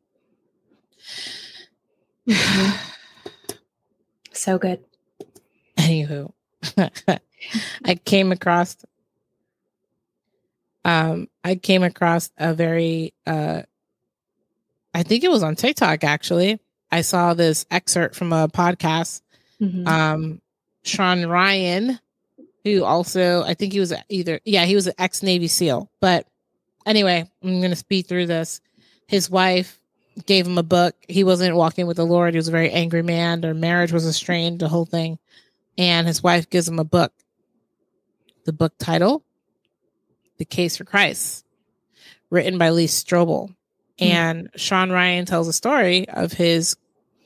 [4.32, 4.84] So good.
[5.78, 6.32] anywho
[7.86, 8.78] i came across
[10.86, 13.64] um i came across a very uh
[14.94, 16.60] i think it was on tiktok actually
[16.92, 19.22] i saw this excerpt from a podcast
[19.62, 19.88] Mhm.
[19.88, 20.42] um
[20.86, 21.98] Shawn Ryan,
[22.66, 25.90] who also I think he was either yeah, he was an ex Navy SEAL.
[26.02, 26.28] But
[26.86, 28.60] anyway, I'm gonna speed through this.
[29.08, 29.80] His wife
[30.26, 30.96] gave him a book.
[31.08, 32.34] He wasn't walking with the Lord.
[32.34, 33.40] He was a very angry man.
[33.40, 35.18] Their marriage was strained, the whole thing.
[35.78, 37.14] And his wife gives him a book.
[38.44, 39.24] The book title,
[40.38, 41.46] The Case for Christ,
[42.30, 43.56] written by Lee Strobel.
[44.00, 46.76] And Shawn Ryan tells a story of his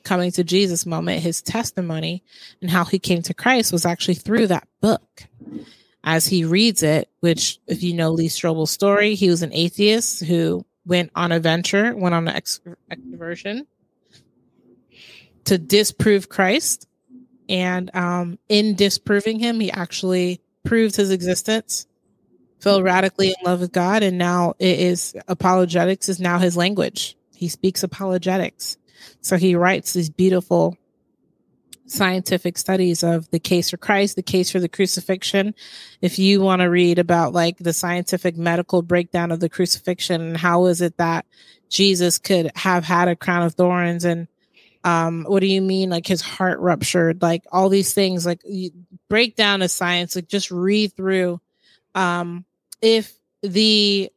[0.04, 2.22] coming to Jesus moment, his testimony,
[2.62, 5.24] and how he came to Christ was actually through that book.
[6.04, 10.24] As he reads it, which, if you know Lee Strobel's story, he was an atheist
[10.24, 13.66] who went on a venture, went on an ex- extroversion
[15.44, 16.86] to disprove Christ.
[17.48, 21.86] And um, in disproving him, he actually proved his existence,
[22.60, 27.16] fell radically in love with God, and now it is apologetics is now his language.
[27.34, 28.76] He speaks apologetics.
[29.20, 30.76] So he writes these beautiful
[31.90, 35.54] scientific studies of the case for Christ, the case for the crucifixion.
[36.00, 40.36] If you want to read about like the scientific medical breakdown of the crucifixion and
[40.36, 41.26] how is it that
[41.68, 44.28] Jesus could have had a crown of thorns and
[44.84, 48.70] um what do you mean like his heart ruptured like all these things like you
[49.08, 51.40] break down the science like just read through
[51.96, 52.44] um
[52.80, 54.10] if the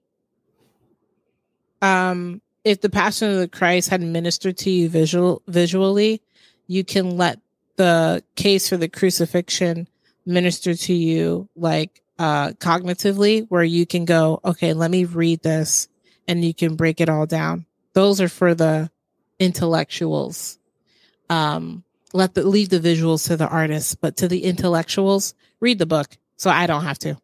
[1.82, 6.22] um if the passion of the Christ had ministered to you visual visually,
[6.68, 7.40] you can let
[7.78, 9.88] the case for the crucifixion
[10.26, 15.88] minister to you like uh cognitively where you can go, okay, let me read this
[16.28, 17.66] and you can break it all down.
[17.94, 18.92] Those are for the
[19.40, 20.60] intellectuals.
[21.30, 21.84] Um
[22.14, 26.18] let the leave the visuals to the artists, but to the intellectuals, read the book.
[26.36, 27.18] So I don't have to.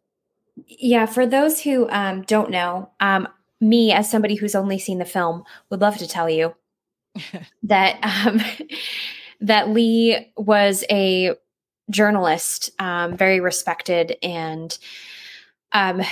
[0.66, 3.28] Yeah, for those who um, don't know, um,
[3.60, 6.54] me as somebody who's only seen the film would love to tell you
[7.62, 8.40] that um,
[9.40, 11.34] that Lee was a
[11.90, 14.76] journalist, um, very respected, and
[15.72, 16.02] um,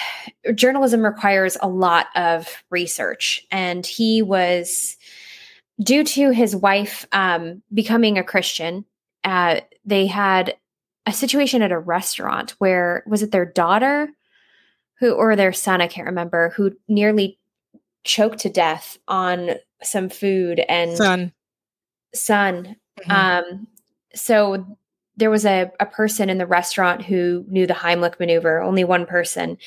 [0.55, 4.97] journalism requires a lot of research, and he was
[5.81, 8.85] due to his wife um, becoming a Christian.
[9.25, 10.57] Uh, they had
[11.05, 14.09] a situation at a restaurant where was it their daughter
[14.99, 17.39] who or their son i can't remember who nearly
[18.05, 19.51] choked to death on
[19.83, 21.33] some food and Son.
[22.15, 23.11] son Mhm.
[23.11, 23.67] um
[24.15, 24.79] so
[25.19, 29.07] there was a, a person in the restaurant who knew the heimlich maneuver only one
[29.07, 29.59] person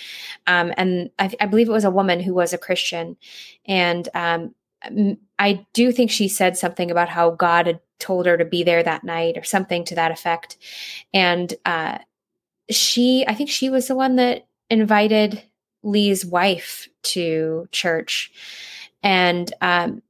[0.48, 3.18] um and i, I believe it was a woman who was a christian
[3.66, 4.56] and um
[5.38, 8.82] i do think she said something about how god had told her to be there
[8.82, 10.58] that night or something to that effect
[11.14, 12.00] and uh
[12.72, 15.44] she, I think she was the one that invited
[15.84, 18.32] Lee's wife to church.
[19.02, 20.02] And um,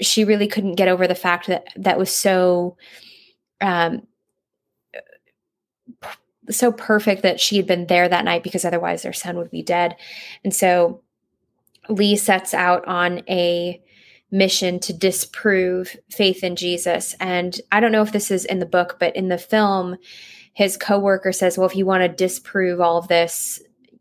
[0.00, 2.76] she really couldn't get over the fact that that was so
[3.60, 4.06] um,
[6.50, 9.62] so perfect that she had been there that night because otherwise their son would be
[9.62, 9.96] dead.
[10.44, 11.02] And so
[11.88, 13.82] Lee sets out on a
[14.30, 17.14] mission to disprove faith in Jesus.
[17.20, 19.96] And I don't know if this is in the book, but in the film,
[20.52, 23.60] his coworker says, "Well, if you want to disprove all of this,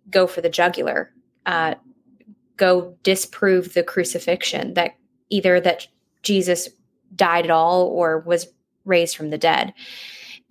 [0.09, 1.11] go for the jugular.
[1.45, 1.75] Uh,
[2.57, 4.73] go disprove the crucifixion.
[4.73, 4.95] That
[5.29, 5.87] either that
[6.23, 6.69] Jesus
[7.15, 8.47] died at all or was
[8.85, 9.73] raised from the dead."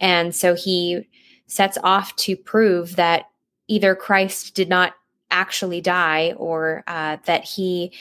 [0.01, 1.09] And so he
[1.47, 3.27] sets off to prove that
[3.69, 4.95] either Christ did not
[5.31, 7.93] actually die or uh, that he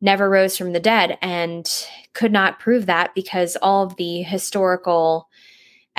[0.00, 1.70] never rose from the dead and
[2.12, 5.28] could not prove that because all of the historical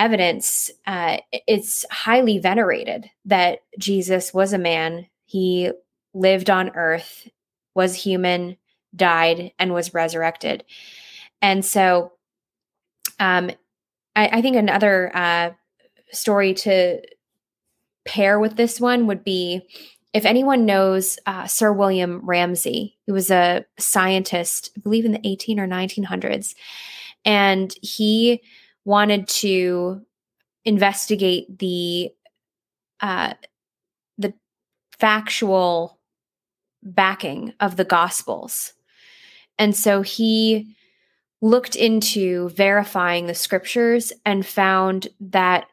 [0.02, 5.06] evidence uh, it's highly venerated that jesus was a man.
[5.26, 5.72] He
[6.14, 7.30] lived on earth
[7.76, 8.58] was human
[8.96, 10.64] died and was resurrected.
[11.42, 12.14] And so
[13.20, 13.52] um,
[14.16, 15.52] I, I, think another uh,
[16.12, 17.02] story to
[18.04, 19.62] pair with this one would be
[20.14, 25.26] if anyone knows uh, Sir William Ramsay, who was a scientist, I believe in the
[25.26, 26.56] 18 or 1900s,
[27.24, 28.42] and he
[28.86, 30.02] wanted to
[30.66, 32.12] investigate the
[33.00, 33.34] uh,
[34.18, 34.34] the
[35.00, 36.00] factual
[36.84, 38.74] backing of the Gospels,
[39.58, 40.76] and so he
[41.42, 45.66] looked into verifying the scriptures and found that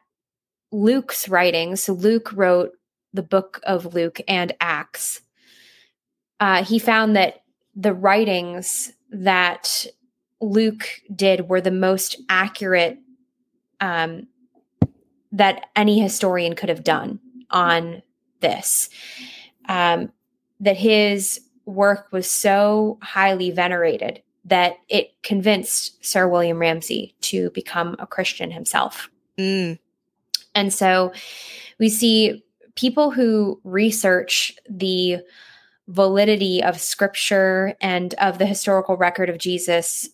[0.71, 2.71] Luke's writings, so Luke wrote
[3.13, 5.21] the book of Luke and Acts,
[6.39, 7.43] uh, he found that
[7.75, 9.85] the writings that
[10.41, 12.97] Luke did were the most accurate
[13.81, 14.27] um,
[15.31, 18.01] that any historian could have done on
[18.39, 18.89] this.
[19.67, 20.11] Um,
[20.59, 27.95] that his work was so highly venerated that it convinced Sir William Ramsay to become
[27.99, 29.09] a Christian himself.
[29.37, 29.77] Mm.
[30.55, 31.13] And so
[31.79, 32.43] we see
[32.75, 35.19] people who research the
[35.87, 40.09] validity of scripture and of the historical record of Jesus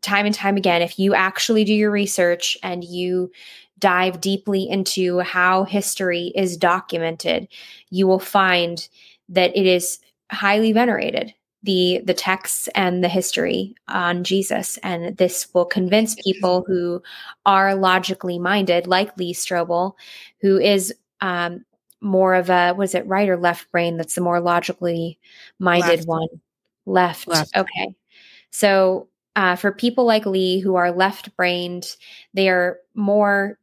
[0.00, 0.82] time and time again.
[0.82, 3.30] If you actually do your research and you
[3.78, 7.48] dive deeply into how history is documented,
[7.90, 8.88] you will find
[9.28, 9.98] that it is
[10.30, 11.34] highly venerated
[11.64, 17.02] the the texts and the history on Jesus, and this will convince people who
[17.46, 19.94] are logically minded, like Lee Strobel,
[20.42, 20.92] who is
[21.22, 21.64] um,
[22.02, 23.96] more of a was it right or left brain?
[23.96, 25.18] That's the more logically
[25.58, 26.08] minded left.
[26.08, 26.28] one.
[26.84, 27.26] Left.
[27.26, 27.56] left.
[27.56, 27.94] Okay.
[28.50, 31.96] So uh, for people like Lee who are left brained,
[32.34, 33.58] they are more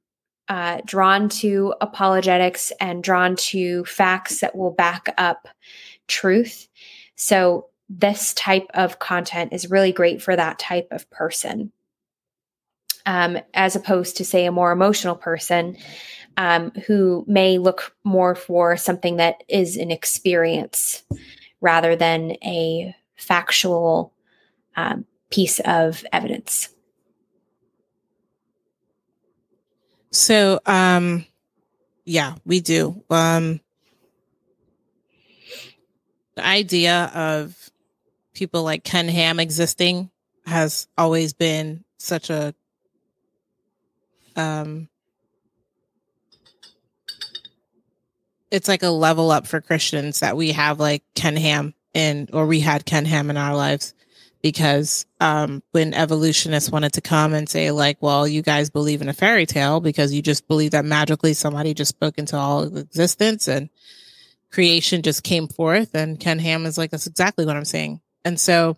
[0.49, 5.47] uh, drawn to apologetics and drawn to facts that will back up
[6.07, 6.67] truth.
[7.15, 11.71] So this type of content is really great for that type of person.
[13.05, 15.77] Um, as opposed to, say, a more emotional person
[16.37, 21.03] um, who may look more for something that is an experience
[21.61, 24.13] rather than a factual
[24.75, 26.69] um, piece of evidence.
[30.11, 31.25] So, um,
[32.05, 33.03] yeah, we do.
[33.09, 33.61] Um,
[36.35, 37.71] the idea of
[38.33, 40.09] people like Ken Ham existing
[40.45, 42.53] has always been such a
[44.35, 44.87] um
[48.49, 52.45] it's like a level up for Christians that we have like Ken Ham in or
[52.47, 53.93] we had Ken Ham in our lives
[54.41, 59.09] because um when evolutionists wanted to come and say like well you guys believe in
[59.09, 63.47] a fairy tale because you just believe that magically somebody just spoke into all existence
[63.47, 63.69] and
[64.51, 68.01] creation just came forth and Ken Ham is like that's exactly what I'm saying.
[68.23, 68.77] And so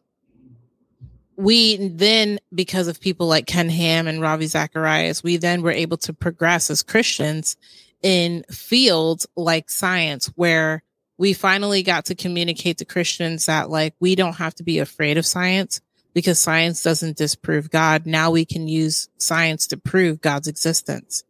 [1.35, 5.98] we then, because of people like Ken Ham and Ravi Zacharias, we then were able
[5.98, 7.57] to progress as Christians
[8.02, 10.84] in fields like science, where
[11.18, 15.18] we finally got to communicate to Christians that like we don't have to be afraid
[15.18, 15.81] of science
[16.14, 18.06] because science doesn't disprove God.
[18.06, 21.23] Now we can use science to prove God's existence.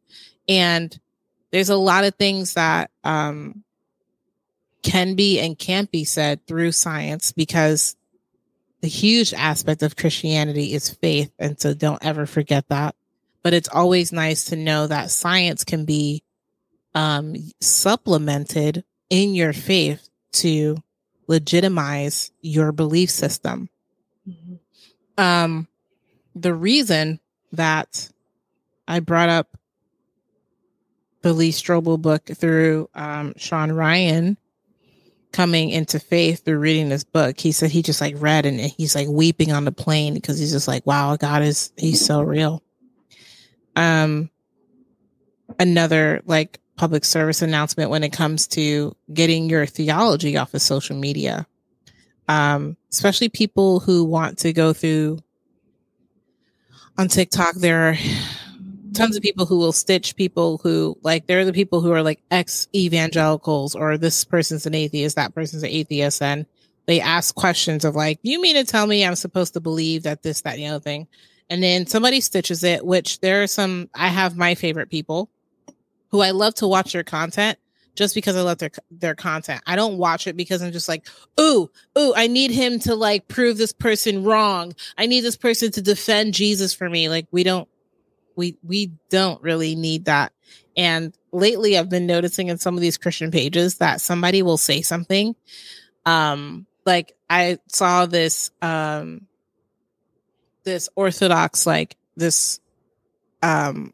[0.47, 0.97] And
[1.51, 3.63] there's a lot of things that um,
[4.81, 7.95] can be and can't be said through science because
[8.81, 11.31] the huge aspect of Christianity is faith.
[11.39, 12.95] And so don't ever forget that.
[13.41, 16.23] But it's always nice to know that science can be
[16.95, 18.83] um, supplemented
[19.13, 20.75] in your faith to
[21.27, 23.69] legitimize your belief system.
[24.27, 25.23] Mm-hmm.
[25.23, 25.67] Um,
[26.33, 27.19] the reason
[27.51, 28.09] that
[28.87, 29.55] I brought up
[31.21, 34.35] the Lee Strobel book through um, Shawn Ryan
[35.31, 37.39] coming into faith through reading this book.
[37.39, 40.53] He said he just like read and he's like weeping on the plane because he's
[40.53, 42.63] just like, wow, God is he's so real.
[43.75, 44.31] Um,
[45.59, 50.95] another like public service announcement when it comes to getting your theology off of social
[50.95, 51.45] media.
[52.27, 55.19] Um, especially people who want to go through
[56.97, 57.95] on TikTok, there are
[58.93, 62.21] tons of people who will stitch people who like they're the people who are like
[62.31, 66.45] ex evangelicals or this person's an atheist, that person's an atheist, and
[66.85, 70.23] they ask questions of like, you mean to tell me I'm supposed to believe that
[70.23, 71.07] this, that, the other thing?
[71.49, 75.29] And then somebody stitches it, which there are some I have my favorite people
[76.13, 77.57] who I love to watch their content
[77.95, 79.63] just because I love their their content.
[79.65, 81.07] I don't watch it because I'm just like,
[81.39, 84.73] ooh, ooh, I need him to like prove this person wrong.
[84.95, 87.09] I need this person to defend Jesus for me.
[87.09, 87.67] Like we don't
[88.35, 90.33] we we don't really need that.
[90.77, 94.83] And lately I've been noticing in some of these Christian pages that somebody will say
[94.83, 95.35] something.
[96.05, 99.25] Um like I saw this um
[100.63, 102.59] this orthodox like this
[103.41, 103.93] um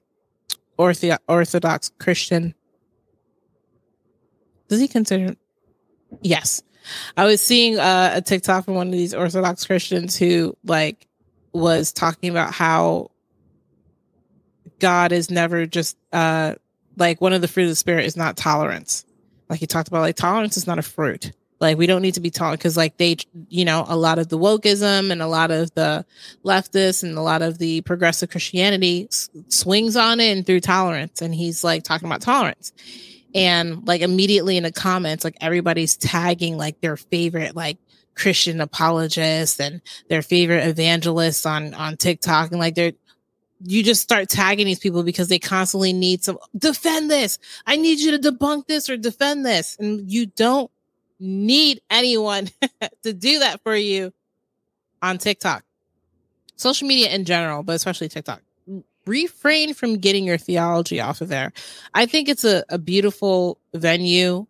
[0.79, 2.55] ortho- orthodox Christian
[4.69, 5.35] does he consider?
[6.21, 6.61] Yes.
[7.17, 11.07] I was seeing uh, a TikTok from one of these Orthodox Christians who like
[11.51, 13.11] was talking about how
[14.77, 16.55] God is never just uh
[16.95, 19.05] like one of the fruit of the spirit is not tolerance.
[19.49, 21.31] Like he talked about like tolerance is not a fruit.
[21.59, 23.17] Like we don't need to be taught because like they
[23.49, 26.05] you know a lot of the wokeism and a lot of the
[26.45, 31.21] leftists and a lot of the progressive Christianity s- swings on in through tolerance.
[31.21, 32.71] And he's like talking about tolerance.
[33.35, 37.77] And like immediately in the comments like everybody's tagging like their favorite like
[38.15, 42.51] christian apologists and their favorite evangelists on on tiktok.
[42.51, 42.93] And like they're
[43.65, 47.37] you just start tagging these people because they constantly need some defend this.
[47.67, 49.75] I need you to debunk this or defend this.
[49.79, 50.71] And you don't
[51.19, 52.49] need anyone
[53.03, 54.13] to do that for you
[55.01, 55.63] on tiktok
[56.55, 58.41] social media in general but especially tiktok
[59.09, 61.51] refrain from getting your theology off of there.
[61.93, 64.45] I think it's a, a beautiful venue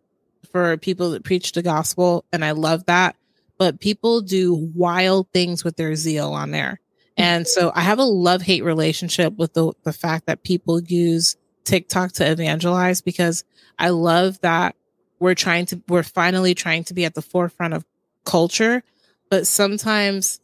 [0.52, 3.16] for people that preach the gospel, and I love that.
[3.58, 6.80] But people do wild things with their zeal on there.
[7.16, 11.36] And so I have a love hate relationship with the, the fact that people use
[11.64, 13.44] TikTok to evangelize because
[13.78, 14.76] I love that
[15.20, 17.84] we're trying to, we're finally trying to be at the forefront of
[18.24, 18.82] culture.
[19.28, 20.40] But sometimes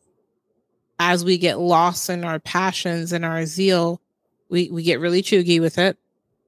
[0.98, 4.00] as we get lost in our passions and our zeal,
[4.48, 5.98] we, we get really chuggy with it.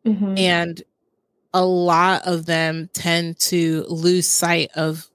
[0.07, 0.39] Mhm.
[0.39, 0.83] And
[1.53, 5.09] a lot of them tend to lose sight of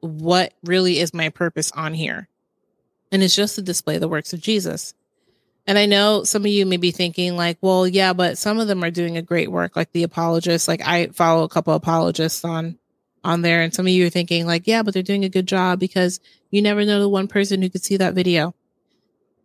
[0.00, 2.28] what really is my purpose on here.
[3.10, 4.94] And it's just to display the works of Jesus.
[5.66, 8.68] And I know some of you may be thinking, like, well, yeah, but some of
[8.68, 10.68] them are doing a great work, like the apologists.
[10.68, 12.78] Like I follow a couple apologists on
[13.22, 15.48] on there, and some of you are thinking, like, yeah, but they're doing a good
[15.48, 16.20] job because
[16.50, 18.54] you never know the one person who could see that video.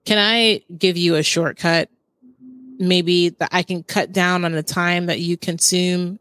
[0.04, 1.90] Can I give you a shortcut?
[2.78, 6.20] Maybe that I can cut down on the time that you consume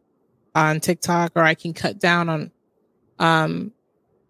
[0.55, 2.51] on TikTok, or I can cut down on
[3.19, 3.73] um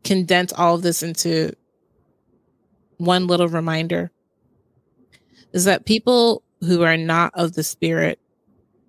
[0.02, 1.54] condense all of this into
[2.96, 4.10] one little reminder
[5.52, 8.18] is that people who are not of the spirit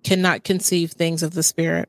[0.02, 1.88] cannot conceive things of the spirit.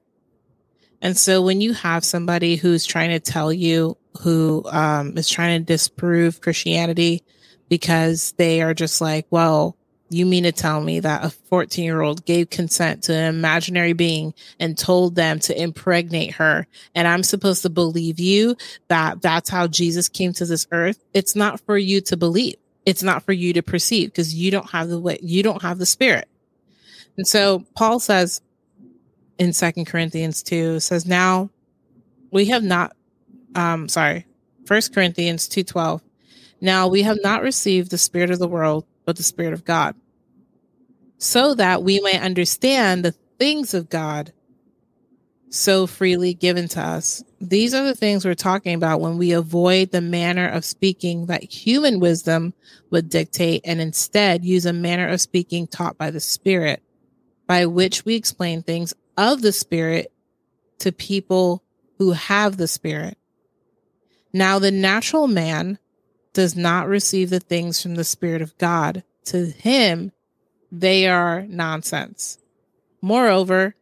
[1.02, 5.60] And so when you have somebody who's trying to tell you who um, is trying
[5.60, 7.24] to disprove Christianity
[7.70, 9.78] because they are just like, well,
[10.12, 13.94] you mean to tell me that a 14 year old gave consent to an imaginary
[13.94, 18.56] being and told them to impregnate her and i'm supposed to believe you
[18.90, 23.04] that that's how jesus came to this earth it's not for you to believe it's
[23.04, 25.86] not for you to perceive because you don't have the way you don't have the
[25.86, 26.28] spirit.
[27.18, 28.42] And so paul says
[29.38, 31.50] in second corinthians 2 says now
[32.32, 32.96] we have not
[33.56, 34.26] um sorry
[34.66, 36.02] first corinthians 2.12
[36.62, 39.96] now we have not received the spirit of the world but the spirit of god
[41.18, 44.32] so that we may understand the things of god
[45.52, 47.24] so freely given to us.
[47.42, 51.44] These are the things we're talking about when we avoid the manner of speaking that
[51.44, 52.54] human wisdom
[52.90, 56.82] would dictate and instead use a manner of speaking taught by the spirit
[57.48, 60.14] by which we explain things of the spirit
[60.80, 61.62] to people
[61.98, 63.18] who have the spirit.
[64.32, 65.78] Now the natural man
[66.32, 69.04] does not receive the things from the spirit of god.
[69.26, 70.14] To him
[70.72, 72.38] they are nonsense.
[73.02, 73.76] Moreover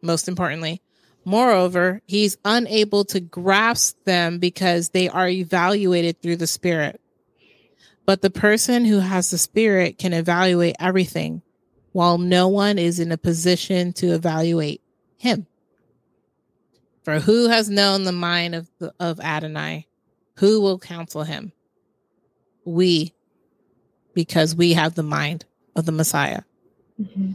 [0.00, 0.80] most importantly
[1.24, 7.00] Moreover, he's unable to grasp them because they are evaluated through the Spirit.
[8.06, 11.40] But the person who has the Spirit can evaluate everything,
[11.92, 14.82] while no one is in a position to evaluate
[15.16, 15.46] him.
[17.02, 19.86] For who has known the mind of, the, of Adonai?
[20.38, 21.52] Who will counsel him?
[22.64, 23.14] We,
[24.14, 25.44] because we have the mind
[25.76, 26.42] of the Messiah.
[27.00, 27.32] Mm-hmm.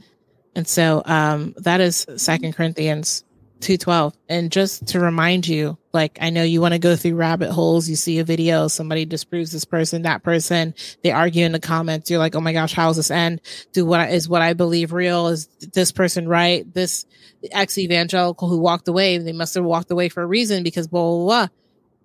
[0.56, 3.24] And so um, that is Second Corinthians
[3.62, 7.52] 212 and just to remind you like i know you want to go through rabbit
[7.52, 7.90] holes.
[7.90, 10.74] You see a video somebody disproves this person that person.
[11.04, 12.10] They argue in the comments.
[12.10, 13.42] You're like oh my gosh how's this end?
[13.74, 15.28] Do what I, is what i believe real?
[15.28, 16.72] Is this person right?
[16.74, 17.06] This
[17.52, 21.02] ex evangelical who walked away they must have walked away for a reason because blah,
[21.02, 21.48] blah blah.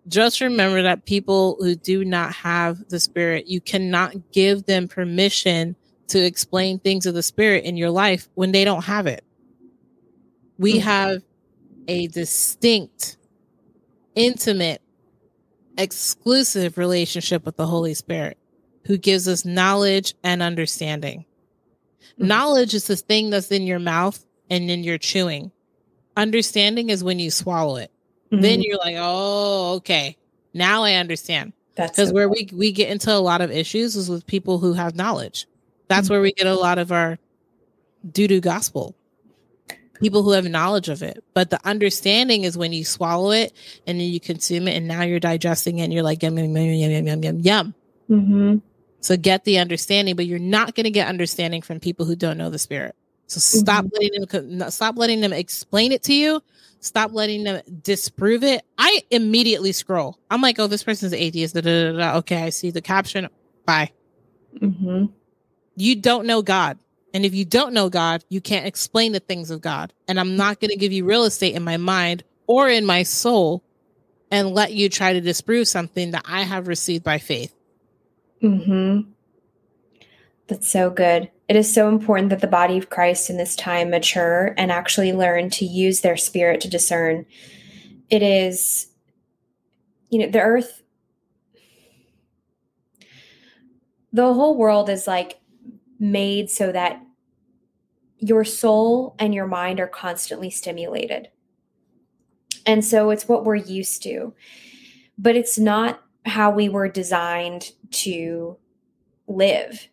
[0.06, 5.76] Just remember that people who do not have the spirit you cannot give them permission
[6.08, 9.24] to explain things of the spirit in your life when they don't have it.
[10.58, 10.88] We mm-hmm.
[10.88, 11.22] have
[11.88, 13.16] a distinct,
[14.14, 14.82] intimate,
[15.78, 18.38] exclusive relationship with the Holy Spirit
[18.86, 21.24] who gives us knowledge and understanding.
[22.18, 22.26] Mm-hmm.
[22.26, 25.50] Knowledge is the thing that's in your mouth and in your chewing.
[26.16, 27.90] Understanding is when you swallow it.
[28.30, 28.42] Mm-hmm.
[28.42, 30.16] Then you're like, oh, okay.
[30.52, 31.52] Now I understand.
[31.76, 34.58] That's because so where we, we get into a lot of issues is with people
[34.58, 35.46] who have knowledge.
[35.88, 36.14] That's mm-hmm.
[36.14, 37.18] where we get a lot of our
[38.12, 38.94] doo doo gospel
[40.04, 41.24] people who have knowledge of it.
[41.32, 43.54] But the understanding is when you swallow it
[43.86, 46.54] and then you consume it and now you're digesting it and you're like, yum, yum,
[46.54, 47.74] yum, yum, yum, yum, yum, yum.
[48.10, 48.56] Mm-hmm.
[49.00, 52.36] So get the understanding, but you're not going to get understanding from people who don't
[52.36, 52.94] know the spirit.
[53.28, 54.26] So stop mm-hmm.
[54.28, 56.42] letting them, stop letting them explain it to you.
[56.80, 58.62] Stop letting them disprove it.
[58.76, 60.18] I immediately scroll.
[60.30, 61.54] I'm like, oh, this person's atheist.
[61.54, 63.26] Da, da, da, okay, I see the caption.
[63.64, 63.90] Bye.
[64.60, 65.06] Mm-hmm.
[65.76, 66.78] You don't know God.
[67.14, 69.92] And if you don't know God, you can't explain the things of God.
[70.08, 73.04] And I'm not going to give you real estate in my mind or in my
[73.04, 73.62] soul
[74.32, 77.54] and let you try to disprove something that I have received by faith.
[78.42, 79.06] Mhm.
[80.48, 81.30] That's so good.
[81.48, 85.12] It is so important that the body of Christ in this time mature and actually
[85.12, 87.26] learn to use their spirit to discern.
[88.10, 88.88] It is
[90.10, 90.82] you know, the earth
[94.12, 95.40] the whole world is like
[95.98, 97.03] made so that
[98.24, 101.28] your soul and your mind are constantly stimulated.
[102.64, 104.32] And so it's what we're used to,
[105.18, 108.56] but it's not how we were designed to
[109.28, 109.88] live.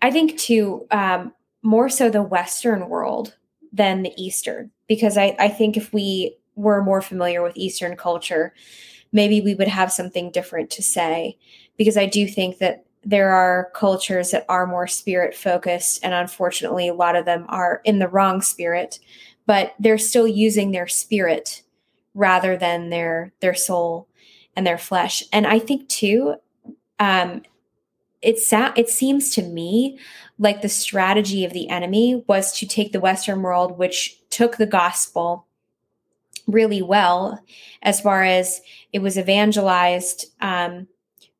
[0.00, 3.36] I think, too, um, more so the Western world
[3.72, 8.54] than the Eastern, because I, I think if we were more familiar with Eastern culture,
[9.12, 11.36] maybe we would have something different to say.
[11.76, 16.88] Because I do think that there are cultures that are more spirit focused and unfortunately
[16.88, 18.98] a lot of them are in the wrong spirit
[19.46, 21.62] but they're still using their spirit
[22.14, 24.08] rather than their their soul
[24.56, 25.22] and their flesh.
[25.32, 26.36] And i think too
[26.98, 27.42] um
[28.22, 29.98] it sa- it seems to me
[30.38, 34.66] like the strategy of the enemy was to take the western world which took the
[34.66, 35.46] gospel
[36.46, 37.40] really well
[37.82, 38.60] as far as
[38.92, 40.86] it was evangelized um,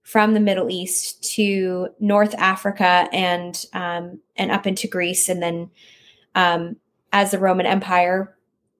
[0.04, 5.70] from the Middle East to North Africa and um, and up into Greece, and then
[6.34, 6.76] um,
[7.12, 8.36] as the Roman Empire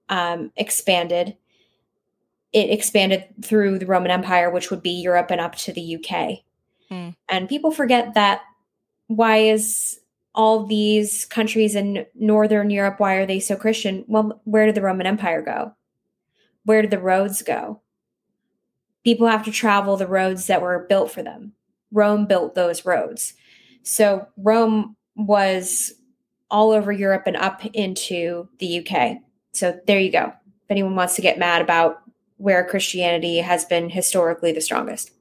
[0.09, 1.37] um, expanded,
[2.53, 6.45] it expanded through the Roman Empire, which would be Europe and up to the UK.
[6.91, 7.17] Mm.
[7.29, 8.43] And people forget that.
[9.07, 10.01] Why is
[10.35, 12.99] all these countries in Northern Europe?
[12.99, 14.05] Why are they so Christian?
[14.09, 15.75] Well, where did the Roman Empire go?
[16.65, 17.81] Where did the roads go?
[19.05, 21.53] People have to travel the roads that were built for them.
[21.93, 23.35] Rome built those roads.
[23.83, 25.93] So Rome was
[26.51, 29.19] all over Europe and up into the UK.
[29.53, 30.27] So there you go.
[30.65, 32.01] If anyone wants to get mad about
[32.39, 35.13] where Christianity has been historically the strongest,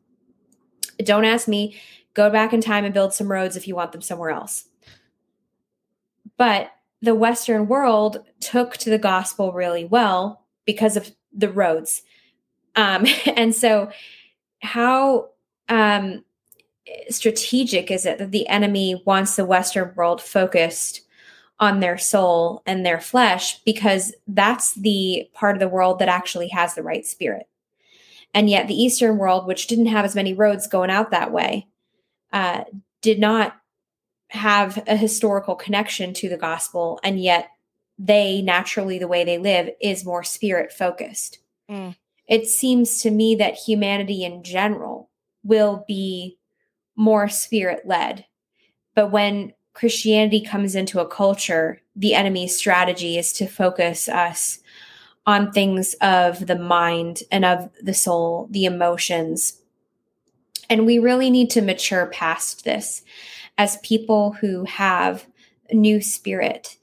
[0.99, 1.80] don't ask me.
[2.14, 4.65] Go back in time and build some roads if you want them somewhere else.
[6.38, 12.03] But the Western world took to the gospel really well because of the roads.
[12.76, 13.06] Um,
[13.36, 13.91] and so,
[14.62, 15.30] how
[15.70, 16.24] um,
[17.10, 21.02] strategic is it that the enemy wants the Western world focused
[21.60, 26.48] on their soul and their flesh because that's the part of the world that actually
[26.50, 27.48] has the right spirit?
[28.34, 31.68] And yet, the Eastern world, which didn't have as many roads going out that way,
[32.32, 32.64] uh,
[33.02, 33.56] did not
[34.30, 37.00] have a historical connection to the gospel.
[37.04, 37.50] And yet,
[38.00, 41.38] they naturally, the way they live, is more spirit focused.
[41.70, 41.95] Mm
[42.28, 45.10] it seems to me that humanity in general
[45.44, 46.38] will be
[46.95, 48.26] more spirit led.
[48.95, 54.60] But when Christianity comes into a culture, the enemy's strategy is to focus us
[55.26, 59.60] on things of the mind and of the soul, the emotions.
[60.70, 63.04] And we really need to mature past this
[63.58, 65.26] as people who have
[65.72, 66.78] new spirit.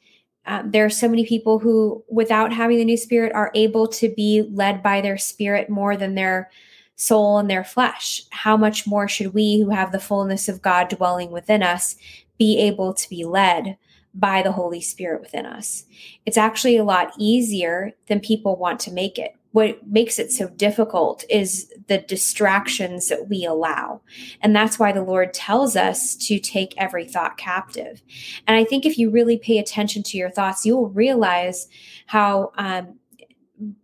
[0.50, 4.08] Um, there are so many people who, without having the new spirit, are able to
[4.08, 6.50] be led by their spirit more than their
[6.96, 8.24] soul and their flesh.
[8.30, 11.94] How much more should we, who have the fullness of God dwelling within us,
[12.36, 13.78] be able to be led
[14.12, 15.84] by the Holy Spirit within us?
[16.26, 20.48] It's actually a lot easier than people want to make it what makes it so
[20.48, 24.00] difficult is the distractions that we allow.
[24.40, 28.00] And that's why the Lord tells us to take every thought captive.
[28.46, 31.68] And I think if you really pay attention to your thoughts, you will realize
[32.06, 32.98] how, um,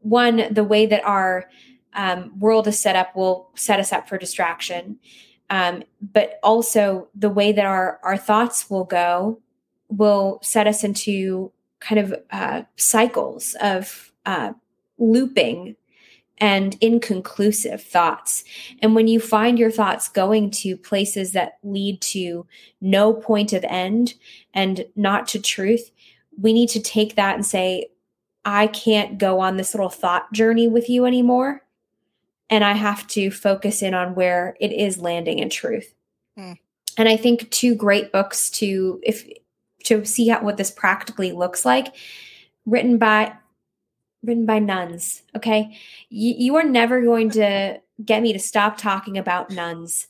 [0.00, 1.50] one, the way that our
[1.94, 4.98] um, world is set up will set us up for distraction.
[5.50, 9.40] Um, but also the way that our, our thoughts will go
[9.88, 14.52] will set us into kind of uh, cycles of uh,
[14.98, 15.76] looping
[16.38, 18.44] and inconclusive thoughts.
[18.82, 22.46] And when you find your thoughts going to places that lead to
[22.80, 24.14] no point of end
[24.52, 25.90] and not to truth,
[26.38, 27.88] we need to take that and say,
[28.44, 31.62] I can't go on this little thought journey with you anymore.
[32.48, 35.94] And I have to focus in on where it is landing in truth.
[36.38, 36.58] Mm.
[36.98, 39.28] And I think two great books to if
[39.84, 41.94] to see how, what this practically looks like,
[42.66, 43.32] written by
[44.26, 45.22] written by nuns.
[45.34, 45.76] Okay.
[46.08, 50.08] You, you are never going to get me to stop talking about nuns.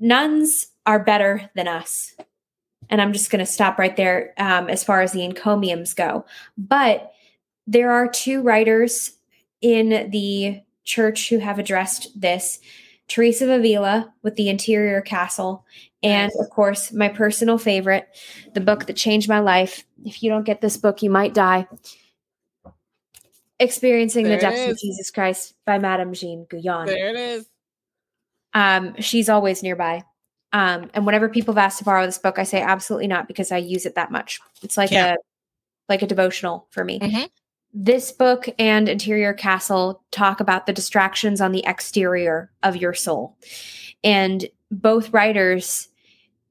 [0.00, 2.14] Nuns are better than us.
[2.90, 6.26] And I'm just going to stop right there um, as far as the encomiums go.
[6.58, 7.12] But
[7.66, 9.12] there are two writers
[9.62, 12.60] in the church who have addressed this
[13.08, 15.64] Teresa of Avila with The Interior Castle,
[16.02, 18.08] and of course, my personal favorite,
[18.54, 19.84] the book that changed my life.
[20.04, 21.66] If you don't get this book, you might die.
[23.60, 26.86] Experiencing there the Depths of Jesus Christ by Madame Jeanne Guyon.
[26.86, 27.46] There it is.
[28.52, 30.04] Um, she's always nearby.
[30.52, 33.50] Um, and whenever people have asked to borrow this book, I say absolutely not because
[33.50, 34.40] I use it that much.
[34.62, 35.14] It's like yeah.
[35.14, 35.16] a
[35.88, 37.00] like a devotional for me.
[37.00, 37.24] Mm-hmm.
[37.72, 43.36] This book and Interior Castle talk about the distractions on the exterior of your soul.
[44.04, 45.88] And both writers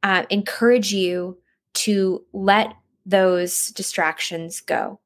[0.03, 1.37] uh, encourage you
[1.75, 2.73] to let
[3.05, 4.99] those distractions go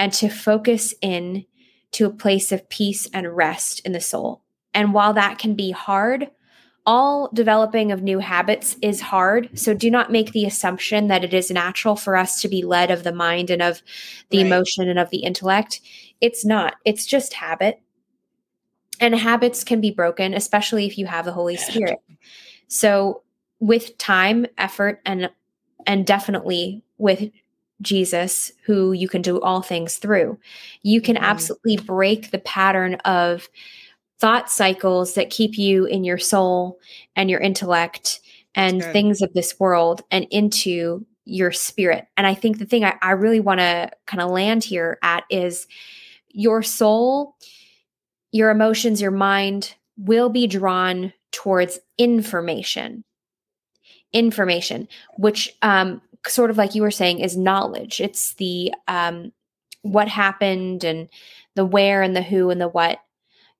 [0.00, 1.44] and to focus in
[1.92, 4.42] to a place of peace and rest in the soul.
[4.72, 6.30] And while that can be hard,
[6.86, 9.50] all developing of new habits is hard.
[9.58, 12.90] So do not make the assumption that it is natural for us to be led
[12.90, 13.82] of the mind and of
[14.30, 14.46] the right.
[14.46, 15.82] emotion and of the intellect.
[16.22, 17.82] It's not, it's just habit.
[19.00, 21.98] And habits can be broken, especially if you have the Holy Spirit.
[22.72, 23.22] So
[23.58, 25.28] with time, effort, and
[25.84, 27.32] and definitely with
[27.82, 30.38] Jesus, who you can do all things through.
[30.82, 31.24] You can mm-hmm.
[31.24, 33.48] absolutely break the pattern of
[34.18, 36.78] thought cycles that keep you in your soul
[37.16, 38.20] and your intellect
[38.54, 42.06] and things of this world and into your spirit.
[42.16, 45.24] And I think the thing I, I really want to kind of land here at
[45.30, 45.66] is
[46.28, 47.36] your soul,
[48.32, 53.04] your emotions, your mind will be drawn towards information.
[54.12, 54.88] Information,
[55.18, 58.00] which um, sort of like you were saying is knowledge.
[58.00, 59.32] It's the um
[59.82, 61.08] what happened and
[61.54, 63.00] the where and the who and the what.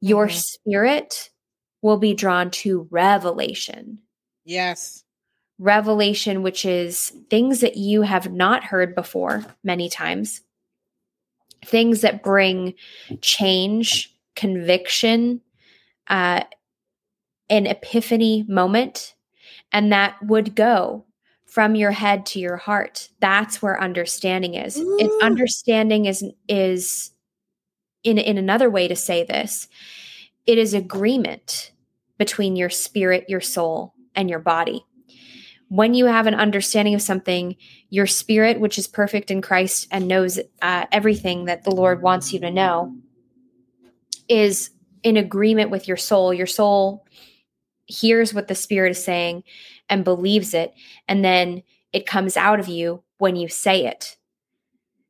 [0.00, 0.36] Your mm-hmm.
[0.36, 1.30] spirit
[1.82, 3.98] will be drawn to revelation.
[4.44, 5.04] Yes.
[5.58, 10.42] Revelation which is things that you have not heard before many times.
[11.64, 12.74] Things that bring
[13.20, 15.40] change conviction
[16.06, 16.42] uh
[17.50, 19.14] an epiphany moment
[19.72, 21.04] and that would go
[21.50, 23.10] from your head to your heart.
[23.20, 24.76] That's where understanding is.
[24.78, 27.10] It, understanding is is
[28.04, 29.68] in in another way to say this.
[30.46, 31.72] It is agreement
[32.18, 34.84] between your spirit, your soul, and your body.
[35.68, 37.56] When you have an understanding of something,
[37.90, 42.32] your spirit, which is perfect in Christ and knows uh, everything that the Lord wants
[42.32, 42.94] you to know,
[44.28, 44.70] is
[45.02, 46.34] in agreement with your soul.
[46.34, 47.06] Your soul
[47.90, 49.44] hears what the spirit is saying
[49.88, 50.74] and believes it.
[51.08, 51.62] And then
[51.92, 54.16] it comes out of you when you say it.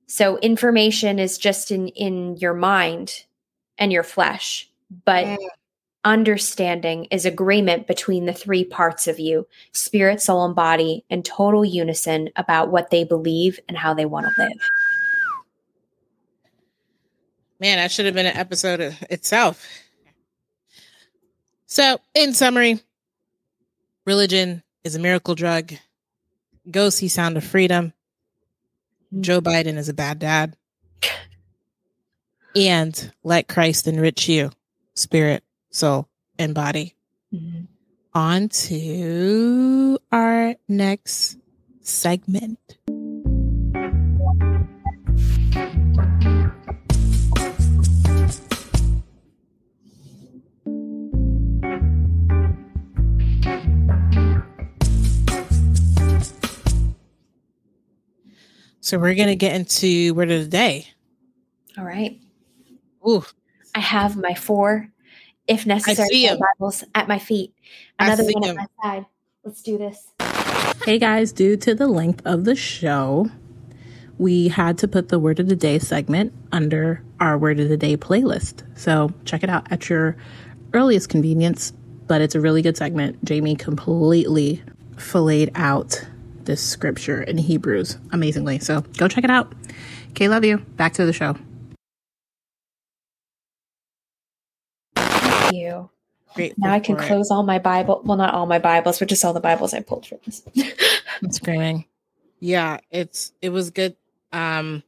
[0.06, 3.24] So information is just in, in your mind
[3.78, 4.68] and your flesh,
[5.04, 5.38] but mm.
[6.04, 11.64] understanding is agreement between the three parts of you spirit, soul, and body in total
[11.64, 14.60] unison about what they believe and how they want to live.
[17.60, 19.64] Man, that should have been an episode itself.
[21.70, 22.80] So, in summary,
[24.04, 25.72] religion is a miracle drug.
[26.68, 27.92] Go see Sound of Freedom.
[29.20, 30.56] Joe Biden is a bad dad.
[32.56, 34.50] And let Christ enrich you,
[34.94, 36.08] spirit, soul,
[36.40, 36.96] and body.
[37.32, 37.66] Mm-hmm.
[38.14, 41.38] On to our next
[41.82, 42.58] segment.
[58.90, 60.88] So we're gonna get into word of the day.
[61.78, 62.20] All right.
[63.08, 63.24] Ooh,
[63.72, 64.88] I have my four,
[65.46, 66.28] if necessary.
[66.58, 67.54] Bibles at my feet.
[68.00, 68.58] Another see one 'em.
[68.58, 69.06] at my side.
[69.44, 70.08] Let's do this.
[70.84, 73.30] Hey guys, due to the length of the show,
[74.18, 77.76] we had to put the word of the day segment under our word of the
[77.76, 78.64] day playlist.
[78.76, 80.16] So check it out at your
[80.74, 81.72] earliest convenience,
[82.08, 83.24] but it's a really good segment.
[83.24, 84.64] Jamie completely
[84.96, 86.04] filleted out
[86.50, 88.58] this scripture in Hebrews amazingly.
[88.58, 89.52] So go check it out.
[90.10, 90.58] Okay, love you.
[90.58, 91.36] Back to the show.
[94.96, 95.90] Thank you.
[96.34, 96.58] great.
[96.58, 97.06] Now I can for it.
[97.06, 98.02] close all my Bible.
[98.04, 100.42] Well, not all my Bibles, but just all the Bibles I pulled from this.
[101.22, 101.84] I'm screaming.
[102.40, 103.94] Yeah, it's it was good
[104.32, 104.82] um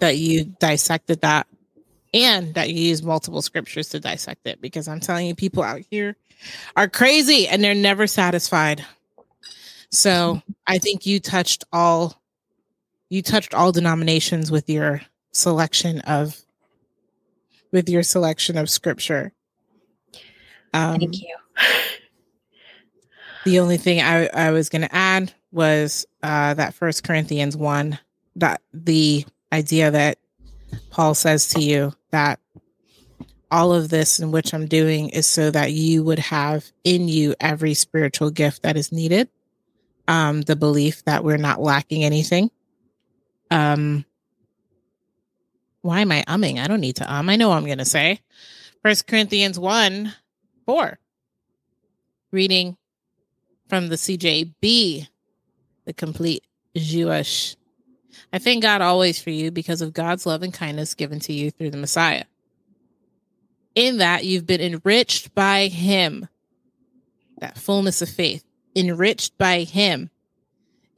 [0.00, 1.46] that you dissected that
[2.12, 5.82] and that you used multiple scriptures to dissect it because I'm telling you people out
[5.90, 6.16] here
[6.74, 8.84] are crazy and they're never satisfied.
[9.94, 12.20] So, I think you touched all
[13.08, 15.02] you touched all denominations with your
[15.32, 16.40] selection of
[17.70, 19.32] with your selection of scripture.
[20.72, 21.36] Um, Thank you.
[23.44, 27.98] the only thing I, I was going to add was uh, that First Corinthians one,
[28.36, 30.18] that the idea that
[30.90, 32.40] Paul says to you that
[33.50, 37.34] all of this in which I'm doing is so that you would have in you
[37.40, 39.28] every spiritual gift that is needed.
[40.06, 42.50] Um, the belief that we're not lacking anything.
[43.50, 44.04] Um,
[45.80, 46.58] why am I umming?
[46.58, 47.28] I don't need to um.
[47.28, 48.20] I know I'm going to say.
[48.82, 50.14] First Corinthians one,
[50.66, 50.98] four.
[52.32, 52.76] Reading
[53.68, 55.08] from the CJB,
[55.84, 56.44] the complete
[56.76, 57.56] Jewish.
[58.32, 61.50] I thank God always for you because of God's love and kindness given to you
[61.50, 62.24] through the Messiah.
[63.74, 66.28] In that you've been enriched by Him,
[67.38, 68.44] that fullness of faith,
[68.74, 70.10] enriched by Him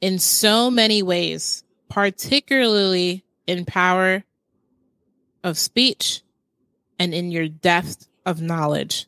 [0.01, 4.23] in so many ways, particularly in power
[5.43, 6.21] of speech
[6.99, 9.07] and in your depth of knowledge.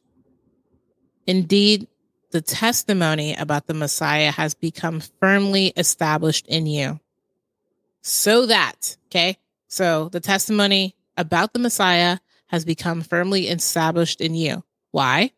[1.28, 1.88] Indeed,
[2.32, 7.00] the testimony about the Messiah has become firmly established in you.
[8.02, 9.38] So that, okay,
[9.68, 14.64] so the testimony about the Messiah has become firmly established in you.
[14.92, 15.32] Why?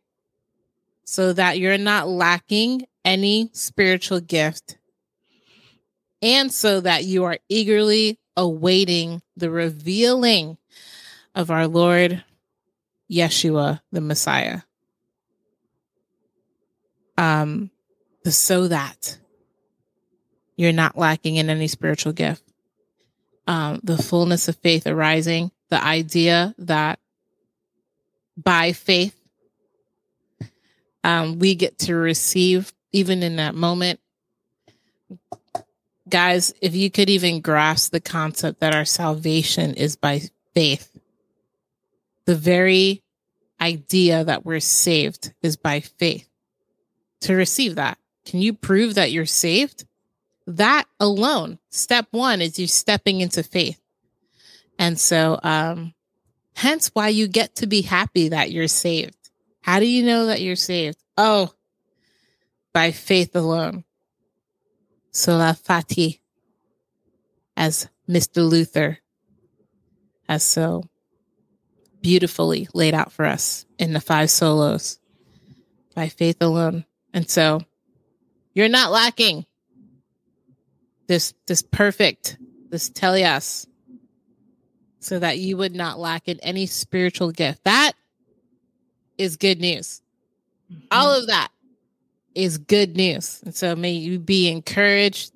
[1.04, 4.78] So that you're not lacking any spiritual gift,
[6.22, 10.58] and so that you are eagerly awaiting the revealing
[11.36, 12.24] of our Lord
[13.12, 14.62] Yeshua, the Messiah.
[17.18, 17.72] Um
[18.26, 19.18] so that
[20.56, 22.44] you're not lacking in any spiritual gift.
[23.48, 27.00] Um the fullness of faith arising the idea that
[28.38, 29.16] by faith
[31.04, 34.00] um we get to receive even in that moment
[36.10, 40.22] guys if you could even grasp the concept that our salvation is by
[40.54, 40.92] faith
[42.26, 43.02] the very
[43.62, 46.28] idea that we're saved is by faith
[47.22, 47.98] to receive that.
[48.26, 49.86] Can you prove that you're saved?
[50.48, 53.80] That alone, step one is you stepping into faith.
[54.80, 55.94] And so, um,
[56.56, 59.16] hence why you get to be happy that you're saved.
[59.62, 60.98] How do you know that you're saved?
[61.18, 61.54] Oh,
[62.74, 63.84] by faith alone.
[65.12, 66.20] Sola fide,
[67.58, 68.48] as Mr.
[68.48, 69.00] Luther
[70.30, 70.84] has so
[72.02, 75.00] beautifully laid out for us in the five solos.
[75.94, 76.86] By faith alone.
[77.14, 77.62] And so
[78.54, 79.46] you're not lacking
[81.08, 82.38] this this perfect,
[82.70, 83.68] this teleos,
[85.00, 87.66] so that you would not lack in any spiritual gift.
[87.66, 87.92] That
[89.18, 90.02] is good news.
[90.90, 91.22] All mm-hmm.
[91.22, 91.50] of that
[92.36, 93.42] is good news.
[93.44, 95.34] And so may you be encouraged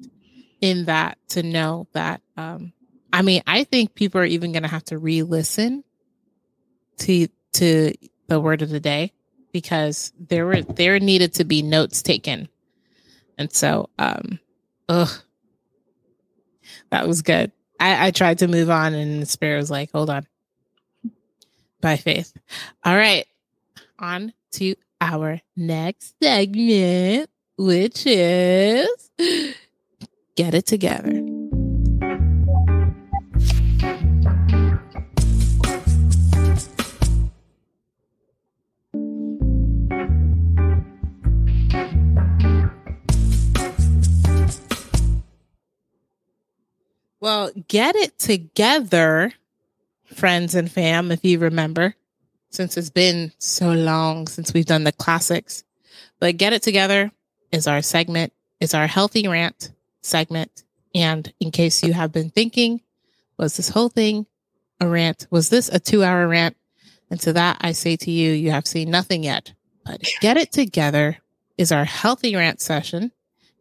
[0.62, 2.74] in that to know that um
[3.14, 5.84] I mean, I think people are even gonna have to re-listen
[7.00, 7.94] to to
[8.28, 9.14] the word of the day
[9.52, 12.50] because there were there needed to be notes taken.
[13.38, 14.40] And so um
[14.90, 15.22] ugh
[16.90, 17.52] that was good.
[17.80, 20.26] I, I tried to move on and the spirit was like, hold on.
[21.82, 22.34] By faith.
[22.84, 23.28] All right.
[24.00, 28.88] On to our next segment, which is
[30.36, 31.24] get it together.
[47.22, 49.34] Well, get it together,
[50.06, 51.96] friends and fam, if you remember,
[52.56, 55.64] since it's been so long since we've done the classics.
[56.20, 57.12] But get it together
[57.52, 59.72] is our segment, is our healthy rant
[60.02, 60.64] segment.
[60.94, 62.82] And in case you have been thinking,
[63.38, 64.26] was this whole thing
[64.80, 65.28] a rant?
[65.30, 66.56] Was this a two hour rant?
[67.12, 69.54] And to that, I say to you, you have seen nothing yet.
[69.86, 71.18] But Get It Together
[71.58, 73.12] is our healthy rant session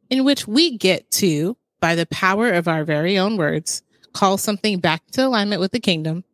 [0.08, 4.78] in which we get to, by the power of our very own words, call something
[4.78, 6.24] back to alignment with the kingdom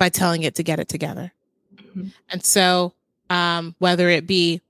[0.00, 1.30] by telling it to get it together.
[1.76, 2.08] Mm-hmm.
[2.30, 2.94] And so,
[3.28, 4.62] um, whether it be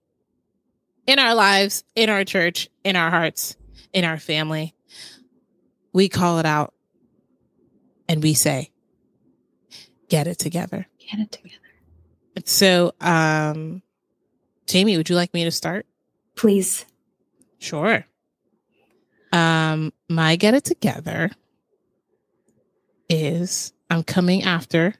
[1.06, 3.56] in our lives, in our church, in our hearts,
[3.92, 4.74] in our family,
[5.92, 6.74] we call it out
[8.08, 8.72] and we say,
[10.08, 10.88] get it together.
[10.98, 11.56] Get it together.
[12.44, 13.82] So, um,
[14.66, 15.86] Jamie, would you like me to start?
[16.34, 16.84] Please.
[17.58, 18.04] Sure.
[19.32, 21.30] Um, my get it together
[23.08, 24.94] is I'm coming after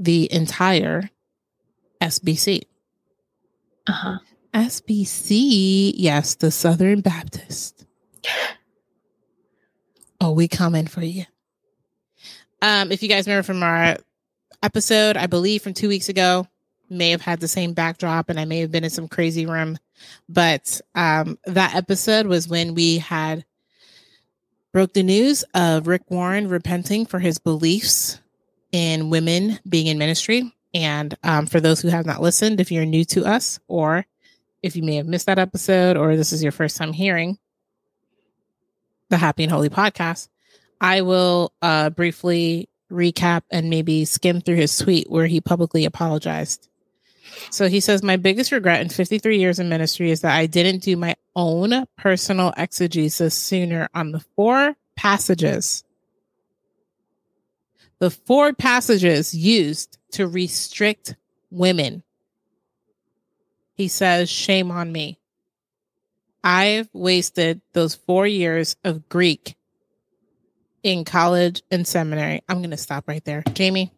[0.00, 1.10] the entire
[2.00, 2.62] SBC.
[3.86, 4.18] Uh huh.
[4.52, 7.86] SBC, yes, the Southern Baptist.
[10.22, 11.24] Oh, we coming for you.
[12.60, 13.96] Um, if you guys remember from our
[14.62, 16.46] episode, I believe from two weeks ago,
[16.90, 19.78] may have had the same backdrop and I may have been in some crazy room.
[20.28, 23.46] But um, that episode was when we had
[24.74, 28.20] broke the news of Rick Warren repenting for his beliefs
[28.72, 30.52] in women being in ministry.
[30.72, 34.06] And um, for those who have not listened, if you're new to us, or
[34.62, 37.38] if you may have missed that episode, or this is your first time hearing
[39.08, 40.28] the Happy and Holy podcast,
[40.80, 46.68] I will uh, briefly recap and maybe skim through his tweet where he publicly apologized.
[47.50, 50.82] So he says, My biggest regret in 53 years in ministry is that I didn't
[50.82, 55.84] do my own personal exegesis sooner on the four passages.
[58.00, 61.16] The four passages used to restrict
[61.50, 62.02] women.
[63.74, 65.18] He says, Shame on me.
[66.42, 69.54] I've wasted those four years of Greek
[70.82, 72.42] in college and seminary.
[72.48, 73.42] I'm going to stop right there.
[73.52, 73.92] Jamie,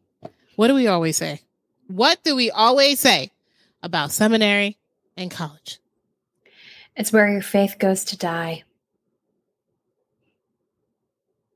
[0.57, 1.41] what do we always say?
[1.87, 3.31] What do we always say
[3.85, 4.79] about seminary
[5.17, 5.79] and college?
[6.97, 8.65] It's where your faith goes to die.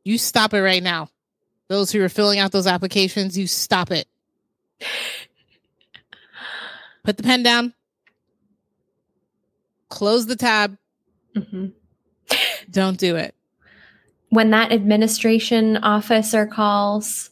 [0.04, 1.10] You stop it right now.
[1.68, 4.06] Those who are filling out those applications, you stop it.
[7.04, 7.74] Put the pen down.
[9.88, 10.76] Close the tab.
[11.34, 11.66] Mm-hmm.
[12.70, 13.36] Don't do it
[14.30, 17.30] when that administration officer calls,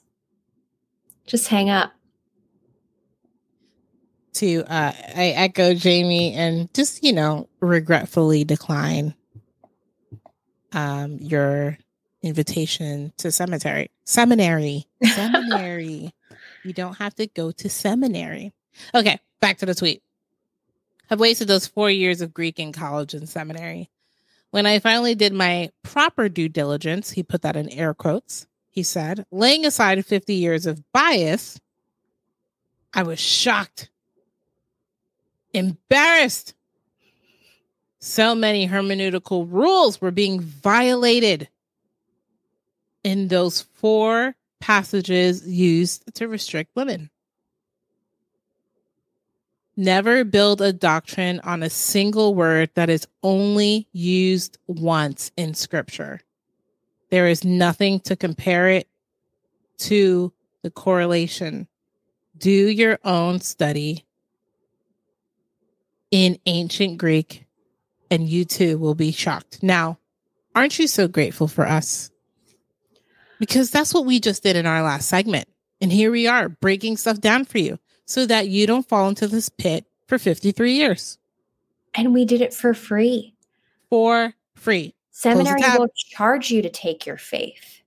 [1.27, 1.93] just hang up.
[4.35, 9.15] To uh, I echo Jamie and just you know regretfully decline
[10.73, 11.78] um your
[12.24, 16.14] invitation to cemetery seminary seminary.
[16.64, 18.52] you don't have to go to seminary.
[18.94, 20.02] Okay, back to the tweet.
[21.10, 23.90] I've wasted those four years of Greek in college and seminary.
[24.51, 28.82] When I finally did my proper due diligence, he put that in air quotes, he
[28.82, 31.60] said, laying aside 50 years of bias,
[32.92, 33.90] I was shocked,
[35.52, 36.55] embarrassed.
[37.98, 41.48] So many hermeneutical rules were being violated
[43.05, 47.10] in those four passages used to restrict women.
[49.76, 56.20] Never build a doctrine on a single word that is only used once in scripture.
[57.10, 58.89] There is nothing to compare it
[59.78, 60.32] to
[60.62, 61.68] the correlation.
[62.39, 64.05] Do your own study
[66.10, 67.44] in ancient Greek,
[68.10, 69.62] and you too will be shocked.
[69.62, 69.98] Now,
[70.55, 72.10] aren't you so grateful for us?
[73.45, 75.47] Because that's what we just did in our last segment.
[75.79, 79.29] And here we are breaking stuff down for you so that you don't fall into
[79.29, 81.19] this pit for 53 years.
[81.95, 83.35] And we did it for free.
[83.91, 84.95] For free.
[85.11, 87.83] Seminary will charge you to take your faith.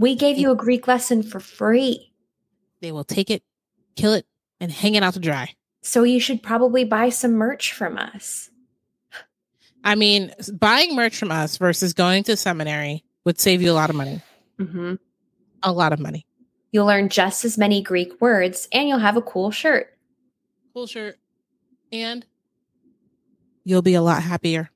[0.00, 2.12] We gave you a Greek lesson for free.
[2.80, 3.44] They will take it,
[3.94, 4.26] kill it,
[4.58, 5.54] and hang it out to dry.
[5.82, 8.50] So you should probably buy some merch from us.
[9.84, 13.90] I mean, buying merch from us versus going to seminary would save you a lot
[13.90, 14.20] of money.
[14.58, 14.94] Mm-hmm.
[15.62, 16.26] A lot of money.
[16.72, 19.96] You'll learn just as many Greek words and you'll have a cool shirt.
[20.72, 21.16] Cool shirt.
[21.92, 22.26] And
[23.64, 24.70] you'll be a lot happier.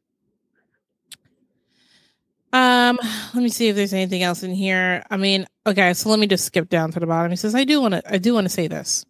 [2.52, 2.98] Um,
[3.34, 5.04] let me see if there's anything else in here.
[5.10, 7.30] I mean, okay, so let me just skip down to the bottom.
[7.30, 9.04] He says, I do want to I do want to say this.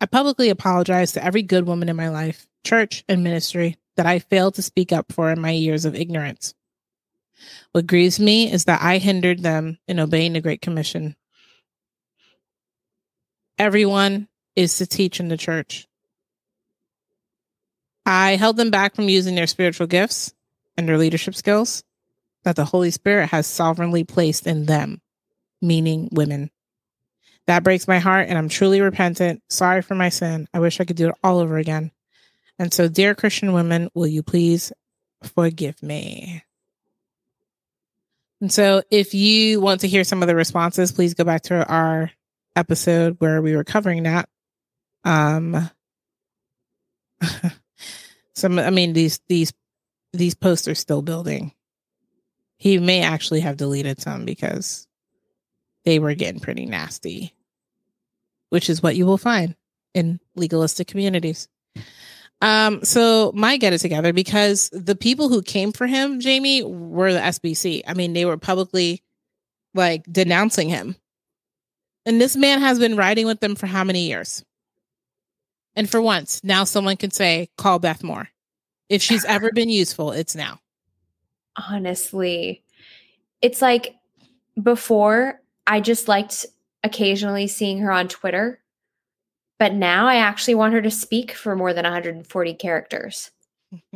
[0.00, 4.18] I publicly apologize to every good woman in my life, church and ministry that I
[4.18, 6.54] failed to speak up for in my years of ignorance.
[7.72, 11.16] What grieves me is that I hindered them in obeying the Great Commission
[13.58, 15.86] everyone is to teach in the church.
[18.04, 20.32] I held them back from using their spiritual gifts
[20.76, 21.82] and their leadership skills.
[22.44, 25.00] that the Holy Spirit has sovereignly placed in them,
[25.60, 26.48] meaning women.
[27.48, 29.42] That breaks my heart, and I'm truly repentant.
[29.50, 30.46] Sorry for my sin.
[30.54, 31.90] I wish I could do it all over again.
[32.56, 34.72] And so, dear Christian women, will you please
[35.24, 36.44] forgive me?
[38.40, 41.66] And so, if you want to hear some of the responses, please go back to
[41.66, 42.10] our
[42.54, 44.28] episode where we were covering that.
[45.04, 45.70] Um,
[48.34, 49.52] some, I mean, these these
[50.12, 51.52] these posts are still building.
[52.58, 54.86] He may actually have deleted some because
[55.84, 57.34] they were getting pretty nasty,
[58.50, 59.54] which is what you will find
[59.94, 61.48] in legalistic communities.
[62.42, 67.12] Um, so my get it together because the people who came for him, Jamie, were
[67.12, 67.82] the SBC.
[67.86, 69.02] I mean, they were publicly
[69.74, 70.96] like denouncing him.
[72.04, 74.44] And this man has been riding with them for how many years?
[75.74, 78.28] And for once, now someone can say, call Beth Moore.
[78.88, 80.60] If she's ever been useful, it's now.
[81.56, 82.62] Honestly,
[83.40, 83.94] it's like
[84.60, 86.46] before, I just liked
[86.84, 88.60] occasionally seeing her on Twitter.
[89.58, 93.30] But now I actually want her to speak for more than 140 characters.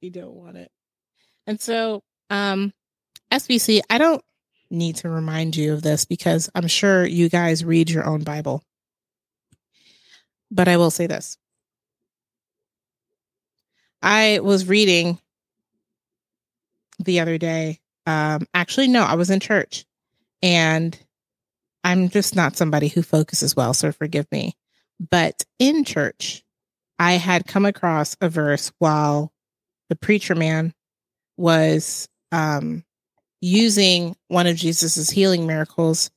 [0.00, 0.70] you don't want it.
[1.46, 2.72] And so, um,
[3.32, 4.22] SBC, I don't
[4.70, 8.62] need to remind you of this because I'm sure you guys read your own Bible.
[10.50, 11.36] But I will say this.
[14.02, 15.18] I was reading
[16.98, 17.80] the other day.
[18.06, 19.84] Um, actually, no, I was in church
[20.42, 20.98] and
[21.84, 24.56] I'm just not somebody who focuses well, so forgive me.
[25.10, 26.44] But in church,
[26.98, 29.32] I had come across a verse while
[29.88, 30.74] the preacher man
[31.36, 32.84] was um,
[33.40, 36.10] using one of Jesus's healing miracles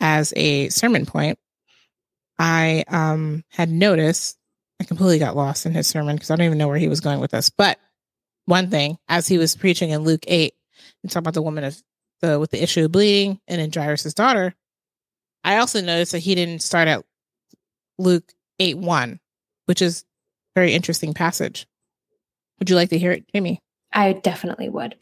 [0.00, 1.38] as a sermon point.
[2.38, 4.36] I um, had noticed
[4.80, 7.00] I completely got lost in his sermon because I don't even know where he was
[7.00, 7.50] going with this.
[7.50, 7.78] But
[8.44, 10.54] one thing, as he was preaching in Luke eight,
[11.02, 11.82] and talking about the woman of
[12.20, 14.54] the with the issue of bleeding and then Jairus' daughter,
[15.44, 17.04] I also noticed that he didn't start at
[17.98, 19.20] Luke eight one,
[19.66, 20.04] which is
[20.54, 21.66] very interesting passage.
[22.58, 23.62] Would you like to hear it, Jamie?
[23.92, 24.96] I definitely would.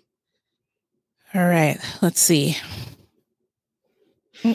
[1.34, 2.56] All right, let's see.
[4.44, 4.52] All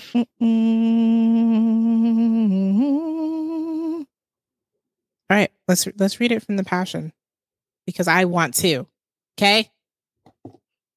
[5.30, 7.12] right, let's let's read it from the passion
[7.86, 8.88] because I want to.
[9.38, 9.72] Okay?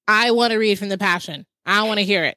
[0.06, 1.47] I want to read from the passion.
[1.65, 2.36] I want to hear it.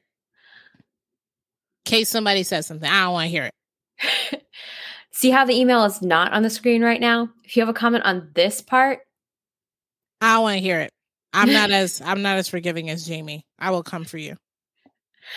[1.88, 4.42] In case somebody says something, I don't want to hear it.
[5.10, 7.30] See how the email is not on the screen right now?
[7.44, 9.00] If you have a comment on this part,
[10.20, 10.90] I don't want to hear it.
[11.32, 13.46] I'm not as I'm not as forgiving as Jamie.
[13.58, 14.36] I will come for you.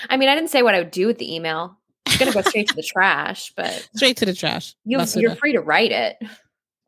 [0.10, 1.78] I mean, I didn't say what I would do with the email.
[2.06, 4.76] It's gonna go straight to the trash, but straight to the trash.
[4.84, 6.18] You, you're free to write it.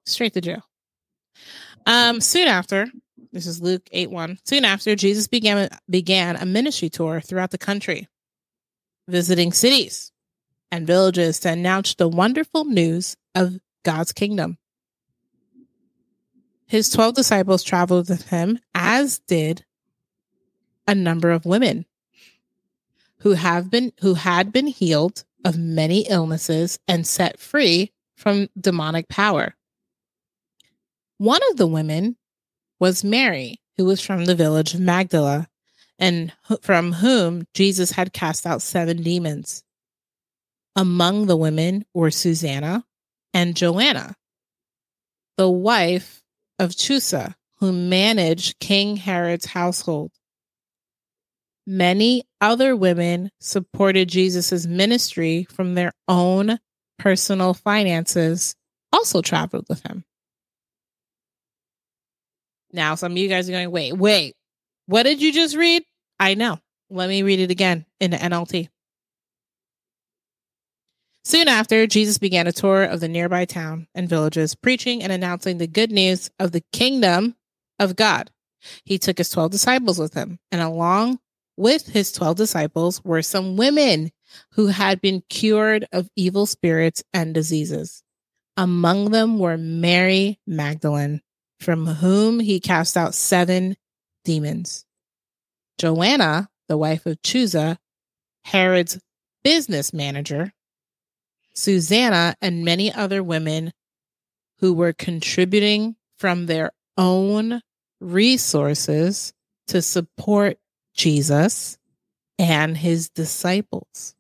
[0.05, 0.61] Straight to jail.
[1.85, 2.87] Um, soon after,
[3.31, 4.39] this is Luke 8 1.
[4.43, 8.09] Soon after, Jesus began began a ministry tour throughout the country,
[9.07, 10.11] visiting cities
[10.71, 14.57] and villages to announce the wonderful news of God's kingdom.
[16.65, 19.65] His 12 disciples traveled with him, as did
[20.87, 21.85] a number of women
[23.19, 29.07] who have been who had been healed of many illnesses and set free from demonic
[29.07, 29.55] power.
[31.17, 32.17] One of the women
[32.79, 35.47] was Mary, who was from the village of Magdala,
[36.03, 39.63] and from whom Jesus had cast out seven demons.
[40.75, 42.83] Among the women were Susanna
[43.33, 44.13] and Joanna,
[45.37, 46.21] the wife
[46.59, 50.11] of Chuza, who managed King Herod's household.
[51.65, 56.59] Many other women supported Jesus' ministry from their own
[56.99, 58.55] personal finances,
[58.91, 60.03] also traveled with him.
[62.73, 64.35] Now, some of you guys are going, wait, wait,
[64.87, 65.83] what did you just read?
[66.23, 66.57] I know.
[66.89, 68.69] Let me read it again in the NLT.
[71.25, 75.57] Soon after, Jesus began a tour of the nearby town and villages, preaching and announcing
[75.57, 77.35] the good news of the kingdom
[77.77, 78.31] of God.
[78.85, 81.19] He took his 12 disciples with him, and along
[81.57, 84.09] with his 12 disciples were some women
[84.53, 88.01] who had been cured of evil spirits and diseases.
[88.55, 91.21] Among them were Mary Magdalene,
[91.59, 93.75] from whom he cast out seven
[94.23, 94.85] demons.
[95.77, 97.77] Joanna, the wife of Chuza,
[98.45, 98.99] Herod's
[99.43, 100.53] business manager,
[101.53, 103.73] Susanna, and many other women
[104.59, 107.61] who were contributing from their own
[107.99, 109.33] resources
[109.67, 110.57] to support
[110.93, 111.77] Jesus
[112.39, 114.15] and his disciples.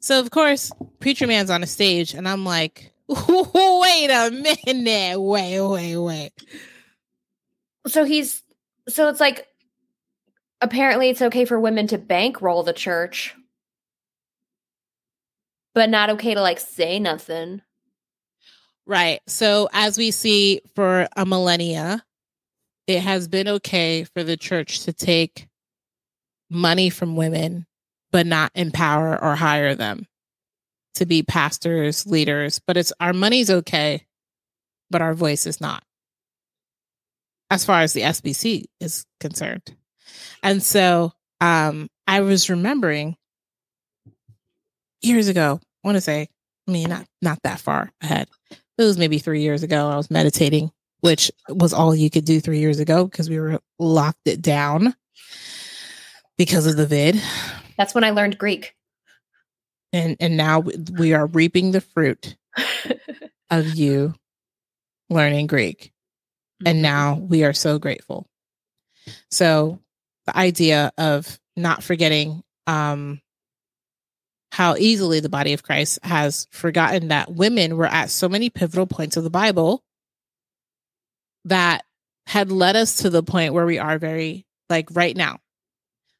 [0.00, 5.20] So, of course, Preacher Man's on a stage, and I'm like, wait a minute.
[5.20, 6.32] Wait, wait, wait.
[7.86, 8.42] So he's
[8.88, 9.46] so it's like
[10.60, 13.34] apparently it's okay for women to bankroll the church,
[15.74, 17.62] but not okay to like say nothing.
[18.86, 19.20] Right.
[19.26, 22.02] So, as we see for a millennia,
[22.86, 25.46] it has been okay for the church to take
[26.48, 27.66] money from women,
[28.10, 30.06] but not empower or hire them
[30.94, 32.60] to be pastors, leaders.
[32.66, 34.06] But it's our money's okay,
[34.90, 35.82] but our voice is not,
[37.50, 39.74] as far as the SBC is concerned.
[40.42, 43.16] And so um, I was remembering
[45.00, 46.28] years ago, I want to say,
[46.66, 48.28] I mean, not not that far ahead.
[48.50, 49.88] It was maybe three years ago.
[49.88, 50.70] I was meditating,
[51.00, 54.94] which was all you could do three years ago because we were locked it down
[56.36, 57.20] because of the vid.
[57.76, 58.74] That's when I learned Greek.
[59.92, 62.36] And and now we are reaping the fruit
[63.50, 64.14] of you
[65.08, 65.92] learning Greek.
[66.64, 66.82] And Mhm.
[66.82, 68.26] now we are so grateful.
[69.30, 69.80] So
[70.26, 73.20] the idea of not forgetting um
[74.52, 78.86] how easily the body of Christ has forgotten that women were at so many pivotal
[78.86, 79.84] points of the Bible
[81.44, 81.84] that
[82.26, 85.38] had led us to the point where we are very like right now.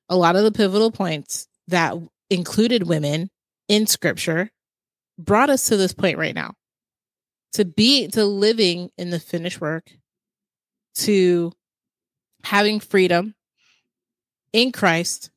[0.09, 1.97] A lot of the pivotal points that
[2.31, 3.31] included women
[3.67, 4.51] in scripture
[5.19, 6.55] brought us to this point right now.
[7.55, 9.91] To be to living in the finished work,
[10.99, 11.53] to
[12.45, 13.35] having freedom
[14.53, 15.31] in Christ,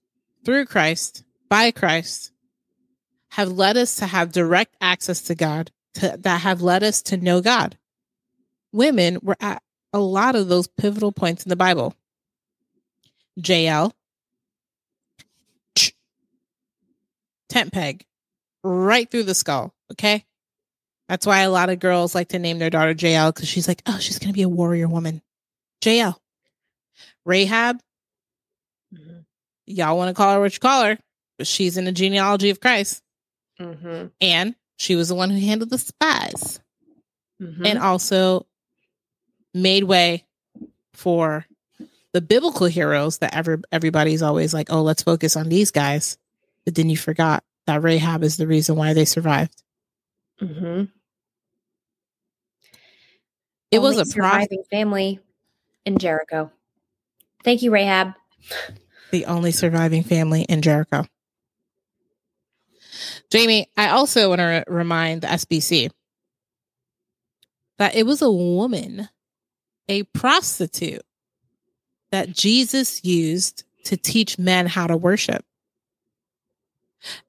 [0.46, 2.32] through Christ, by Christ,
[3.32, 7.18] have led us to have direct access to God, to, that have led us to
[7.18, 7.78] know God.
[8.72, 9.62] Women were at
[9.94, 11.94] a lot of those pivotal points in the Bible.
[13.36, 13.94] Jael,
[17.50, 18.06] tent peg,
[18.64, 19.74] right through the skull.
[19.92, 20.26] Okay.
[21.10, 23.82] That's why a lot of girls like to name their daughter Jael because she's like,
[23.86, 25.22] oh, she's going to be a warrior woman.
[25.84, 26.22] Jael.
[27.26, 27.80] Rahab,
[28.94, 29.26] Mhm.
[29.68, 30.98] y'all want to call her what you call her,
[31.38, 33.02] but she's in the genealogy of Christ.
[33.60, 34.12] Mhm.
[34.20, 36.60] And she was the one who handled the spies
[37.40, 37.66] Mhm.
[37.66, 38.48] and also
[39.54, 40.26] made way
[40.94, 41.46] for
[42.14, 46.18] the biblical heroes that ever everybody's always like, oh, let's focus on these guys.
[46.66, 49.64] But then you forgot that Rahab is the reason why they survived.
[50.42, 50.92] Mhm.
[53.72, 55.20] It was Only a pro- surviving family
[55.86, 56.52] in Jericho.
[57.44, 58.14] Thank you, Rahab.
[59.12, 61.06] the only surviving family in Jericho.
[63.30, 65.92] Jamie, I also want to remind the SBC
[67.78, 69.10] that it was a woman,
[69.88, 71.02] a prostitute,
[72.12, 75.44] that Jesus used to teach men how to worship.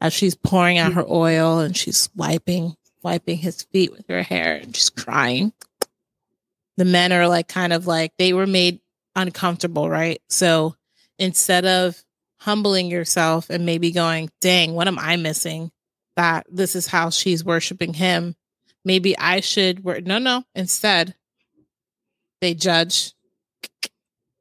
[0.01, 0.97] As she's pouring out mm.
[0.97, 5.53] her oil and she's wiping, wiping his feet with her hair and she's crying.
[6.77, 8.81] The men are like kind of like they were made
[9.15, 10.21] uncomfortable, right?
[10.29, 10.75] So
[11.19, 12.03] instead of
[12.41, 15.71] humbling yourself and maybe going, dang, what am I missing?
[16.17, 18.35] That this is how she's worshiping him.
[18.85, 20.05] Maybe I should work.
[20.05, 20.45] No, no.
[20.55, 21.15] Instead,
[22.41, 23.15] they judge.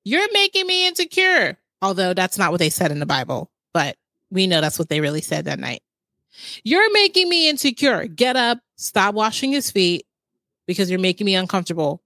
[0.04, 1.58] You're making me insecure.
[1.82, 3.98] Although that's not what they said in the Bible, but
[4.30, 5.82] we know that's what they really said that night.
[6.64, 8.08] You're making me insecure.
[8.08, 10.06] Get up, stop washing his feet
[10.68, 12.02] because you're making me uncomfortable.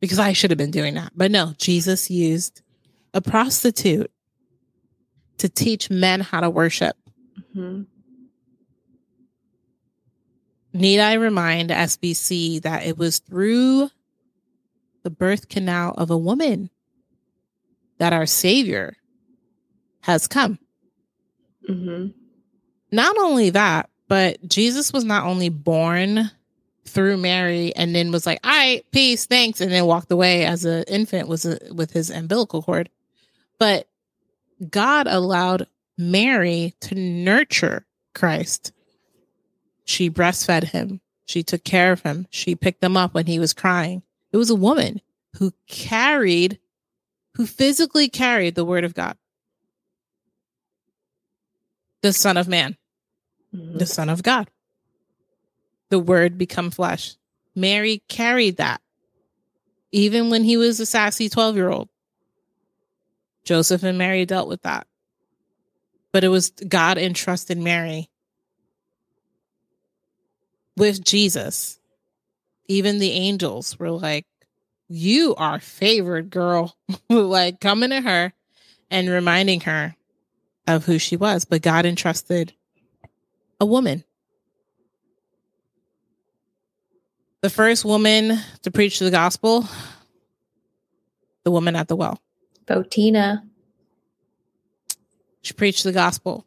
[0.00, 1.12] Because I should have been doing that.
[1.14, 2.62] But no, Jesus used
[3.12, 4.10] a prostitute
[5.38, 6.96] to teach men how to worship.
[7.54, 7.86] Mhm.
[10.72, 13.90] Need I remind SBC that it was through
[15.02, 16.70] the birth canal of a woman
[17.98, 18.96] that our Savior
[20.00, 20.58] has come?
[21.68, 22.14] Mhm.
[22.92, 26.30] Not only that, but Jesus was not only born
[26.90, 30.64] through Mary and then was like, "All right, peace, thanks," and then walked away as
[30.64, 32.90] an infant was a, with his umbilical cord,
[33.58, 33.88] but
[34.70, 38.72] God allowed Mary to nurture Christ.
[39.84, 41.00] She breastfed him.
[41.26, 42.26] She took care of him.
[42.30, 44.02] She picked him up when he was crying.
[44.32, 45.00] It was a woman
[45.38, 46.58] who carried,
[47.34, 49.16] who physically carried the word of God.
[52.02, 52.76] The Son of Man
[53.54, 53.78] Mhm.
[53.78, 54.50] the Son of God.
[55.90, 57.16] The Word become flesh.
[57.54, 58.80] Mary carried that,
[59.92, 61.88] even when he was a sassy 12 year old.
[63.44, 64.86] Joseph and Mary dealt with that.
[66.12, 68.10] But it was God entrusted Mary
[70.76, 71.78] with Jesus.
[72.68, 74.26] Even the angels were like,
[74.88, 76.76] You are favored, girl.
[77.08, 78.32] like coming to her
[78.90, 79.96] and reminding her
[80.66, 81.44] of who she was.
[81.44, 82.54] But God entrusted
[83.60, 84.04] a woman.
[87.42, 89.66] The first woman to preach the gospel,
[91.44, 92.20] the woman at the well.
[92.66, 93.42] Photina.
[95.40, 96.46] She preached the gospel.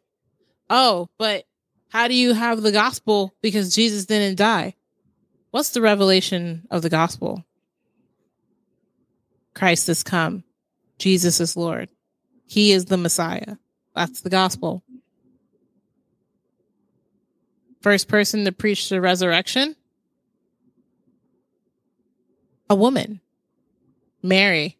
[0.70, 1.44] Oh, but
[1.88, 4.74] how do you have the gospel because Jesus didn't die?
[5.50, 7.44] What's the revelation of the gospel?
[9.54, 10.44] Christ has come.
[10.98, 11.88] Jesus is Lord.
[12.46, 13.56] He is the Messiah.
[13.94, 14.82] That's the gospel.
[17.80, 19.76] First person to preach the resurrection?
[22.68, 23.20] A woman.
[24.22, 24.78] Mary.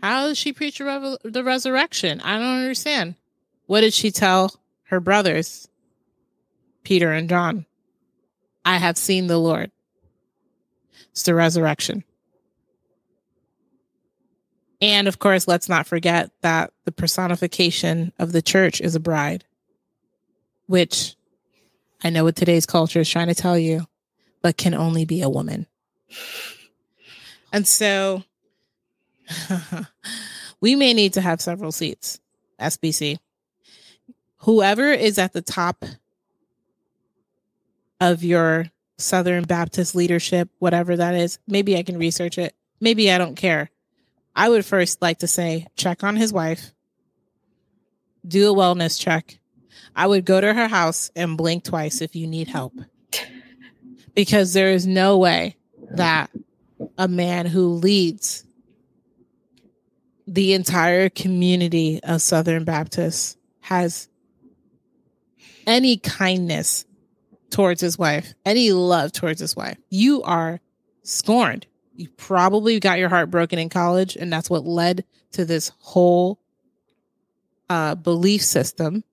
[0.00, 2.20] How does she preach the, resurrection?
[2.20, 3.16] I don't understand.
[3.66, 4.54] What did she tell
[4.84, 5.68] her brothers,
[6.84, 7.66] Peter and John?
[8.64, 9.72] I have seen the Lord.
[11.10, 12.04] It's the resurrection.
[14.80, 19.44] And of course, let's not forget that the personification of the church is a bride,
[20.66, 21.16] which
[22.04, 23.86] I know what today's culture is trying to tell you,
[24.40, 25.66] but can only be a woman.
[27.52, 28.22] And so
[30.60, 32.20] we may need to have several seats,
[32.60, 33.18] SBC.
[34.38, 35.84] Whoever is at the top
[38.00, 38.66] of your
[38.96, 42.54] Southern Baptist leadership, whatever that is, maybe I can research it.
[42.80, 43.70] Maybe I don't care.
[44.34, 46.72] I would first like to say check on his wife,
[48.26, 49.38] do a wellness check.
[49.96, 52.74] I would go to her house and blink twice if you need help.
[54.14, 55.56] Because there is no way
[55.90, 56.30] that
[56.96, 58.44] a man who leads
[60.26, 64.08] the entire community of Southern Baptists has
[65.66, 66.84] any kindness
[67.50, 69.78] towards his wife, any love towards his wife.
[69.88, 70.60] You are
[71.02, 71.66] scorned.
[71.94, 76.38] You probably got your heart broken in college, and that's what led to this whole
[77.68, 79.04] uh, belief system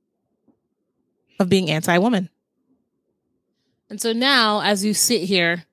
[1.40, 2.30] of being anti woman.
[3.90, 5.66] And so now, as you sit here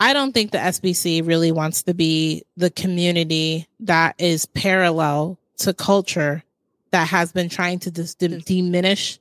[0.00, 5.74] I don't think the SBC really wants to be the community that is parallel to
[5.74, 6.44] culture
[6.92, 9.18] that has been trying to dis- diminish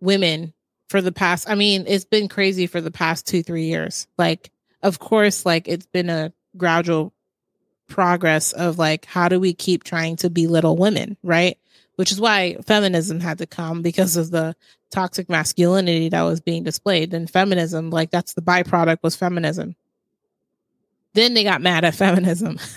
[0.00, 0.52] women
[0.88, 1.48] for the past.
[1.48, 4.06] I mean, it's been crazy for the past two, three years.
[4.18, 4.50] Like,
[4.82, 7.12] of course, like it's been a gradual
[7.86, 11.58] progress of like, how do we keep trying to belittle women, right?
[11.96, 14.54] Which is why feminism had to come because of the
[14.90, 17.14] toxic masculinity that was being displayed.
[17.14, 19.76] And feminism like that's the byproduct was feminism.
[21.14, 22.58] Then they got mad at feminism.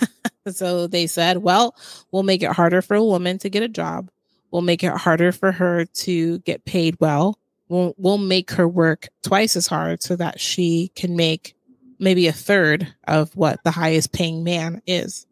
[0.50, 1.76] So they said well
[2.10, 4.10] we'll make it harder for a woman to get a job.
[4.50, 7.38] We'll make it harder for her to get paid well.
[7.68, 11.54] We'll, we'll make her work twice as hard so that she can make
[12.00, 15.26] maybe a third of what the highest paying man is.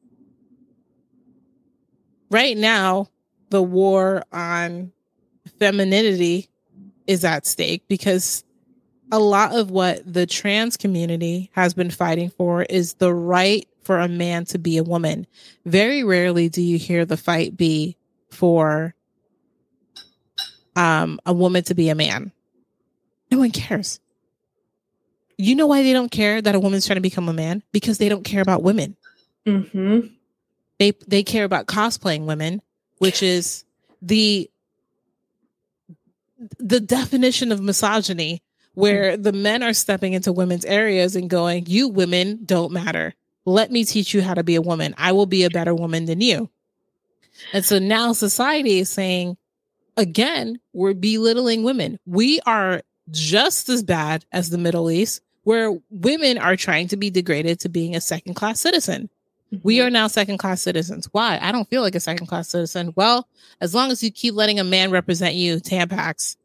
[2.30, 3.08] Right now
[3.50, 4.92] the war on
[5.58, 6.48] femininity
[7.06, 8.44] is at stake because
[9.10, 13.98] a lot of what the trans community has been fighting for is the right for
[13.98, 15.26] a man to be a woman.
[15.64, 17.96] Very rarely do you hear the fight be
[18.30, 18.94] for
[20.76, 22.32] um, a woman to be a man.
[23.30, 24.00] No one cares.
[25.36, 27.62] You know why they don't care that a woman's trying to become a man?
[27.72, 28.96] Because they don't care about women.
[29.46, 30.08] Mm-hmm.
[30.78, 32.62] They they care about cosplaying women,
[32.98, 33.64] which is
[34.02, 34.50] the
[36.58, 38.42] the definition of misogyny
[38.78, 39.22] where mm.
[39.24, 43.12] the men are stepping into women's areas and going, You women don't matter.
[43.44, 44.94] Let me teach you how to be a woman.
[44.96, 46.48] I will be a better woman than you.
[47.52, 49.36] And so now society is saying,
[49.96, 51.98] again, we're belittling women.
[52.06, 57.10] We are just as bad as the Middle East, where women are trying to be
[57.10, 59.10] degraded to being a second class citizen.
[59.62, 61.08] We are now second class citizens.
[61.12, 61.38] Why?
[61.40, 62.92] I don't feel like a second class citizen.
[62.96, 63.26] Well,
[63.60, 66.36] as long as you keep letting a man represent you, Tampax,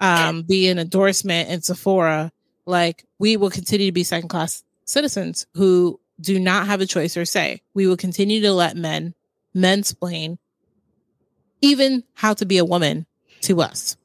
[0.00, 2.32] um, be an endorsement in Sephora,
[2.66, 7.16] like we will continue to be second class citizens who do not have a choice
[7.16, 7.62] or say.
[7.74, 9.14] We will continue to let men
[9.54, 10.38] mansplain
[11.60, 13.06] even how to be a woman
[13.42, 13.96] to us.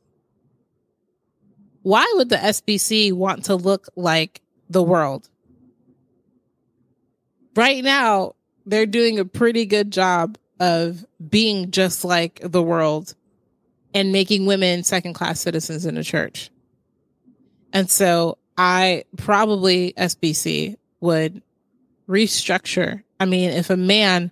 [1.82, 5.30] Why would the SBC want to look like the world?
[7.56, 8.34] Right now,
[8.65, 13.15] they're doing a pretty good job of being just like the world
[13.94, 16.49] and making women second class citizens in the church.
[17.72, 21.41] And so I probably SBC would
[22.07, 23.03] restructure.
[23.19, 24.32] I mean, if a man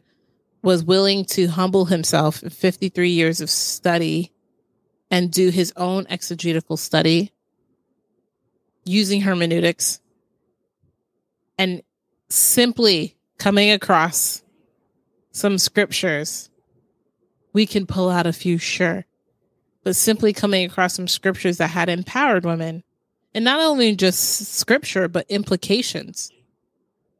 [0.61, 4.31] was willing to humble himself in 53 years of study
[5.11, 7.31] and do his own exegetical study
[8.85, 9.99] using hermeneutics
[11.57, 11.83] and
[12.33, 14.41] simply coming across
[15.31, 16.49] some scriptures,
[17.53, 19.05] we can pull out a few, sure.
[19.83, 22.83] But simply coming across some scriptures that had empowered women
[23.35, 26.31] And not only just scripture, but implications.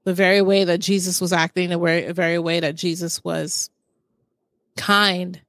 [0.04, 3.70] The very way that Jesus was acting, the very, way that Jesus was
[4.78, 5.42] kind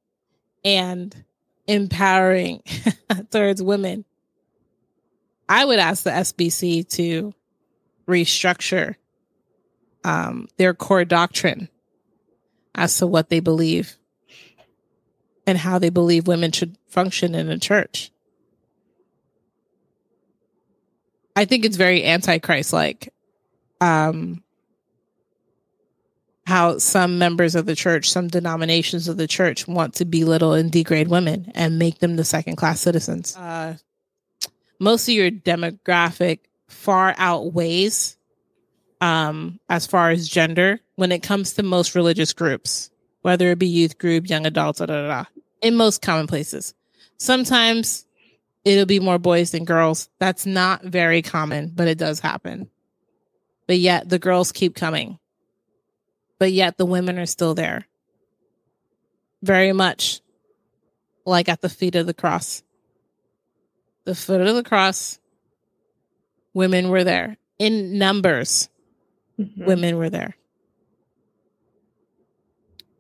[0.65, 1.24] and
[1.66, 2.62] empowering
[3.31, 4.05] towards women.
[5.49, 7.35] I would ask the SBC to
[8.07, 8.97] restructure
[10.05, 11.68] um, their core doctrine
[12.74, 13.97] as to what they believe
[15.47, 18.10] and how they believe women should function in a church.
[21.36, 23.12] I think it's very antichrist like
[23.81, 24.44] um
[26.47, 30.70] how some members of the church, some denominations of the church want to belittle and
[30.70, 33.35] degrade women and make them the second class citizens.
[33.35, 33.76] Uh,
[34.78, 38.18] most of your demographic far outweighs
[39.01, 42.91] um, as far as gender when it comes to most religious groups,
[43.23, 45.25] whether it be youth group, young adults, da, da, da,
[45.62, 46.75] in most common places.
[47.19, 48.07] Sometimes
[48.65, 50.09] it'll be more boys than girls.
[50.19, 52.71] That's not very common, but it does happen.
[53.66, 55.19] But yet the girls keep coming.
[56.39, 57.87] But yet the women are still there.
[59.43, 60.21] Very much
[61.25, 62.62] like at the feet of the cross.
[64.05, 65.19] The foot of the cross,
[66.53, 67.39] women were there.
[67.59, 68.69] In numbers,
[69.39, 69.65] mm-hmm.
[69.65, 70.36] women were there.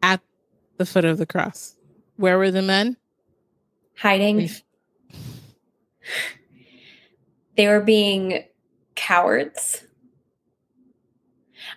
[0.02, 0.20] At
[0.76, 1.76] the foot of the cross.
[2.16, 2.96] Where were the men?
[3.96, 4.50] Hiding.
[7.56, 8.42] They were being
[8.96, 9.84] cowards.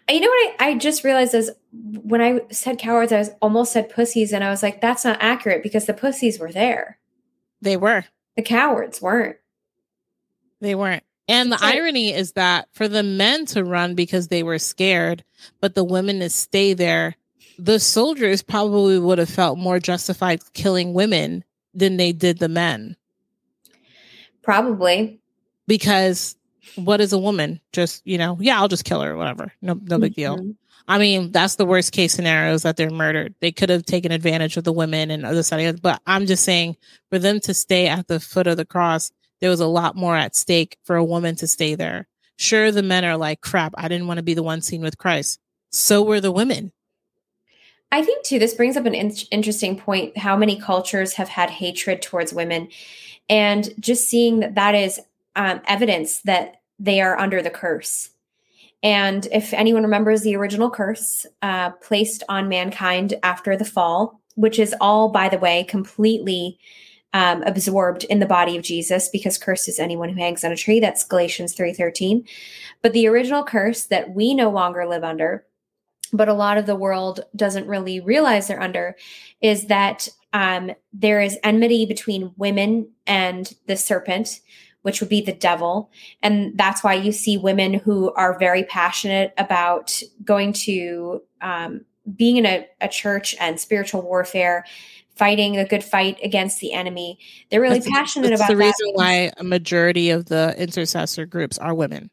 [0.10, 3.74] You know what I, I just realized is when I said cowards, I was almost
[3.74, 6.98] said pussies, and I was like, that's not accurate because the pussies were there.
[7.62, 8.06] They were.
[8.36, 9.38] The cowards weren't.
[10.62, 11.04] They weren't.
[11.28, 15.24] And the irony is that for the men to run because they were scared,
[15.60, 17.16] but the women to stay there,
[17.60, 22.96] the soldiers probably would have felt more justified killing women than they did the men.
[24.42, 25.20] Probably.
[25.68, 26.38] Because
[26.76, 27.60] what is a woman?
[27.74, 29.52] Just, you know, yeah, I'll just kill her whatever.
[29.62, 30.38] No no big deal.
[30.38, 30.52] Mm-hmm.
[30.90, 33.36] I mean, that's the worst case scenario is that they're murdered.
[33.42, 35.82] They could have taken advantage of the women and other side.
[35.82, 36.78] But I'm just saying
[37.10, 40.16] for them to stay at the foot of the cross, there was a lot more
[40.16, 42.08] at stake for a woman to stay there.
[42.38, 44.98] Sure, the men are like, crap, I didn't want to be the one seen with
[44.98, 45.40] Christ.
[45.72, 46.72] So were the women.
[47.92, 51.50] I think, too, this brings up an in- interesting point how many cultures have had
[51.50, 52.70] hatred towards women.
[53.30, 55.00] And just seeing that that is
[55.36, 58.10] um, evidence that they are under the curse.
[58.84, 64.60] And if anyone remembers the original curse uh, placed on mankind after the fall, which
[64.60, 66.60] is all, by the way, completely
[67.14, 70.58] um, absorbed in the body of Jesus, because curse is anyone who hangs on a
[70.58, 70.80] tree.
[70.80, 72.26] That's Galatians three thirteen.
[72.82, 75.46] But the original curse that we no longer live under,
[76.14, 78.96] but a lot of the world doesn't really realize they're under,
[79.42, 84.42] is that um, there is enmity between women and the serpent,
[84.82, 85.90] which would be the devil.
[86.22, 92.38] And that's why you see women who are very passionate about going to um, being
[92.38, 94.66] in a, a, church and spiritual warfare,
[95.18, 97.20] fighting the good fight against the enemy.
[97.50, 101.58] They're really that's, passionate that's about the reason why a majority of the intercessor groups
[101.58, 102.10] are women.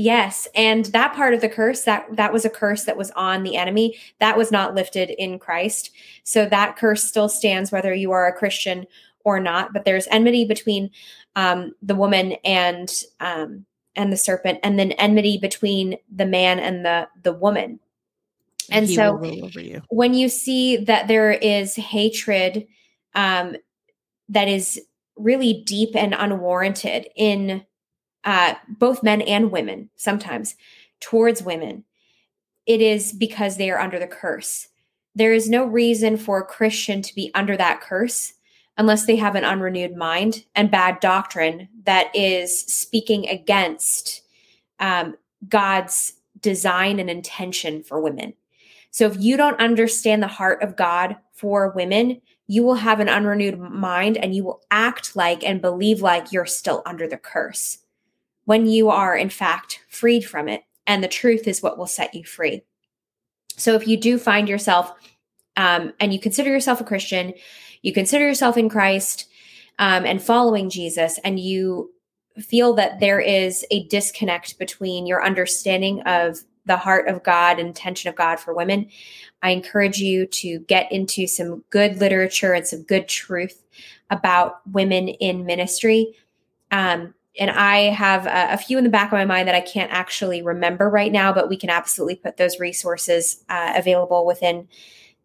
[0.00, 3.42] Yes, and that part of the curse that that was a curse that was on
[3.42, 5.90] the enemy that was not lifted in Christ.
[6.22, 8.86] So that curse still stands whether you are a Christian
[9.24, 9.72] or not.
[9.72, 10.90] But there's enmity between
[11.34, 16.84] um, the woman and um, and the serpent, and then enmity between the man and
[16.84, 17.80] the the woman.
[18.70, 19.82] And so you.
[19.88, 22.66] when you see that there is hatred
[23.14, 23.56] um,
[24.28, 24.80] that is
[25.16, 27.64] really deep and unwarranted in
[28.24, 30.54] uh, both men and women sometimes
[31.00, 31.84] towards women,
[32.66, 34.68] it is because they are under the curse.
[35.14, 38.34] There is no reason for a Christian to be under that curse
[38.76, 44.22] unless they have an unrenewed mind and bad doctrine that is speaking against
[44.78, 45.16] um,
[45.48, 48.34] God's design and intention for women.
[48.98, 53.08] So if you don't understand the heart of God for women, you will have an
[53.08, 57.78] unrenewed mind and you will act like and believe like you're still under the curse
[58.44, 60.64] when you are, in fact, freed from it.
[60.84, 62.62] And the truth is what will set you free.
[63.56, 64.92] So if you do find yourself
[65.56, 67.34] um, and you consider yourself a Christian,
[67.82, 69.28] you consider yourself in Christ
[69.78, 71.92] um, and following Jesus, and you
[72.40, 77.66] feel that there is a disconnect between your understanding of the heart of God and
[77.66, 78.88] intention of God for women,
[79.42, 83.64] I encourage you to get into some good literature and some good truth
[84.10, 86.14] about women in ministry.
[86.70, 89.60] Um, and I have a, a, few in the back of my mind that I
[89.60, 94.68] can't actually remember right now, but we can absolutely put those resources uh, available within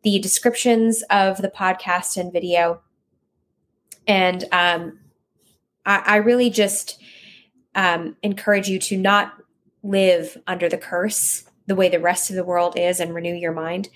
[0.03, 2.81] the descriptions of the podcast and video.
[4.07, 4.99] And um,
[5.85, 7.01] I, I really just
[7.75, 9.33] um, encourage you to not
[9.83, 13.53] live under the curse the way the rest of the world is and renew your
[13.53, 13.89] mind.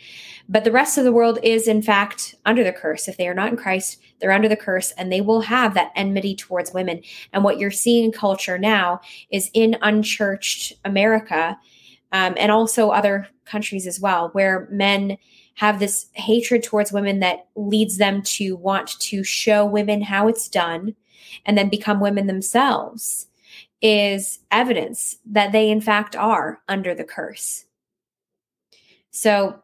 [0.50, 3.08] But the rest of the world is, in fact, under the curse.
[3.08, 5.92] If they are not in Christ, they're under the curse and they will have that
[5.96, 7.02] enmity towards women.
[7.34, 11.58] And what you're seeing in culture now is in unchurched America
[12.14, 15.18] um, and also other countries as well, where men
[15.56, 20.48] have this hatred towards women that leads them to want to show women how it's
[20.48, 20.96] done
[21.46, 23.28] and then become women themselves
[23.82, 27.66] is evidence that they, in fact, are under the curse.
[29.12, 29.62] So,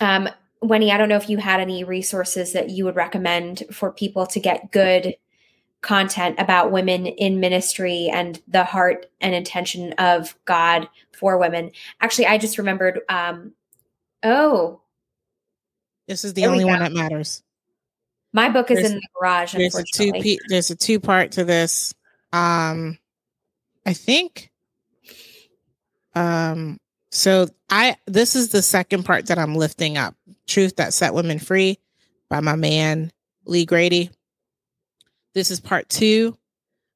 [0.00, 0.28] um,
[0.60, 4.26] Wendy, I don't know if you had any resources that you would recommend for people
[4.26, 5.16] to get good
[5.80, 11.72] content about women in ministry and the heart and intention of God for women.
[12.00, 13.00] Actually, I just remembered.
[13.08, 13.52] Um,
[14.22, 14.80] oh,
[16.06, 17.42] this is the only one that matters.
[18.32, 19.54] My book is there's, in the garage.
[19.54, 20.12] There's a two.
[20.48, 21.92] There's a two part to this.
[22.32, 22.98] Um,
[23.86, 24.50] I think.
[26.14, 26.78] Um.
[27.10, 30.14] So I this is the second part that I'm lifting up.
[30.46, 31.78] Truth that set women free
[32.28, 33.12] by my man
[33.44, 34.10] Lee Grady.
[35.34, 36.36] This is part two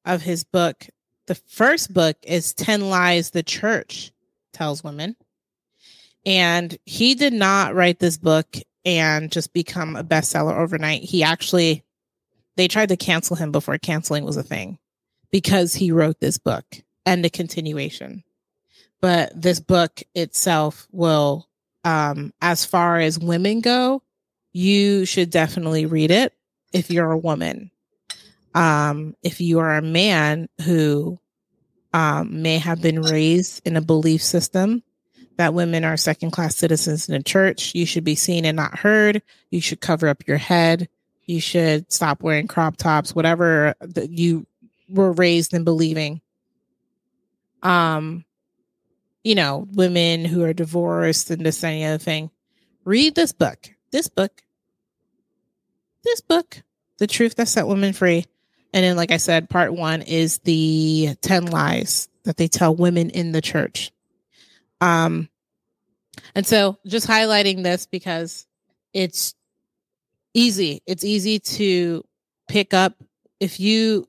[0.05, 0.87] of his book.
[1.27, 4.11] The first book is 10 Lies the Church
[4.53, 5.15] Tells Women.
[6.25, 11.03] And he did not write this book and just become a bestseller overnight.
[11.03, 11.83] He actually,
[12.55, 14.79] they tried to cancel him before canceling was a thing
[15.31, 16.65] because he wrote this book
[17.05, 18.23] and the continuation.
[19.01, 21.47] But this book itself will,
[21.83, 24.01] um, as far as women go,
[24.53, 26.33] you should definitely read it
[26.73, 27.71] if you're a woman
[28.57, 31.19] um, if you are a man who
[31.93, 34.81] um, may have been raised in a belief system
[35.37, 38.79] that women are second class citizens in the church, you should be seen and not
[38.79, 39.21] heard.
[39.51, 40.89] You should cover up your head.
[41.27, 44.47] You should stop wearing crop tops, whatever that you
[44.87, 46.21] were raised in believing.
[47.63, 48.25] Um,
[49.23, 52.31] you know, women who are divorced and this and the other thing.
[52.85, 53.69] Read this book.
[53.91, 54.43] This book.
[56.03, 56.61] This book.
[56.99, 58.25] The Truth That Set Women Free
[58.73, 63.09] and then, like I said, part one is the 10 lies that they tell women
[63.09, 63.91] in the church.
[64.81, 65.29] Um,
[66.35, 68.45] and so just highlighting this because
[68.93, 69.33] it's
[70.33, 70.81] easy.
[70.85, 72.03] It's easy to
[72.47, 72.93] pick up
[73.39, 74.07] if you,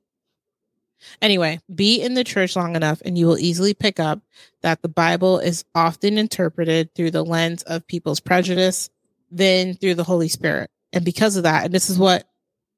[1.21, 4.21] anyway, be in the church long enough and you will easily pick up
[4.63, 8.91] that the Bible is often interpreted through the lens of people's prejudice,
[9.31, 10.71] then through the Holy Spirit.
[10.93, 12.29] And because of that, and this is what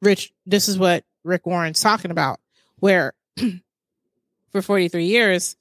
[0.03, 2.41] Rich, this is what Rick Warren's talking about,
[2.79, 3.13] where
[4.51, 5.57] for 43 years,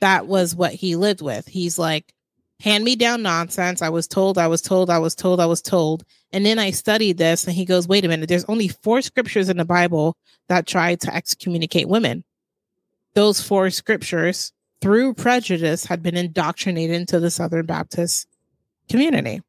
[0.00, 1.48] that was what he lived with.
[1.48, 2.14] He's like,
[2.60, 3.82] hand me down nonsense.
[3.82, 6.04] I was told, I was told, I was told, I was told.
[6.32, 9.48] And then I studied this and he goes, wait a minute, there's only four scriptures
[9.48, 10.16] in the Bible
[10.48, 12.24] that try to excommunicate women.
[13.14, 18.28] Those four scriptures, through prejudice, had been indoctrinated into the Southern Baptist
[18.88, 19.40] community.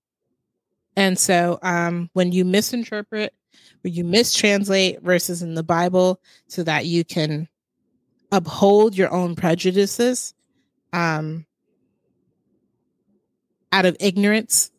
[0.96, 3.34] And so um, when you misinterpret
[3.82, 7.48] where you mistranslate verses in the Bible so that you can
[8.32, 10.34] uphold your own prejudices
[10.94, 11.46] um,
[13.72, 14.72] out of ignorance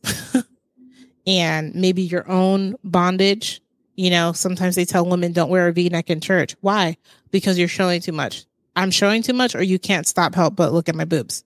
[1.27, 3.61] and maybe your own bondage.
[3.97, 6.57] You know, sometimes they tell women don't wear a v neck in church.
[6.61, 6.97] Why?
[7.31, 8.45] Because you're showing too much.
[8.77, 11.45] I'm showing too much, or you can't stop help but look at my boobs.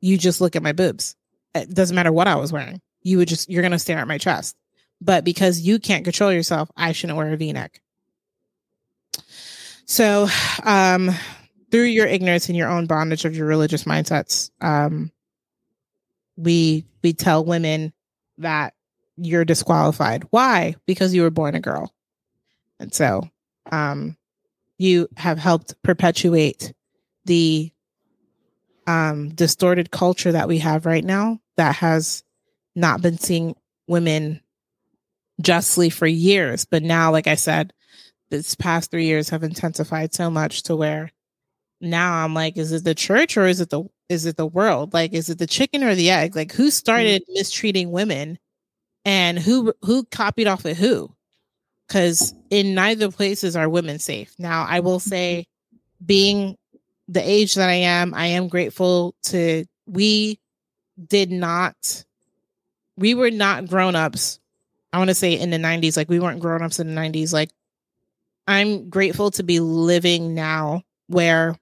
[0.00, 1.14] You just look at my boobs.
[1.54, 2.80] It doesn't matter what I was wearing.
[3.02, 4.56] You would just, you're going to stare at my chest
[5.02, 7.80] but because you can't control yourself, I shouldn't wear a v-neck.
[9.84, 10.28] So,
[10.62, 11.10] um,
[11.70, 15.10] through your ignorance and your own bondage of your religious mindsets, um,
[16.36, 17.92] we we tell women
[18.38, 18.74] that
[19.16, 20.24] you're disqualified.
[20.30, 20.74] Why?
[20.86, 21.92] Because you were born a girl,
[22.80, 23.28] and so
[23.70, 24.16] um,
[24.78, 26.72] you have helped perpetuate
[27.24, 27.70] the
[28.86, 32.24] um, distorted culture that we have right now that has
[32.74, 33.54] not been seeing
[33.86, 34.40] women
[35.40, 36.64] justly for years.
[36.64, 37.72] But now, like I said,
[38.30, 41.12] this past three years have intensified so much to where
[41.82, 44.92] now I'm like, is it the church or is it the is it the world?
[44.92, 46.36] Like, is it the chicken or the egg?
[46.36, 47.32] Like, who started mm-hmm.
[47.34, 48.38] mistreating women,
[49.04, 51.14] and who who copied off of who?
[51.86, 54.34] Because in neither places are women safe.
[54.38, 55.46] Now, I will say,
[56.04, 56.56] being
[57.08, 60.38] the age that I am, I am grateful to we
[61.08, 62.04] did not
[62.96, 64.38] we were not grown-ups
[64.92, 67.32] I want to say in the 90s, like we weren't grown ups in the 90s.
[67.32, 67.50] Like
[68.46, 71.56] I'm grateful to be living now where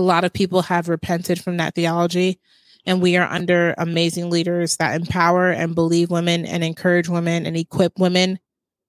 [0.00, 2.40] a lot of people have repented from that theology
[2.86, 7.54] and we are under amazing leaders that empower and believe women and encourage women and
[7.54, 8.38] equip women.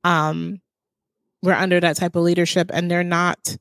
[0.05, 0.61] Um,
[1.43, 3.57] we're under that type of leadership and they're not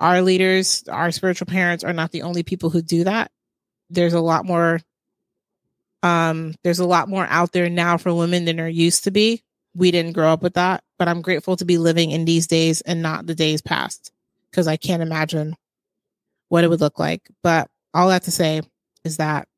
[0.00, 3.30] our leaders, our spiritual parents are not the only people who do that.
[3.90, 4.80] There's a lot more
[6.02, 9.42] um there's a lot more out there now for women than there used to be.
[9.74, 12.80] We didn't grow up with that, but I'm grateful to be living in these days
[12.80, 14.10] and not the days past
[14.50, 15.54] because I can't imagine
[16.54, 17.28] what it would look like.
[17.42, 18.62] But all that to say
[19.02, 19.48] is that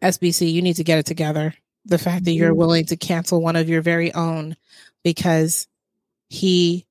[0.00, 1.54] SBC, you need to get it together.
[1.86, 4.54] The fact that you're willing to cancel one of your very own
[5.02, 5.66] because
[6.28, 6.86] he,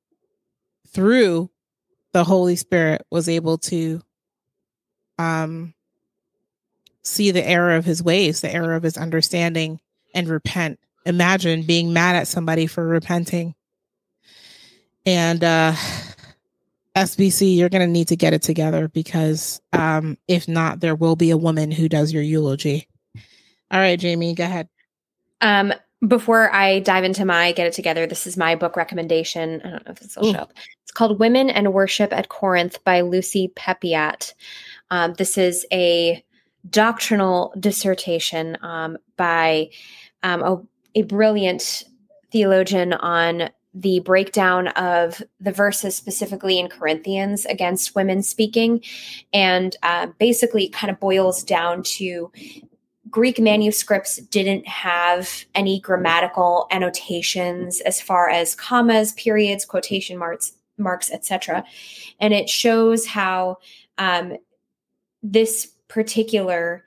[0.88, 1.50] through
[2.12, 4.02] the Holy Spirit, was able to
[5.18, 5.72] um,
[7.02, 9.80] see the error of his ways, the error of his understanding,
[10.14, 10.78] and repent.
[11.06, 13.54] Imagine being mad at somebody for repenting.
[15.06, 15.72] And uh,
[16.94, 21.16] SBC, you're going to need to get it together because um, if not, there will
[21.16, 22.88] be a woman who does your eulogy.
[23.70, 24.68] All right, Jamie, go ahead.
[25.40, 25.72] Um,
[26.06, 29.62] before I dive into my get it together, this is my book recommendation.
[29.64, 30.32] I don't know if this will Ooh.
[30.32, 30.52] show up.
[30.82, 34.34] It's called Women and Worship at Corinth by Lucy Peppiatt.
[34.90, 36.22] Um, this is a
[36.68, 39.70] doctrinal dissertation um, by
[40.22, 41.84] um, a, a brilliant
[42.30, 48.82] theologian on the breakdown of the verses specifically in Corinthians against women speaking,
[49.32, 52.30] and uh, basically kind of boils down to
[53.10, 61.10] Greek manuscripts didn't have any grammatical annotations as far as commas, periods, quotation marks, marks,
[61.10, 61.64] etc.
[62.20, 63.58] And it shows how
[63.98, 64.38] um,
[65.22, 66.84] this particular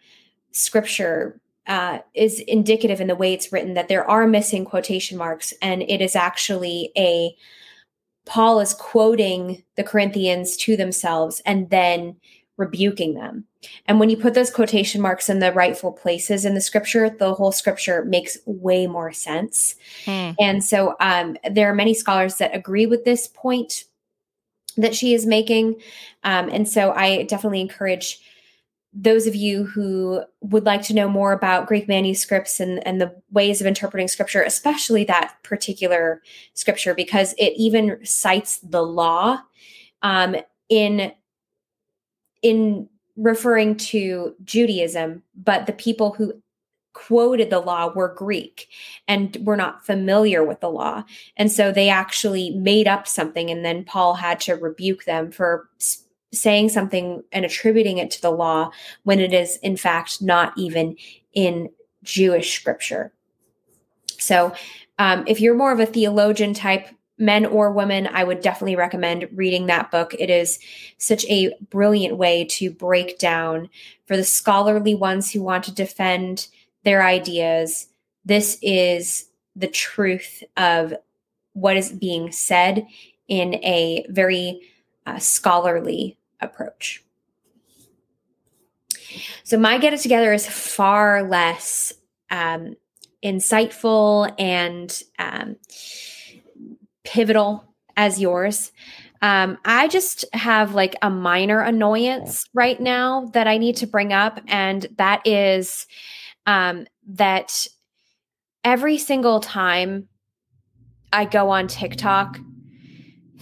[0.52, 5.54] scripture uh, is indicative in the way it's written that there are missing quotation marks,
[5.62, 7.36] and it is actually a
[8.26, 12.16] Paul is quoting the Corinthians to themselves and then
[12.58, 13.46] rebuking them.
[13.86, 17.34] And when you put those quotation marks in the rightful places in the scripture, the
[17.34, 19.76] whole scripture makes way more sense.
[20.06, 20.32] Hmm.
[20.40, 23.84] And so um, there are many scholars that agree with this point
[24.78, 25.82] that she is making.
[26.24, 28.20] Um, and so I definitely encourage
[28.98, 33.14] those of you who would like to know more about Greek manuscripts and, and the
[33.30, 36.22] ways of interpreting scripture, especially that particular
[36.54, 39.40] scripture, because it even cites the law
[40.02, 40.38] um,
[40.70, 41.12] in
[42.42, 46.42] in referring to Judaism, but the people who
[46.94, 48.70] quoted the law were Greek
[49.08, 51.04] and were not familiar with the law.
[51.36, 55.68] And so they actually made up something, and then Paul had to rebuke them for
[56.36, 58.72] saying something and attributing it to the law
[59.04, 60.96] when it is, in fact, not even
[61.34, 61.70] in
[62.04, 63.12] Jewish scripture.
[64.18, 64.54] So,
[64.98, 69.28] um, if you're more of a theologian type men or women, I would definitely recommend
[69.34, 70.14] reading that book.
[70.18, 70.60] It is
[70.98, 73.70] such a brilliant way to break down
[74.06, 76.48] for the scholarly ones who want to defend
[76.84, 77.88] their ideas.
[78.24, 80.94] This is the truth of
[81.54, 82.86] what is being said
[83.28, 84.62] in a very
[85.06, 87.04] uh, scholarly approach.
[89.44, 91.94] So, my get it together is far less
[92.30, 92.76] um,
[93.24, 95.56] insightful and um,
[97.04, 97.64] pivotal
[97.96, 98.72] as yours.
[99.22, 104.14] Um, I just have like a minor annoyance right now that I need to bring
[104.14, 105.88] up, and that is
[106.46, 107.68] um, that
[108.64, 110.10] every single time
[111.14, 112.40] I go on TikTok,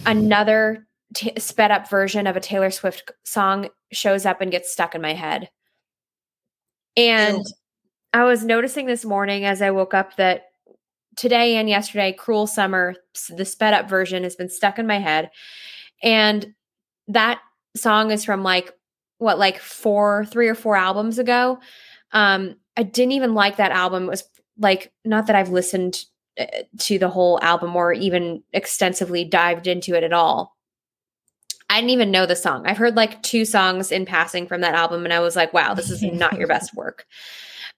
[0.06, 0.83] another
[1.14, 5.00] t- sped up version of a Taylor Swift song shows up and gets stuck in
[5.00, 5.48] my head.
[6.96, 7.44] And Ew.
[8.12, 10.46] I was noticing this morning as I woke up that
[11.16, 12.94] today and yesterday, Cruel Summer,
[13.30, 15.30] the sped up version, has been stuck in my head.
[16.02, 16.54] And
[17.08, 17.40] that
[17.76, 18.72] song is from like,
[19.18, 21.58] what, like four, three or four albums ago.
[22.12, 24.04] Um, I didn't even like that album.
[24.04, 24.24] It was
[24.58, 26.04] like, not that I've listened
[26.38, 26.46] uh,
[26.78, 30.53] to the whole album or even extensively dived into it at all.
[31.74, 32.68] I didn't even know the song.
[32.68, 35.74] I've heard like two songs in passing from that album, and I was like, wow,
[35.74, 37.04] this is not your best work.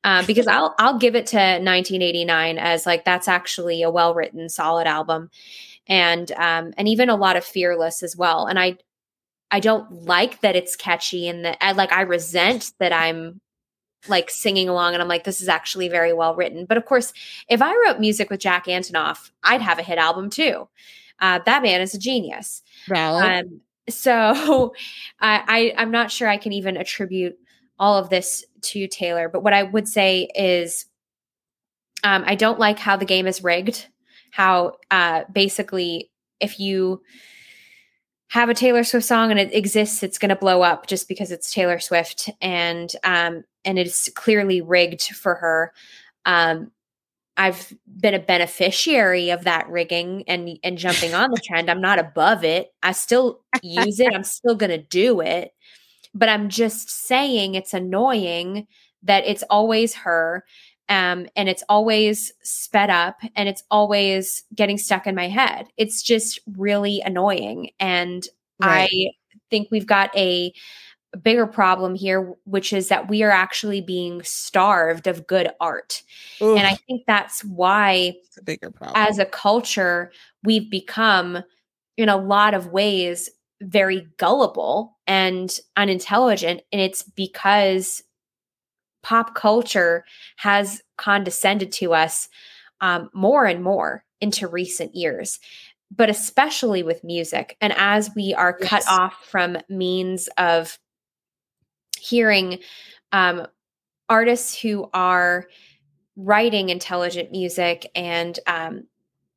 [0.05, 4.50] Uh, because I'll I'll give it to 1989 as like that's actually a well written,
[4.50, 5.31] solid album,
[5.86, 8.44] and um, and even a lot of Fearless as well.
[8.44, 8.76] And I
[9.50, 13.41] I don't like that it's catchy and that I like I resent that I'm
[14.08, 16.66] like singing along and I'm like this is actually very well written.
[16.66, 17.15] But of course,
[17.49, 20.68] if I wrote music with Jack Antonoff, I'd have a hit album too.
[21.18, 22.62] Uh, that man is a genius.
[22.91, 24.74] Well, um, so
[25.20, 27.39] I, I I'm not sure I can even attribute
[27.78, 29.28] all of this to Taylor.
[29.28, 30.86] But what I would say is,
[32.05, 33.86] um, I don't like how the game is rigged.
[34.31, 37.02] How uh, basically, if you
[38.28, 41.31] have a Taylor Swift song and it exists, it's going to blow up just because
[41.31, 45.73] it's Taylor Swift, and um, and it's clearly rigged for her.
[46.24, 46.70] Um,
[47.36, 51.70] I've been a beneficiary of that rigging and and jumping on the trend.
[51.70, 52.73] I'm not above it.
[52.82, 54.15] I still use it.
[54.15, 55.52] I'm still going to do it.
[56.15, 58.66] But I'm just saying it's annoying
[59.02, 60.44] that it's always her
[60.89, 65.68] um, and it's always sped up and it's always getting stuck in my head.
[65.76, 67.70] It's just really annoying.
[67.81, 68.26] And
[68.62, 68.89] right.
[68.90, 69.10] I
[69.50, 70.52] think we've got a
[71.22, 76.02] bigger problem here, which is that we are actually being starved of good art.
[76.42, 76.58] Oof.
[76.58, 78.94] And I think that's why, a bigger problem.
[78.96, 80.12] as a culture,
[80.44, 81.42] we've become,
[81.96, 83.30] in a lot of ways,
[83.62, 86.62] very gullible and unintelligent.
[86.72, 88.02] And it's because
[89.02, 90.04] pop culture
[90.36, 92.28] has condescended to us
[92.80, 95.38] um, more and more into recent years
[95.94, 98.68] but especially with music and as we are yes.
[98.68, 100.78] cut off from means of
[102.08, 102.58] hearing
[103.12, 103.46] um,
[104.08, 105.46] artists who are
[106.16, 108.84] writing intelligent music and um,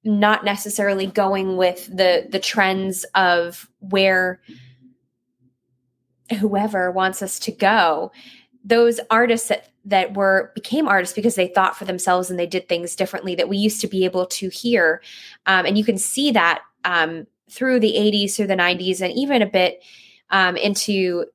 [0.03, 4.39] not necessarily going with the the trends of where
[6.39, 8.11] whoever wants us to go
[8.63, 12.69] those artists that that were became artists because they thought for themselves and they did
[12.69, 15.01] things differently that we used to be able to hear
[15.45, 19.41] um, and you can see that um, through the 80s through the 90s and even
[19.41, 19.83] a bit
[20.29, 21.25] um, into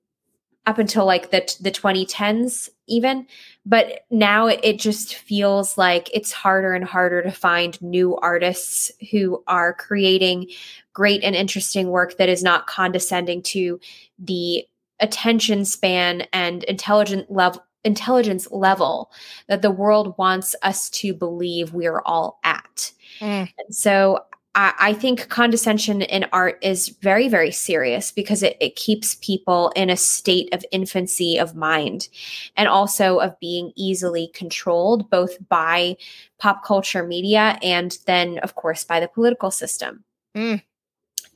[0.66, 3.26] up until like the the 2010s even
[3.66, 9.42] but now it just feels like it's harder and harder to find new artists who
[9.46, 10.46] are creating
[10.92, 13.78] great and interesting work that is not condescending to
[14.18, 14.64] the
[15.00, 19.12] attention span and intelligent level intelligence level
[19.46, 22.92] that the world wants us to believe we're all at.
[23.20, 23.52] Mm.
[23.58, 24.20] And so
[24.54, 29.72] I, I, think condescension in art is very, very serious because it, it keeps people
[29.74, 32.08] in a state of infancy of mind
[32.56, 35.96] and also of being easily controlled both by
[36.38, 40.04] pop culture media and then, of course, by the political system.
[40.36, 40.62] Mm.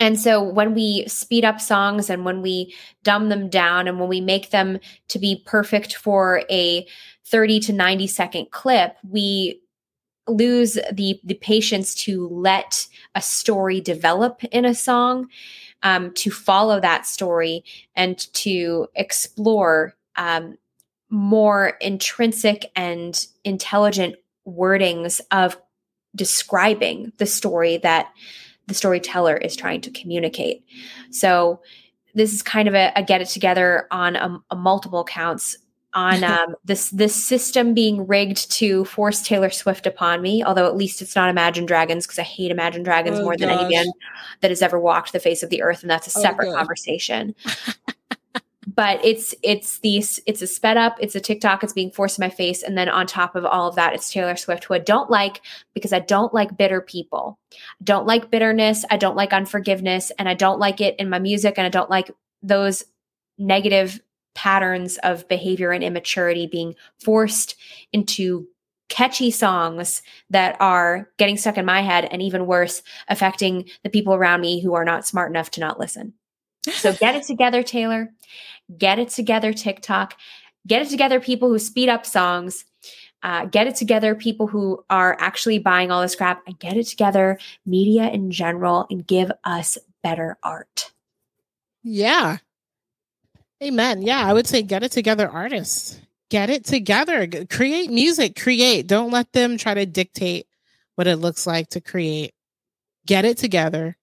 [0.00, 4.08] And so when we speed up songs and when we dumb them down and when
[4.08, 6.86] we make them to be perfect for a
[7.26, 9.60] 30 to 90 second clip, we
[10.28, 15.28] lose the the patience to let a story develop in a song,
[15.82, 20.56] um, to follow that story and to explore um,
[21.10, 24.16] more intrinsic and intelligent
[24.46, 25.56] wordings of
[26.14, 28.12] describing the story that
[28.66, 30.64] the storyteller is trying to communicate.
[31.10, 31.60] So
[32.14, 35.56] this is kind of a, a get it together on a, a multiple counts
[35.94, 40.42] on um, this this system being rigged to force Taylor Swift upon me.
[40.44, 43.40] Although at least it's not Imagine Dragons because I hate Imagine Dragons oh, more gosh.
[43.40, 43.92] than any band
[44.40, 46.56] that has ever walked the face of the earth, and that's a oh, separate oh,
[46.56, 47.34] conversation.
[48.78, 52.22] but it's it's these it's a sped up it's a tiktok it's being forced in
[52.22, 54.78] my face and then on top of all of that it's taylor swift who i
[54.78, 55.40] don't like
[55.74, 60.28] because i don't like bitter people I don't like bitterness i don't like unforgiveness and
[60.28, 62.10] i don't like it in my music and i don't like
[62.42, 62.84] those
[63.38, 64.00] negative
[64.38, 67.56] patterns of behavior and immaturity being forced
[67.92, 68.46] into
[68.88, 70.00] catchy songs
[70.30, 74.62] that are getting stuck in my head and even worse affecting the people around me
[74.62, 76.14] who are not smart enough to not listen
[76.70, 78.10] so get it together taylor
[78.76, 80.16] Get it together, TikTok.
[80.66, 82.64] Get it together, people who speed up songs.
[83.22, 86.86] Uh, get it together, people who are actually buying all this crap, and get it
[86.86, 90.92] together, media in general, and give us better art.
[91.82, 92.38] Yeah.
[93.62, 94.02] Amen.
[94.02, 96.00] Yeah, I would say get it together, artists.
[96.30, 97.26] Get it together.
[97.50, 98.38] Create music.
[98.38, 98.86] Create.
[98.86, 100.46] Don't let them try to dictate
[100.94, 102.34] what it looks like to create.
[103.06, 103.96] Get it together.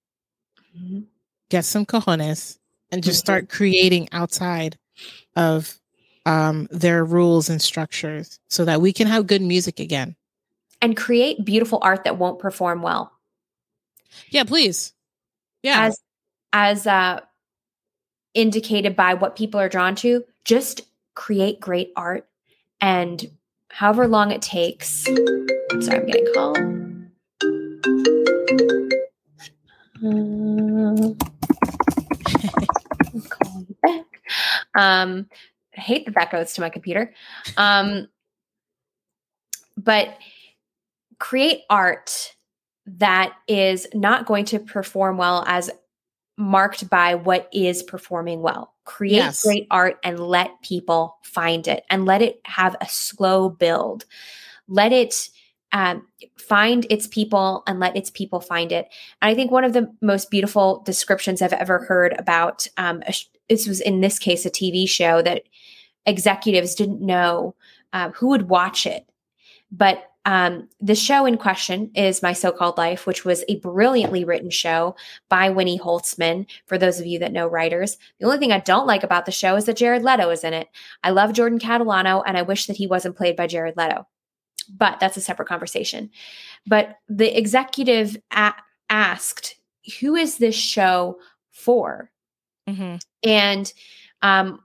[0.76, 1.02] Mm-hmm.
[1.48, 2.58] Get some cojones
[2.90, 3.26] and just mm-hmm.
[3.26, 4.76] start creating outside
[5.36, 5.78] of
[6.26, 10.16] um, their rules and structures so that we can have good music again.
[10.82, 13.12] And create beautiful art that won't perform well.
[14.28, 14.92] Yeah, please.
[15.62, 15.86] Yeah.
[15.86, 16.00] As
[16.52, 17.20] as uh
[18.36, 20.82] indicated by what people are drawn to, just
[21.14, 22.28] create great art
[22.80, 23.30] and
[23.70, 25.04] however long it takes.
[25.80, 26.58] Sorry, I'm getting called.
[33.82, 34.04] Back.
[34.74, 35.26] Um,
[35.74, 37.14] I hate that that goes to my computer.
[37.56, 38.08] Um,
[39.78, 40.18] but
[41.18, 42.34] create art
[42.84, 45.70] that is not going to perform well as
[46.36, 48.74] marked by what is performing well.
[48.84, 49.42] Create yes.
[49.42, 54.04] great art and let people find it and let it have a slow build.
[54.68, 55.30] Let it
[55.72, 56.06] um,
[56.38, 58.88] find its people and let its people find it.
[59.20, 63.14] And I think one of the most beautiful descriptions I've ever heard about um, a,
[63.48, 65.42] this was in this case a TV show that
[66.06, 67.54] executives didn't know
[67.92, 69.08] uh, who would watch it,
[69.70, 74.24] but um, the show in question is My So Called Life, which was a brilliantly
[74.24, 74.96] written show
[75.28, 77.96] by Winnie Holzman, for those of you that know writers.
[78.18, 80.52] The only thing I don't like about the show is that Jared Leto is in
[80.52, 80.68] it.
[81.04, 84.04] I love Jordan Catalano, and I wish that he wasn't played by Jared Leto.
[84.68, 86.10] But that's a separate conversation.
[86.66, 88.54] But the executive a-
[88.90, 89.54] asked,
[90.00, 91.18] Who is this show
[91.52, 92.10] for?
[92.68, 92.96] Mm-hmm.
[93.22, 93.72] And
[94.22, 94.58] um,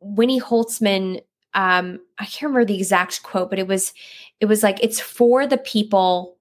[0.00, 1.20] Winnie Holzman,
[1.54, 3.92] um, I can't remember the exact quote, but it was
[4.40, 6.36] it was like it's for the people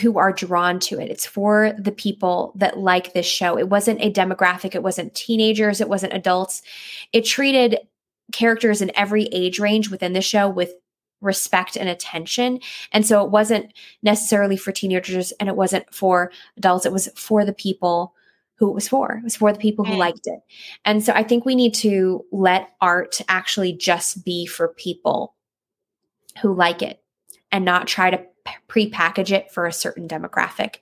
[0.00, 1.10] who are drawn to it.
[1.10, 3.58] It's for the people that like this show.
[3.58, 6.62] It wasn't a demographic, it wasn't teenagers, it wasn't adults.
[7.12, 7.78] It treated
[8.32, 10.72] characters in every age range within the show with
[11.20, 12.60] respect and attention.
[12.92, 16.86] And so it wasn't necessarily for teenagers and it wasn't for adults.
[16.86, 18.14] It was for the people
[18.62, 19.14] who it was for.
[19.14, 19.98] It was for the people who Mm.
[19.98, 20.38] liked it.
[20.84, 25.34] And so I think we need to let art actually just be for people
[26.42, 27.02] who like it
[27.50, 28.24] and not try to
[28.68, 30.76] pre-package it for a certain demographic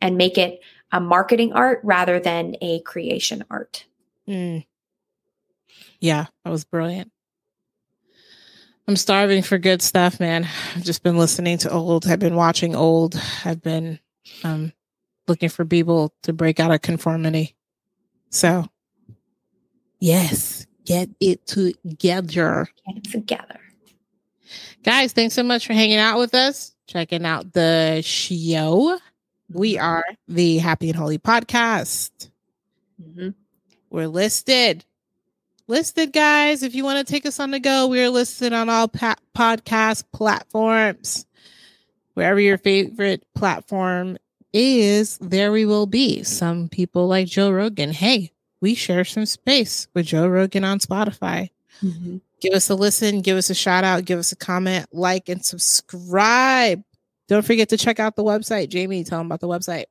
[0.00, 0.60] and make it
[0.92, 3.84] a marketing art rather than a creation art.
[4.28, 4.64] Mm.
[5.98, 7.10] Yeah, that was brilliant.
[8.86, 10.46] I'm starving for good stuff, man.
[10.76, 12.06] I've just been listening to old.
[12.06, 13.20] I've been watching old.
[13.44, 13.98] I've been
[14.44, 14.72] um
[15.26, 17.54] looking for people to break out of conformity.
[18.30, 18.66] So,
[20.00, 22.68] yes, get it together.
[22.86, 23.60] Get it together.
[24.82, 28.98] Guys, thanks so much for hanging out with us, checking out the show.
[29.50, 32.30] We are the Happy and Holy Podcast.
[33.00, 33.34] Mhm.
[33.90, 34.84] We're listed.
[35.66, 36.62] Listed, guys.
[36.62, 39.16] If you want to take us on the go, we are listed on all pa-
[39.34, 41.24] podcast platforms.
[42.12, 44.18] Wherever your favorite platform
[44.54, 46.22] is, there we will be.
[46.22, 47.92] Some people like Joe Rogan.
[47.92, 51.50] Hey, we share some space with Joe Rogan on Spotify
[51.82, 52.18] mm-hmm.
[52.40, 55.44] give us a listen, give us a shout out, give us a comment, like, and
[55.44, 56.82] subscribe.
[57.28, 58.68] Don't forget to check out the website.
[58.68, 59.84] Jamie, tell them about the website.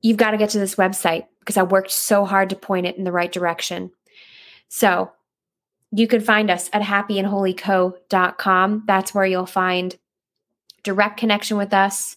[0.00, 2.96] You've got to get to this website because I worked so hard to point it
[2.96, 3.92] in the right direction.
[4.68, 5.12] So
[5.92, 8.82] you can find us at happyandholyco.com.
[8.86, 9.96] That's where you'll find
[10.82, 12.16] direct connection with us.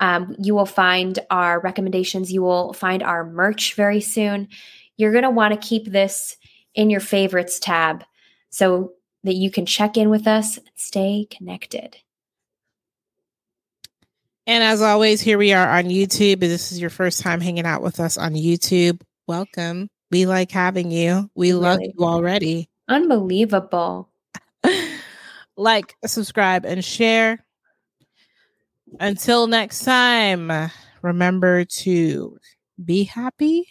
[0.00, 2.32] Um, you will find our recommendations.
[2.32, 4.48] You will find our merch very soon.
[4.96, 6.36] You're going to want to keep this
[6.74, 8.04] in your favorites tab
[8.50, 8.92] so
[9.24, 11.96] that you can check in with us and stay connected.
[14.46, 16.34] And as always, here we are on YouTube.
[16.34, 19.88] If this is your first time hanging out with us on YouTube, welcome.
[20.12, 21.28] We like having you.
[21.34, 22.68] We love you already.
[22.88, 24.08] Unbelievable.
[25.56, 27.44] like, subscribe, and share.
[29.00, 30.70] Until next time,
[31.02, 32.38] remember to
[32.82, 33.68] be happy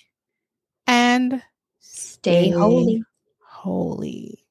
[0.87, 1.43] and
[1.79, 3.03] Stay holy.
[3.41, 4.44] holy.